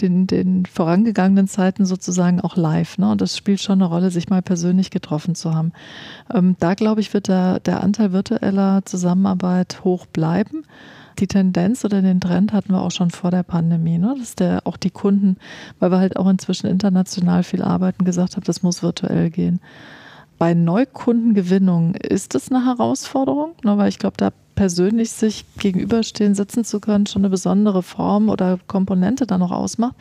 den, 0.00 0.26
den 0.26 0.66
vorangegangenen 0.66 1.48
Zeiten 1.48 1.84
sozusagen 1.84 2.40
auch 2.40 2.56
live. 2.56 2.98
Ne? 2.98 3.10
Und 3.10 3.20
das 3.20 3.36
spielt 3.36 3.60
schon 3.60 3.80
eine 3.80 3.90
Rolle, 3.90 4.10
sich 4.10 4.28
mal 4.28 4.42
persönlich 4.42 4.90
getroffen 4.90 5.34
zu 5.34 5.54
haben. 5.54 5.72
Ähm, 6.32 6.56
da 6.58 6.74
glaube 6.74 7.00
ich, 7.00 7.14
wird 7.14 7.28
der, 7.28 7.60
der 7.60 7.82
Anteil 7.82 8.12
virtueller 8.12 8.82
Zusammenarbeit 8.84 9.84
hoch 9.84 10.06
bleiben. 10.06 10.64
Die 11.18 11.26
Tendenz 11.26 11.84
oder 11.84 12.02
den 12.02 12.20
Trend 12.20 12.52
hatten 12.52 12.72
wir 12.72 12.82
auch 12.82 12.90
schon 12.90 13.10
vor 13.10 13.30
der 13.30 13.42
Pandemie, 13.42 13.98
ne? 13.98 14.14
dass 14.18 14.34
der 14.34 14.66
auch 14.66 14.76
die 14.76 14.90
Kunden, 14.90 15.36
weil 15.78 15.90
wir 15.90 15.98
halt 15.98 16.16
auch 16.16 16.28
inzwischen 16.28 16.66
international 16.66 17.42
viel 17.42 17.62
arbeiten, 17.62 18.04
gesagt 18.04 18.36
haben, 18.36 18.44
das 18.44 18.62
muss 18.62 18.82
virtuell 18.82 19.30
gehen. 19.30 19.60
Bei 20.38 20.52
Neukundengewinnung 20.52 21.94
ist 21.94 22.34
es 22.34 22.52
eine 22.52 22.66
Herausforderung, 22.66 23.54
ne? 23.64 23.78
weil 23.78 23.88
ich 23.88 23.98
glaube, 23.98 24.18
da 24.18 24.30
persönlich 24.56 25.12
sich 25.12 25.44
gegenüberstehen, 25.58 26.34
sitzen 26.34 26.64
zu 26.64 26.80
können, 26.80 27.06
schon 27.06 27.20
eine 27.20 27.30
besondere 27.30 27.82
Form 27.82 28.28
oder 28.28 28.58
Komponente 28.66 29.26
da 29.26 29.38
noch 29.38 29.52
ausmacht. 29.52 29.94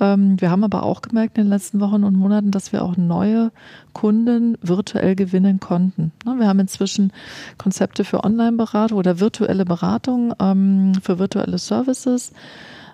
Ähm, 0.00 0.40
wir 0.40 0.50
haben 0.52 0.62
aber 0.62 0.84
auch 0.84 1.02
gemerkt 1.02 1.38
in 1.38 1.44
den 1.44 1.50
letzten 1.50 1.80
Wochen 1.80 2.04
und 2.04 2.14
Monaten, 2.14 2.52
dass 2.52 2.72
wir 2.72 2.84
auch 2.84 2.96
neue 2.96 3.50
Kunden 3.92 4.56
virtuell 4.62 5.16
gewinnen 5.16 5.58
konnten. 5.58 6.12
Ne, 6.24 6.36
wir 6.38 6.46
haben 6.46 6.60
inzwischen 6.60 7.12
Konzepte 7.58 8.04
für 8.04 8.22
Online-Beratung 8.22 8.98
oder 8.98 9.18
virtuelle 9.18 9.64
Beratung 9.64 10.34
ähm, 10.38 10.92
für 11.02 11.18
virtuelle 11.18 11.58
Services 11.58 12.32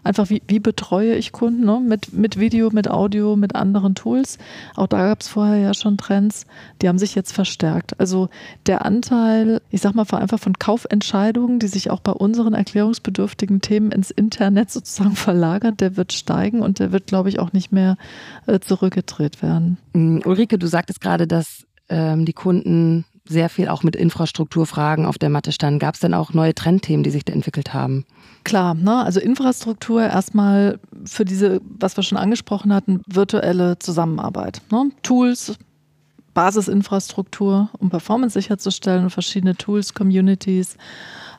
einfach, 0.05 0.31
wie, 0.31 0.43
wie 0.49 0.61
betreue 0.61 1.15
ich 1.15 1.33
Kunden 1.33 1.65
ne? 1.65 1.81
mit, 1.81 2.13
mit 2.13 2.39
Video, 2.39 2.71
mit 2.73 2.89
Audio, 2.89 3.37
mit 3.37 3.55
anderen 3.55 3.95
Tools. 3.95 4.39
Auch 4.75 4.87
da 4.87 5.09
gab 5.09 5.21
es 5.21 5.29
vorher 5.29 5.59
ja 5.59 5.75
schon 5.75 5.97
Trends, 5.97 6.47
die 6.81 6.89
haben 6.89 6.99
sich 6.99 7.15
jetzt 7.15 7.33
verstärkt. 7.33 7.99
Also 8.01 8.29
der 8.67 8.85
Anteil, 8.85 9.61
ich 9.71 9.81
sag 9.81 9.95
mal 9.95 10.07
einfach 10.13 10.41
von 10.41 10.59
Kaufentscheidungen, 10.59 11.59
die 11.59 11.69
sich 11.69 11.91
auch 11.91 12.01
bei 12.01 12.13
unseren 12.13 12.55
erklärungsbedürftigen 12.55 13.61
Themen 13.61 13.93
ins 13.93 14.11
Internet 14.11 14.71
sozusagen 14.71 15.17
verlagern, 15.17 15.77
der 15.77 15.97
wird 15.97 16.13
steigen 16.13 16.61
und 16.61 16.79
der 16.79 16.93
wird, 16.93 17.07
glaube 17.07 17.29
ich, 17.29 17.39
auch 17.39 17.53
nicht 17.53 17.73
mehr 17.73 17.97
äh, 18.47 18.61
zurückgedreht 18.61 19.43
werden. 19.43 19.79
Mm, 19.93 20.19
Ulrike, 20.25 20.59
du 20.59 20.67
sagtest 20.67 21.01
gerade, 21.01 21.27
dass 21.27 21.67
ähm, 21.89 22.25
die 22.25 22.33
Kunden 22.33 23.05
sehr 23.25 23.49
viel 23.49 23.69
auch 23.69 23.83
mit 23.83 23.97
Infrastrukturfragen 23.97 25.07
auf 25.07 25.19
der 25.19 25.31
Matte 25.31 25.53
standen. 25.53 25.79
Gab 25.79 25.95
es 25.95 26.01
denn 26.01 26.15
auch 26.15 26.33
neue 26.33 26.55
Trendthemen, 26.55 27.05
die 27.05 27.11
sich 27.11 27.25
da 27.25 27.33
entwickelt 27.33 27.73
haben? 27.73 28.05
Klar, 28.45 28.75
ne? 28.75 29.05
also 29.05 29.21
Infrastruktur 29.21 30.03
erstmal 30.03 30.81
für 31.05 31.25
diese, 31.25 31.61
was 31.65 31.97
wir 31.97 32.03
schon 32.03 32.19
angesprochen 32.19 32.73
hatten, 32.73 33.03
virtuelle 33.07 33.79
Zusammenarbeit. 33.79 34.63
Ne? 34.71 34.91
Tools, 35.03 35.57
Basisinfrastruktur, 36.35 37.71
um 37.79 37.91
Performance 37.91 38.35
sicherzustellen, 38.35 39.11
verschiedene 39.11 39.55
Tools, 39.57 39.95
Communities 39.95 40.77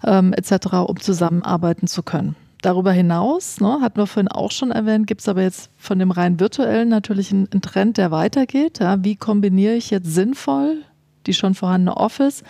ähm, 0.06 0.34
etc., 0.34 0.74
um 0.88 1.00
zusammenarbeiten 1.00 1.88
zu 1.88 2.04
können. 2.04 2.36
Darüber 2.62 2.94
hinaus, 2.94 3.60
ne, 3.60 3.80
hatten 3.82 3.98
wir 3.98 4.08
vorhin 4.08 4.30
auch 4.30 4.52
schon 4.52 4.72
erwähnt, 4.72 5.06
gibt 5.06 5.20
es 5.20 5.28
aber 5.28 5.42
jetzt 5.42 5.70
von 5.78 6.00
dem 6.00 6.12
rein 6.12 6.40
virtuellen 6.40 6.88
natürlich 6.88 7.32
einen, 7.34 7.62
Trend, 7.62 7.98
der 7.98 8.10
weitergeht. 8.12 8.80
Ja? 8.80 9.04
Wie 9.04 9.18
kombiniere 9.18 9.74
ich 9.74 9.90
jetzt 9.90 10.14
sinnvoll 10.14 10.84
die 11.28 11.34
schon 11.34 11.56
vorhandene 11.56 11.98
Office 11.98 12.44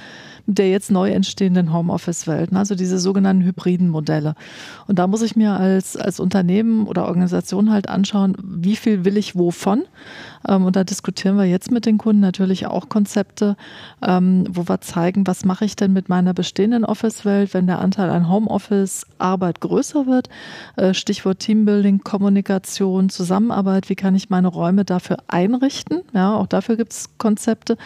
mit 0.46 0.58
der 0.58 0.70
jetzt 0.70 0.92
neu 0.92 1.10
entstehenden 1.12 1.72
Homeoffice-Welt, 1.74 2.52
ne? 2.52 2.60
also 2.60 2.76
diese 2.76 3.00
sogenannten 3.00 3.44
hybriden 3.44 3.90
Modelle. 3.90 4.36
Und 4.88 5.00
da 5.00 5.08
muss 5.08 5.22
ich 5.22 5.36
mir 5.36 5.54
als, 5.54 5.96
als 5.96 6.20
Unternehmen 6.20 6.88
oder 6.88 7.08
Organisation 7.08 7.72
halt 7.72 7.88
anschauen, 7.88 8.36
wie 8.44 8.76
viel 8.76 9.06
will 9.06 9.18
ich 9.18 9.36
wovon. 9.36 9.84
Ähm, 10.48 10.66
und 10.66 10.76
da 10.76 10.84
diskutieren 10.84 11.38
wir 11.38 11.46
jetzt 11.46 11.72
mit 11.72 11.86
den 11.86 11.98
Kunden 11.98 12.22
natürlich 12.22 12.68
auch 12.68 12.90
Konzepte, 12.90 13.56
ähm, 14.06 14.46
wo 14.50 14.68
wir 14.68 14.82
zeigen, 14.82 15.26
was 15.26 15.46
mache 15.46 15.66
ich 15.66 15.76
denn 15.76 15.94
mit 15.94 16.10
meiner 16.10 16.34
bestehenden 16.34 16.84
Office-Welt, 16.84 17.54
wenn 17.54 17.68
der 17.68 17.80
Anteil 17.80 18.10
an 18.10 18.30
Homeoffice-Arbeit 18.30 19.62
größer 19.62 20.08
wird. 20.08 20.28
Äh, 20.76 20.94
Stichwort 20.94 21.40
Teambuilding, 21.40 22.00
Kommunikation, 22.00 23.10
Zusammenarbeit, 23.10 23.90
wie 23.90 23.96
kann 23.96 24.16
ich 24.16 24.30
meine 24.30 24.50
Räume 24.50 24.84
dafür 24.84 25.18
einrichten? 25.28 26.02
Ja, 26.14 26.36
auch 26.36 26.48
dafür 26.48 26.76
gibt 26.76 26.92
es 26.92 27.10
Konzepte 27.18 27.78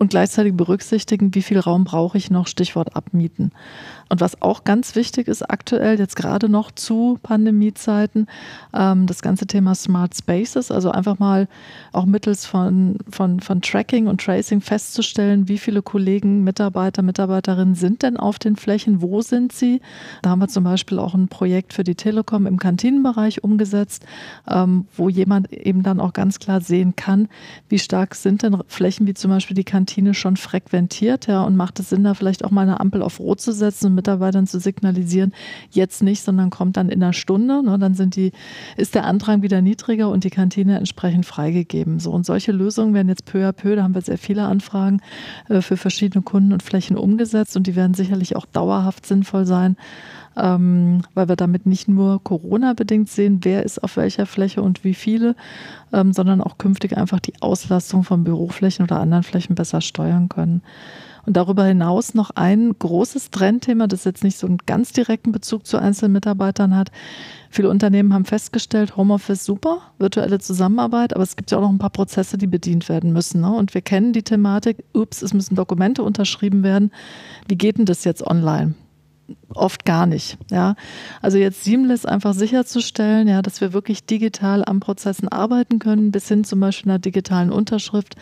und 0.00 0.08
gleichzeitig 0.08 0.54
berücksichtigen, 0.54 1.34
wie 1.34 1.42
viel 1.42 1.58
Raum 1.58 1.84
brauche 1.84 2.16
ich 2.16 2.30
noch, 2.30 2.46
Stichwort 2.46 2.96
abmieten. 2.96 3.52
Und 4.10 4.20
was 4.20 4.42
auch 4.42 4.64
ganz 4.64 4.96
wichtig 4.96 5.28
ist 5.28 5.48
aktuell, 5.48 5.96
jetzt 5.96 6.16
gerade 6.16 6.48
noch 6.48 6.72
zu 6.72 7.20
Pandemiezeiten, 7.22 8.26
ähm, 8.74 9.06
das 9.06 9.22
ganze 9.22 9.46
Thema 9.46 9.76
Smart 9.76 10.16
Spaces, 10.16 10.72
also 10.72 10.90
einfach 10.90 11.20
mal 11.20 11.46
auch 11.92 12.06
mittels 12.06 12.44
von, 12.44 12.98
von, 13.08 13.38
von 13.38 13.62
Tracking 13.62 14.08
und 14.08 14.20
Tracing 14.20 14.62
festzustellen, 14.62 15.46
wie 15.46 15.58
viele 15.58 15.80
Kollegen, 15.80 16.42
Mitarbeiter, 16.42 17.02
Mitarbeiterinnen 17.02 17.76
sind 17.76 18.02
denn 18.02 18.16
auf 18.16 18.40
den 18.40 18.56
Flächen, 18.56 19.00
wo 19.00 19.22
sind 19.22 19.52
sie. 19.52 19.80
Da 20.22 20.30
haben 20.30 20.40
wir 20.40 20.48
zum 20.48 20.64
Beispiel 20.64 20.98
auch 20.98 21.14
ein 21.14 21.28
Projekt 21.28 21.72
für 21.72 21.84
die 21.84 21.94
Telekom 21.94 22.46
im 22.46 22.58
Kantinenbereich 22.58 23.44
umgesetzt, 23.44 24.04
ähm, 24.48 24.86
wo 24.96 25.08
jemand 25.08 25.52
eben 25.52 25.84
dann 25.84 26.00
auch 26.00 26.14
ganz 26.14 26.40
klar 26.40 26.60
sehen 26.60 26.96
kann, 26.96 27.28
wie 27.68 27.78
stark 27.78 28.16
sind 28.16 28.42
denn 28.42 28.60
Flächen 28.66 29.06
wie 29.06 29.14
zum 29.14 29.30
Beispiel 29.30 29.54
die 29.54 29.62
Kantine 29.62 30.14
schon 30.14 30.36
frequentiert, 30.36 31.28
ja, 31.28 31.44
und 31.44 31.54
macht 31.54 31.78
es 31.78 31.90
Sinn, 31.90 32.02
da 32.02 32.14
vielleicht 32.14 32.44
auch 32.44 32.50
mal 32.50 32.62
eine 32.62 32.80
Ampel 32.80 33.02
auf 33.02 33.20
Rot 33.20 33.40
zu 33.40 33.52
setzen 33.52 33.99
Mitarbeitern 34.00 34.46
zu 34.46 34.58
signalisieren, 34.58 35.32
jetzt 35.70 36.02
nicht, 36.02 36.22
sondern 36.22 36.48
kommt 36.48 36.78
dann 36.78 36.88
in 36.88 37.02
einer 37.02 37.12
Stunde. 37.12 37.62
Ne, 37.62 37.78
dann 37.78 37.94
sind 37.94 38.16
die, 38.16 38.32
ist 38.78 38.94
der 38.94 39.04
Andrang 39.04 39.42
wieder 39.42 39.60
niedriger 39.60 40.08
und 40.08 40.24
die 40.24 40.30
Kantine 40.30 40.78
entsprechend 40.78 41.26
freigegeben. 41.26 42.00
So, 42.00 42.10
und 42.12 42.24
solche 42.24 42.52
Lösungen 42.52 42.94
werden 42.94 43.08
jetzt 43.08 43.26
peu 43.26 43.46
à 43.46 43.52
peu, 43.52 43.76
da 43.76 43.82
haben 43.82 43.94
wir 43.94 44.00
sehr 44.00 44.18
viele 44.18 44.44
Anfragen 44.44 45.00
äh, 45.48 45.60
für 45.60 45.76
verschiedene 45.76 46.22
Kunden 46.22 46.52
und 46.52 46.62
Flächen 46.62 46.96
umgesetzt 46.96 47.56
und 47.56 47.66
die 47.66 47.76
werden 47.76 47.94
sicherlich 47.94 48.36
auch 48.36 48.46
dauerhaft 48.46 49.06
sinnvoll 49.06 49.44
sein. 49.44 49.76
Ähm, 50.36 51.02
weil 51.12 51.28
wir 51.28 51.34
damit 51.34 51.66
nicht 51.66 51.88
nur 51.88 52.22
Corona-bedingt 52.22 53.10
sehen, 53.10 53.40
wer 53.42 53.64
ist 53.64 53.82
auf 53.82 53.96
welcher 53.96 54.26
Fläche 54.26 54.62
und 54.62 54.84
wie 54.84 54.94
viele, 54.94 55.34
ähm, 55.92 56.12
sondern 56.12 56.40
auch 56.40 56.56
künftig 56.56 56.96
einfach 56.96 57.18
die 57.18 57.34
Auslastung 57.40 58.04
von 58.04 58.22
Büroflächen 58.22 58.84
oder 58.84 59.00
anderen 59.00 59.24
Flächen 59.24 59.56
besser 59.56 59.80
steuern 59.80 60.28
können. 60.28 60.62
Und 61.26 61.36
darüber 61.36 61.64
hinaus 61.64 62.14
noch 62.14 62.30
ein 62.30 62.74
großes 62.78 63.30
Trendthema, 63.30 63.86
das 63.86 64.04
jetzt 64.04 64.24
nicht 64.24 64.38
so 64.38 64.46
einen 64.46 64.58
ganz 64.58 64.92
direkten 64.92 65.32
Bezug 65.32 65.66
zu 65.66 65.78
einzelnen 65.78 66.12
Mitarbeitern 66.12 66.76
hat. 66.76 66.90
Viele 67.50 67.68
Unternehmen 67.68 68.14
haben 68.14 68.24
festgestellt, 68.24 68.96
Homeoffice 68.96 69.44
super, 69.44 69.78
virtuelle 69.98 70.38
Zusammenarbeit, 70.38 71.14
aber 71.14 71.22
es 71.22 71.36
gibt 71.36 71.50
ja 71.50 71.58
auch 71.58 71.62
noch 71.62 71.70
ein 71.70 71.78
paar 71.78 71.90
Prozesse, 71.90 72.38
die 72.38 72.46
bedient 72.46 72.88
werden 72.88 73.12
müssen. 73.12 73.40
Ne? 73.40 73.52
Und 73.52 73.74
wir 73.74 73.82
kennen 73.82 74.12
die 74.12 74.22
Thematik, 74.22 74.84
ups, 74.94 75.22
es 75.22 75.34
müssen 75.34 75.56
Dokumente 75.56 76.02
unterschrieben 76.02 76.62
werden. 76.62 76.92
Wie 77.48 77.56
geht 77.56 77.78
denn 77.78 77.86
das 77.86 78.04
jetzt 78.04 78.22
online? 78.24 78.74
Oft 79.54 79.84
gar 79.84 80.06
nicht. 80.06 80.38
Ja, 80.50 80.74
also 81.22 81.38
jetzt 81.38 81.64
Seamless 81.64 82.06
einfach 82.06 82.34
sicherzustellen, 82.34 83.28
ja, 83.28 83.42
dass 83.42 83.60
wir 83.60 83.72
wirklich 83.72 84.04
digital 84.06 84.64
am 84.64 84.80
Prozessen 84.80 85.28
arbeiten 85.28 85.78
können, 85.78 86.12
bis 86.12 86.28
hin 86.28 86.44
zum 86.44 86.60
Beispiel 86.60 86.90
einer 86.90 86.98
digitalen 86.98 87.50
Unterschrift, 87.50 88.16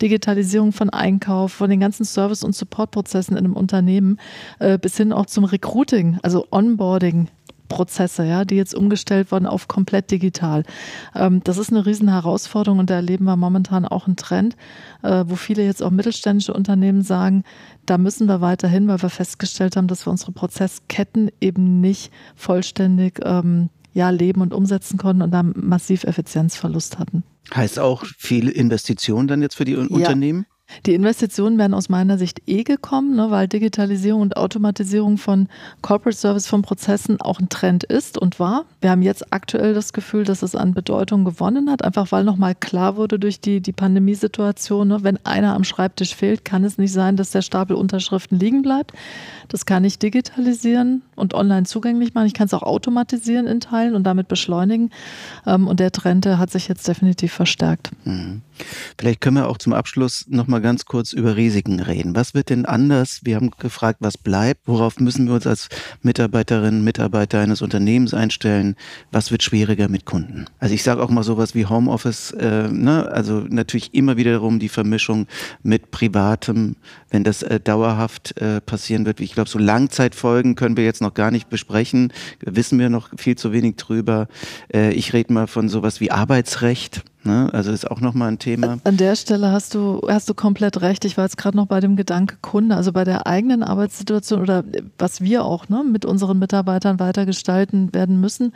Digitalisierung 0.00 0.72
von 0.72 0.90
Einkauf, 0.90 1.52
von 1.52 1.70
den 1.70 1.80
ganzen 1.80 2.04
Service- 2.04 2.44
und 2.44 2.54
Supportprozessen 2.54 3.36
in 3.36 3.44
einem 3.44 3.56
Unternehmen, 3.56 4.18
äh, 4.58 4.78
bis 4.78 4.96
hin 4.96 5.12
auch 5.12 5.26
zum 5.26 5.44
Recruiting, 5.44 6.18
also 6.22 6.46
Onboarding 6.50 7.28
Prozesse, 7.68 8.24
ja, 8.24 8.44
die 8.44 8.56
jetzt 8.56 8.74
umgestellt 8.74 9.32
wurden 9.32 9.46
auf 9.46 9.68
komplett 9.68 10.10
digital. 10.10 10.62
Ähm, 11.14 11.40
das 11.44 11.58
ist 11.58 11.70
eine 11.70 11.86
riesen 11.86 12.08
Herausforderung 12.08 12.78
und 12.78 12.90
da 12.90 12.94
erleben 12.94 13.24
wir 13.24 13.36
momentan 13.36 13.84
auch 13.86 14.06
einen 14.06 14.16
Trend, 14.16 14.56
äh, 15.02 15.24
wo 15.26 15.36
viele 15.36 15.64
jetzt 15.64 15.82
auch 15.82 15.90
mittelständische 15.90 16.52
Unternehmen 16.52 17.02
sagen, 17.02 17.44
da 17.86 17.98
müssen 17.98 18.26
wir 18.26 18.40
weiterhin, 18.40 18.88
weil 18.88 19.02
wir 19.02 19.10
festgestellt 19.10 19.76
haben, 19.76 19.88
dass 19.88 20.06
wir 20.06 20.10
unsere 20.10 20.32
Prozessketten 20.32 21.30
eben 21.40 21.80
nicht 21.80 22.12
vollständig 22.36 23.20
ähm, 23.24 23.70
ja, 23.94 24.10
leben 24.10 24.40
und 24.40 24.54
umsetzen 24.54 24.98
konnten 24.98 25.22
und 25.22 25.30
da 25.30 25.42
massiv 25.42 26.04
Effizienzverlust 26.04 26.98
hatten. 26.98 27.24
Heißt 27.54 27.78
auch 27.78 28.04
viele 28.18 28.50
Investitionen 28.50 29.28
dann 29.28 29.42
jetzt 29.42 29.56
für 29.56 29.64
die 29.64 29.72
ja. 29.72 29.80
Unternehmen? 29.80 30.46
Die 30.86 30.94
Investitionen 30.94 31.58
wären 31.58 31.74
aus 31.74 31.88
meiner 31.88 32.18
Sicht 32.18 32.42
eh 32.46 32.62
gekommen, 32.62 33.16
ne, 33.16 33.30
weil 33.30 33.48
Digitalisierung 33.48 34.22
und 34.22 34.36
Automatisierung 34.36 35.18
von 35.18 35.48
Corporate 35.82 36.16
Service, 36.16 36.46
von 36.46 36.62
Prozessen 36.62 37.20
auch 37.20 37.40
ein 37.40 37.48
Trend 37.48 37.84
ist 37.84 38.18
und 38.18 38.40
war. 38.40 38.64
Wir 38.80 38.90
haben 38.90 39.02
jetzt 39.02 39.32
aktuell 39.32 39.74
das 39.74 39.92
Gefühl, 39.92 40.24
dass 40.24 40.42
es 40.42 40.54
an 40.54 40.74
Bedeutung 40.74 41.24
gewonnen 41.24 41.70
hat, 41.70 41.84
einfach 41.84 42.12
weil 42.12 42.24
nochmal 42.24 42.54
klar 42.54 42.96
wurde 42.96 43.18
durch 43.18 43.40
die, 43.40 43.60
die 43.60 43.72
Pandemiesituation, 43.72 44.88
ne, 44.88 44.98
wenn 45.02 45.24
einer 45.24 45.54
am 45.54 45.64
Schreibtisch 45.64 46.14
fehlt, 46.14 46.44
kann 46.44 46.64
es 46.64 46.78
nicht 46.78 46.92
sein, 46.92 47.16
dass 47.16 47.30
der 47.30 47.42
Stapel 47.42 47.76
Unterschriften 47.76 48.38
liegen 48.38 48.62
bleibt. 48.62 48.92
Das 49.48 49.66
kann 49.66 49.84
ich 49.84 49.98
digitalisieren 49.98 51.02
und 51.14 51.34
online 51.34 51.66
zugänglich 51.66 52.14
machen. 52.14 52.26
Ich 52.26 52.34
kann 52.34 52.46
es 52.46 52.54
auch 52.54 52.62
automatisieren 52.62 53.46
in 53.46 53.60
Teilen 53.60 53.94
und 53.94 54.04
damit 54.04 54.28
beschleunigen. 54.28 54.90
Ähm, 55.46 55.68
und 55.68 55.78
der 55.78 55.92
Trend 55.92 56.24
der 56.24 56.38
hat 56.38 56.50
sich 56.50 56.68
jetzt 56.68 56.88
definitiv 56.88 57.32
verstärkt. 57.32 57.90
Mhm. 58.04 58.40
Vielleicht 58.98 59.20
können 59.20 59.36
wir 59.36 59.48
auch 59.48 59.58
zum 59.58 59.72
Abschluss 59.72 60.26
nochmal 60.28 60.61
ganz 60.62 60.86
kurz 60.86 61.12
über 61.12 61.36
Risiken 61.36 61.80
reden. 61.80 62.14
Was 62.14 62.34
wird 62.34 62.50
denn 62.50 62.64
anders? 62.64 63.20
Wir 63.24 63.36
haben 63.36 63.50
gefragt, 63.50 63.98
was 64.00 64.16
bleibt? 64.16 64.62
Worauf 64.66 64.98
müssen 64.98 65.26
wir 65.26 65.34
uns 65.34 65.46
als 65.46 65.68
Mitarbeiterinnen, 66.02 66.82
Mitarbeiter 66.82 67.40
eines 67.40 67.62
Unternehmens 67.62 68.14
einstellen? 68.14 68.76
Was 69.10 69.30
wird 69.30 69.42
schwieriger 69.42 69.88
mit 69.88 70.04
Kunden? 70.04 70.46
Also 70.58 70.74
ich 70.74 70.82
sage 70.82 71.02
auch 71.02 71.10
mal 71.10 71.22
sowas 71.22 71.54
wie 71.54 71.66
Homeoffice, 71.66 72.32
äh, 72.32 72.68
ne? 72.68 73.08
also 73.10 73.44
natürlich 73.48 73.94
immer 73.94 74.16
wiederum 74.16 74.58
die 74.58 74.68
Vermischung 74.68 75.26
mit 75.62 75.90
Privatem, 75.90 76.76
wenn 77.10 77.24
das 77.24 77.42
äh, 77.42 77.60
dauerhaft 77.60 78.40
äh, 78.40 78.60
passieren 78.60 79.04
wird. 79.04 79.20
Ich 79.20 79.34
glaube, 79.34 79.50
so 79.50 79.58
Langzeitfolgen 79.58 80.54
können 80.54 80.76
wir 80.76 80.84
jetzt 80.84 81.02
noch 81.02 81.14
gar 81.14 81.30
nicht 81.30 81.50
besprechen, 81.50 82.12
wissen 82.40 82.78
wir 82.78 82.88
noch 82.88 83.10
viel 83.16 83.36
zu 83.36 83.52
wenig 83.52 83.76
drüber. 83.76 84.28
Äh, 84.72 84.92
ich 84.92 85.12
rede 85.12 85.32
mal 85.32 85.46
von 85.46 85.68
sowas 85.68 86.00
wie 86.00 86.10
Arbeitsrecht. 86.10 87.02
Ne? 87.24 87.50
Also 87.52 87.70
ist 87.70 87.90
auch 87.90 88.00
nochmal 88.00 88.28
ein 88.28 88.38
Thema. 88.38 88.78
An 88.84 88.96
der 88.96 89.14
Stelle 89.16 89.52
hast 89.52 89.74
du, 89.74 90.00
hast 90.08 90.28
du 90.28 90.34
komplett 90.34 90.80
recht. 90.80 91.04
Ich 91.04 91.16
war 91.16 91.24
jetzt 91.24 91.36
gerade 91.36 91.56
noch 91.56 91.66
bei 91.66 91.80
dem 91.80 91.94
Gedanke 91.94 92.36
Kunde, 92.42 92.74
also 92.76 92.92
bei 92.92 93.04
der 93.04 93.26
eigenen 93.26 93.62
Arbeitssituation 93.62 94.40
oder 94.40 94.64
was 94.98 95.20
wir 95.20 95.44
auch 95.44 95.68
ne, 95.68 95.84
mit 95.84 96.04
unseren 96.04 96.38
Mitarbeitern 96.38 96.98
weiter 96.98 97.24
gestalten 97.24 97.94
werden 97.94 98.20
müssen. 98.20 98.52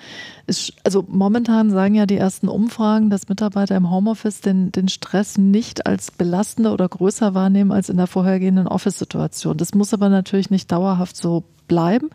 Ist, 0.47 0.73
also 0.85 1.05
momentan 1.07 1.71
sagen 1.71 1.95
ja 1.95 2.07
die 2.07 2.17
ersten 2.17 2.49
Umfragen, 2.49 3.09
dass 3.09 3.29
Mitarbeiter 3.29 3.77
im 3.77 3.91
Homeoffice 3.91 4.41
den, 4.41 4.73
den 4.73 4.89
Stress 4.89 5.39
nicht 5.39 5.87
als 5.87 6.11
belastender 6.11 6.73
oder 6.73 6.89
größer 6.89 7.35
wahrnehmen 7.35 7.71
als 7.71 7.89
in 7.89 7.97
der 7.97 8.07
vorhergehenden 8.09 8.67
Office-Situation. 8.67 9.57
Das 9.57 9.75
muss 9.75 9.95
aber 9.95 10.09
natürlich 10.09 10.51
nicht 10.51 10.73
dauerhaft 10.73 11.17
so 11.17 11.45
bleiben 11.67 12.11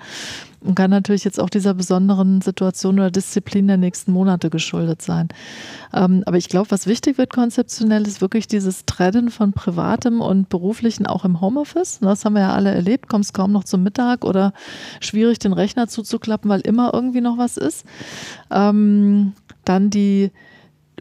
und 0.61 0.75
kann 0.75 0.91
natürlich 0.91 1.23
jetzt 1.23 1.39
auch 1.39 1.49
dieser 1.49 1.73
besonderen 1.73 2.41
Situation 2.41 2.95
oder 2.95 3.11
Disziplin 3.11 3.67
der 3.67 3.77
nächsten 3.77 4.11
Monate 4.11 4.49
geschuldet 4.49 5.01
sein. 5.01 5.29
Ähm, 5.93 6.23
aber 6.25 6.37
ich 6.37 6.49
glaube, 6.49 6.71
was 6.71 6.85
wichtig 6.85 7.17
wird 7.17 7.33
konzeptionell, 7.33 8.05
ist 8.05 8.21
wirklich 8.21 8.47
dieses 8.47 8.85
Trennen 8.85 9.31
von 9.31 9.53
privatem 9.53 10.21
und 10.21 10.49
beruflichen 10.49 11.07
auch 11.07 11.25
im 11.25 11.41
Homeoffice. 11.41 11.99
Das 12.01 12.25
haben 12.25 12.33
wir 12.33 12.41
ja 12.41 12.53
alle 12.53 12.73
erlebt, 12.73 13.09
kommst 13.09 13.33
kaum 13.33 13.51
noch 13.51 13.63
zum 13.63 13.83
Mittag 13.83 14.23
oder 14.23 14.53
schwierig 14.99 15.39
den 15.39 15.53
Rechner 15.53 15.87
zuzuklappen, 15.87 16.49
weil 16.49 16.61
immer 16.61 16.93
irgendwie 16.93 17.21
noch 17.21 17.37
was 17.37 17.57
ist. 17.57 17.85
Ähm, 18.51 19.33
dann 19.65 19.89
die 19.89 20.31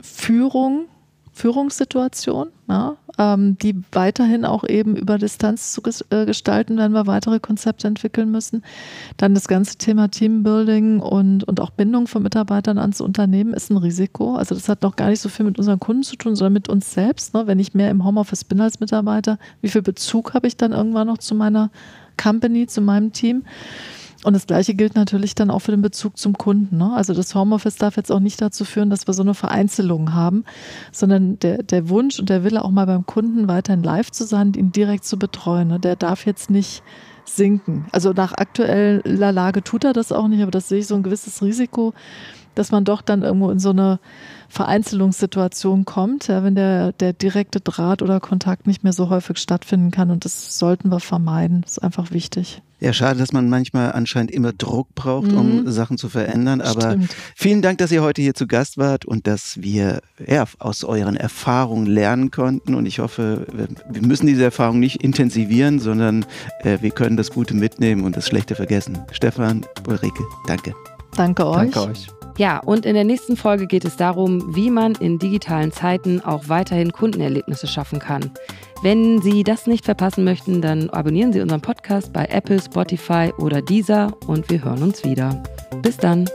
Führung 0.00 0.86
Führungssituation, 1.32 2.48
ja, 2.68 2.96
ähm, 3.18 3.56
die 3.58 3.74
weiterhin 3.92 4.44
auch 4.44 4.64
eben 4.64 4.96
über 4.96 5.18
Distanz 5.18 5.72
zu 5.72 5.82
äh, 6.10 6.26
gestalten, 6.26 6.78
wenn 6.78 6.92
wir 6.92 7.06
weitere 7.06 7.40
Konzepte 7.40 7.88
entwickeln 7.88 8.30
müssen. 8.30 8.62
Dann 9.16 9.34
das 9.34 9.48
ganze 9.48 9.76
Thema 9.76 10.08
Teambuilding 10.08 11.00
und, 11.00 11.44
und 11.44 11.60
auch 11.60 11.70
Bindung 11.70 12.06
von 12.06 12.22
Mitarbeitern 12.22 12.78
ans 12.78 13.00
Unternehmen 13.00 13.54
ist 13.54 13.70
ein 13.70 13.76
Risiko. 13.76 14.36
Also 14.36 14.54
das 14.54 14.68
hat 14.68 14.82
noch 14.82 14.96
gar 14.96 15.08
nicht 15.08 15.20
so 15.20 15.28
viel 15.28 15.46
mit 15.46 15.58
unseren 15.58 15.80
Kunden 15.80 16.02
zu 16.02 16.16
tun, 16.16 16.36
sondern 16.36 16.54
mit 16.54 16.68
uns 16.68 16.92
selbst. 16.92 17.34
Ne? 17.34 17.46
Wenn 17.46 17.58
ich 17.58 17.74
mehr 17.74 17.90
im 17.90 18.04
Homeoffice 18.04 18.44
bin 18.44 18.60
als 18.60 18.80
Mitarbeiter, 18.80 19.38
wie 19.60 19.68
viel 19.68 19.82
Bezug 19.82 20.34
habe 20.34 20.46
ich 20.46 20.56
dann 20.56 20.72
irgendwann 20.72 21.06
noch 21.06 21.18
zu 21.18 21.34
meiner 21.34 21.70
Company, 22.16 22.66
zu 22.66 22.80
meinem 22.80 23.12
Team? 23.12 23.44
Und 24.22 24.34
das 24.34 24.46
Gleiche 24.46 24.74
gilt 24.74 24.96
natürlich 24.96 25.34
dann 25.34 25.50
auch 25.50 25.60
für 25.60 25.70
den 25.70 25.80
Bezug 25.80 26.18
zum 26.18 26.36
Kunden. 26.36 26.76
Ne? 26.76 26.92
Also 26.92 27.14
das 27.14 27.34
Homeoffice 27.34 27.76
darf 27.76 27.96
jetzt 27.96 28.12
auch 28.12 28.20
nicht 28.20 28.40
dazu 28.42 28.66
führen, 28.66 28.90
dass 28.90 29.06
wir 29.06 29.14
so 29.14 29.22
eine 29.22 29.32
Vereinzelung 29.32 30.12
haben, 30.12 30.44
sondern 30.92 31.38
der, 31.38 31.62
der 31.62 31.88
Wunsch 31.88 32.18
und 32.18 32.28
der 32.28 32.44
Wille 32.44 32.62
auch 32.62 32.70
mal 32.70 32.86
beim 32.86 33.06
Kunden 33.06 33.48
weiterhin 33.48 33.82
live 33.82 34.10
zu 34.10 34.24
sein, 34.24 34.52
ihn 34.52 34.72
direkt 34.72 35.04
zu 35.04 35.18
betreuen, 35.18 35.68
ne? 35.68 35.80
der 35.80 35.96
darf 35.96 36.26
jetzt 36.26 36.50
nicht 36.50 36.82
sinken. 37.24 37.86
Also 37.92 38.12
nach 38.12 38.34
aktueller 38.34 39.32
Lage 39.32 39.62
tut 39.62 39.84
er 39.84 39.92
das 39.92 40.12
auch 40.12 40.28
nicht, 40.28 40.42
aber 40.42 40.50
das 40.50 40.68
sehe 40.68 40.80
ich 40.80 40.86
so 40.86 40.96
ein 40.96 41.02
gewisses 41.02 41.42
Risiko, 41.42 41.94
dass 42.54 42.72
man 42.72 42.84
doch 42.84 43.00
dann 43.00 43.22
irgendwo 43.22 43.50
in 43.50 43.58
so 43.58 43.70
eine 43.70 44.00
Vereinzelungssituation 44.50 45.84
kommt, 45.84 46.26
ja, 46.26 46.42
wenn 46.42 46.56
der, 46.56 46.92
der 46.92 47.12
direkte 47.12 47.60
Draht 47.60 48.02
oder 48.02 48.18
Kontakt 48.18 48.66
nicht 48.66 48.82
mehr 48.82 48.92
so 48.92 49.08
häufig 49.08 49.38
stattfinden 49.38 49.92
kann. 49.92 50.10
Und 50.10 50.24
das 50.24 50.58
sollten 50.58 50.88
wir 50.90 50.98
vermeiden. 50.98 51.62
Das 51.62 51.72
ist 51.72 51.78
einfach 51.78 52.10
wichtig. 52.10 52.60
Ja, 52.80 52.92
schade, 52.94 53.18
dass 53.18 53.32
man 53.32 53.48
manchmal 53.48 53.92
anscheinend 53.92 54.30
immer 54.30 54.52
Druck 54.52 54.94
braucht, 54.94 55.32
um 55.32 55.62
mhm. 55.62 55.70
Sachen 55.70 55.98
zu 55.98 56.08
verändern. 56.08 56.62
Aber 56.62 56.92
Stimmt. 56.92 57.14
vielen 57.36 57.62
Dank, 57.62 57.78
dass 57.78 57.92
ihr 57.92 58.02
heute 58.02 58.22
hier 58.22 58.34
zu 58.34 58.46
Gast 58.46 58.78
wart 58.78 59.04
und 59.04 59.26
dass 59.26 59.60
wir 59.62 60.00
ja, 60.26 60.44
aus 60.58 60.82
euren 60.82 61.14
Erfahrungen 61.14 61.86
lernen 61.86 62.30
konnten. 62.30 62.74
Und 62.74 62.86
ich 62.86 62.98
hoffe, 62.98 63.46
wir 63.88 64.02
müssen 64.02 64.26
diese 64.26 64.42
Erfahrung 64.42 64.80
nicht 64.80 65.04
intensivieren, 65.04 65.78
sondern 65.78 66.24
äh, 66.60 66.78
wir 66.80 66.90
können 66.90 67.16
das 67.18 67.30
Gute 67.30 67.54
mitnehmen 67.54 68.02
und 68.02 68.16
das 68.16 68.26
Schlechte 68.26 68.54
vergessen. 68.54 68.98
Stefan, 69.12 69.64
Ulrike, 69.86 70.24
danke. 70.48 70.74
Danke 71.14 71.46
euch. 71.46 71.56
Danke 71.70 71.80
euch. 71.82 72.19
Ja, 72.40 72.56
und 72.56 72.86
in 72.86 72.94
der 72.94 73.04
nächsten 73.04 73.36
Folge 73.36 73.66
geht 73.66 73.84
es 73.84 73.98
darum, 73.98 74.56
wie 74.56 74.70
man 74.70 74.94
in 74.94 75.18
digitalen 75.18 75.72
Zeiten 75.72 76.22
auch 76.22 76.48
weiterhin 76.48 76.90
Kundenerlebnisse 76.90 77.66
schaffen 77.66 77.98
kann. 77.98 78.30
Wenn 78.82 79.20
Sie 79.20 79.44
das 79.44 79.66
nicht 79.66 79.84
verpassen 79.84 80.24
möchten, 80.24 80.62
dann 80.62 80.88
abonnieren 80.88 81.34
Sie 81.34 81.42
unseren 81.42 81.60
Podcast 81.60 82.14
bei 82.14 82.24
Apple, 82.24 82.58
Spotify 82.58 83.30
oder 83.36 83.60
Deezer 83.60 84.16
und 84.26 84.48
wir 84.48 84.64
hören 84.64 84.82
uns 84.84 85.04
wieder. 85.04 85.42
Bis 85.82 85.98
dann. 85.98 86.30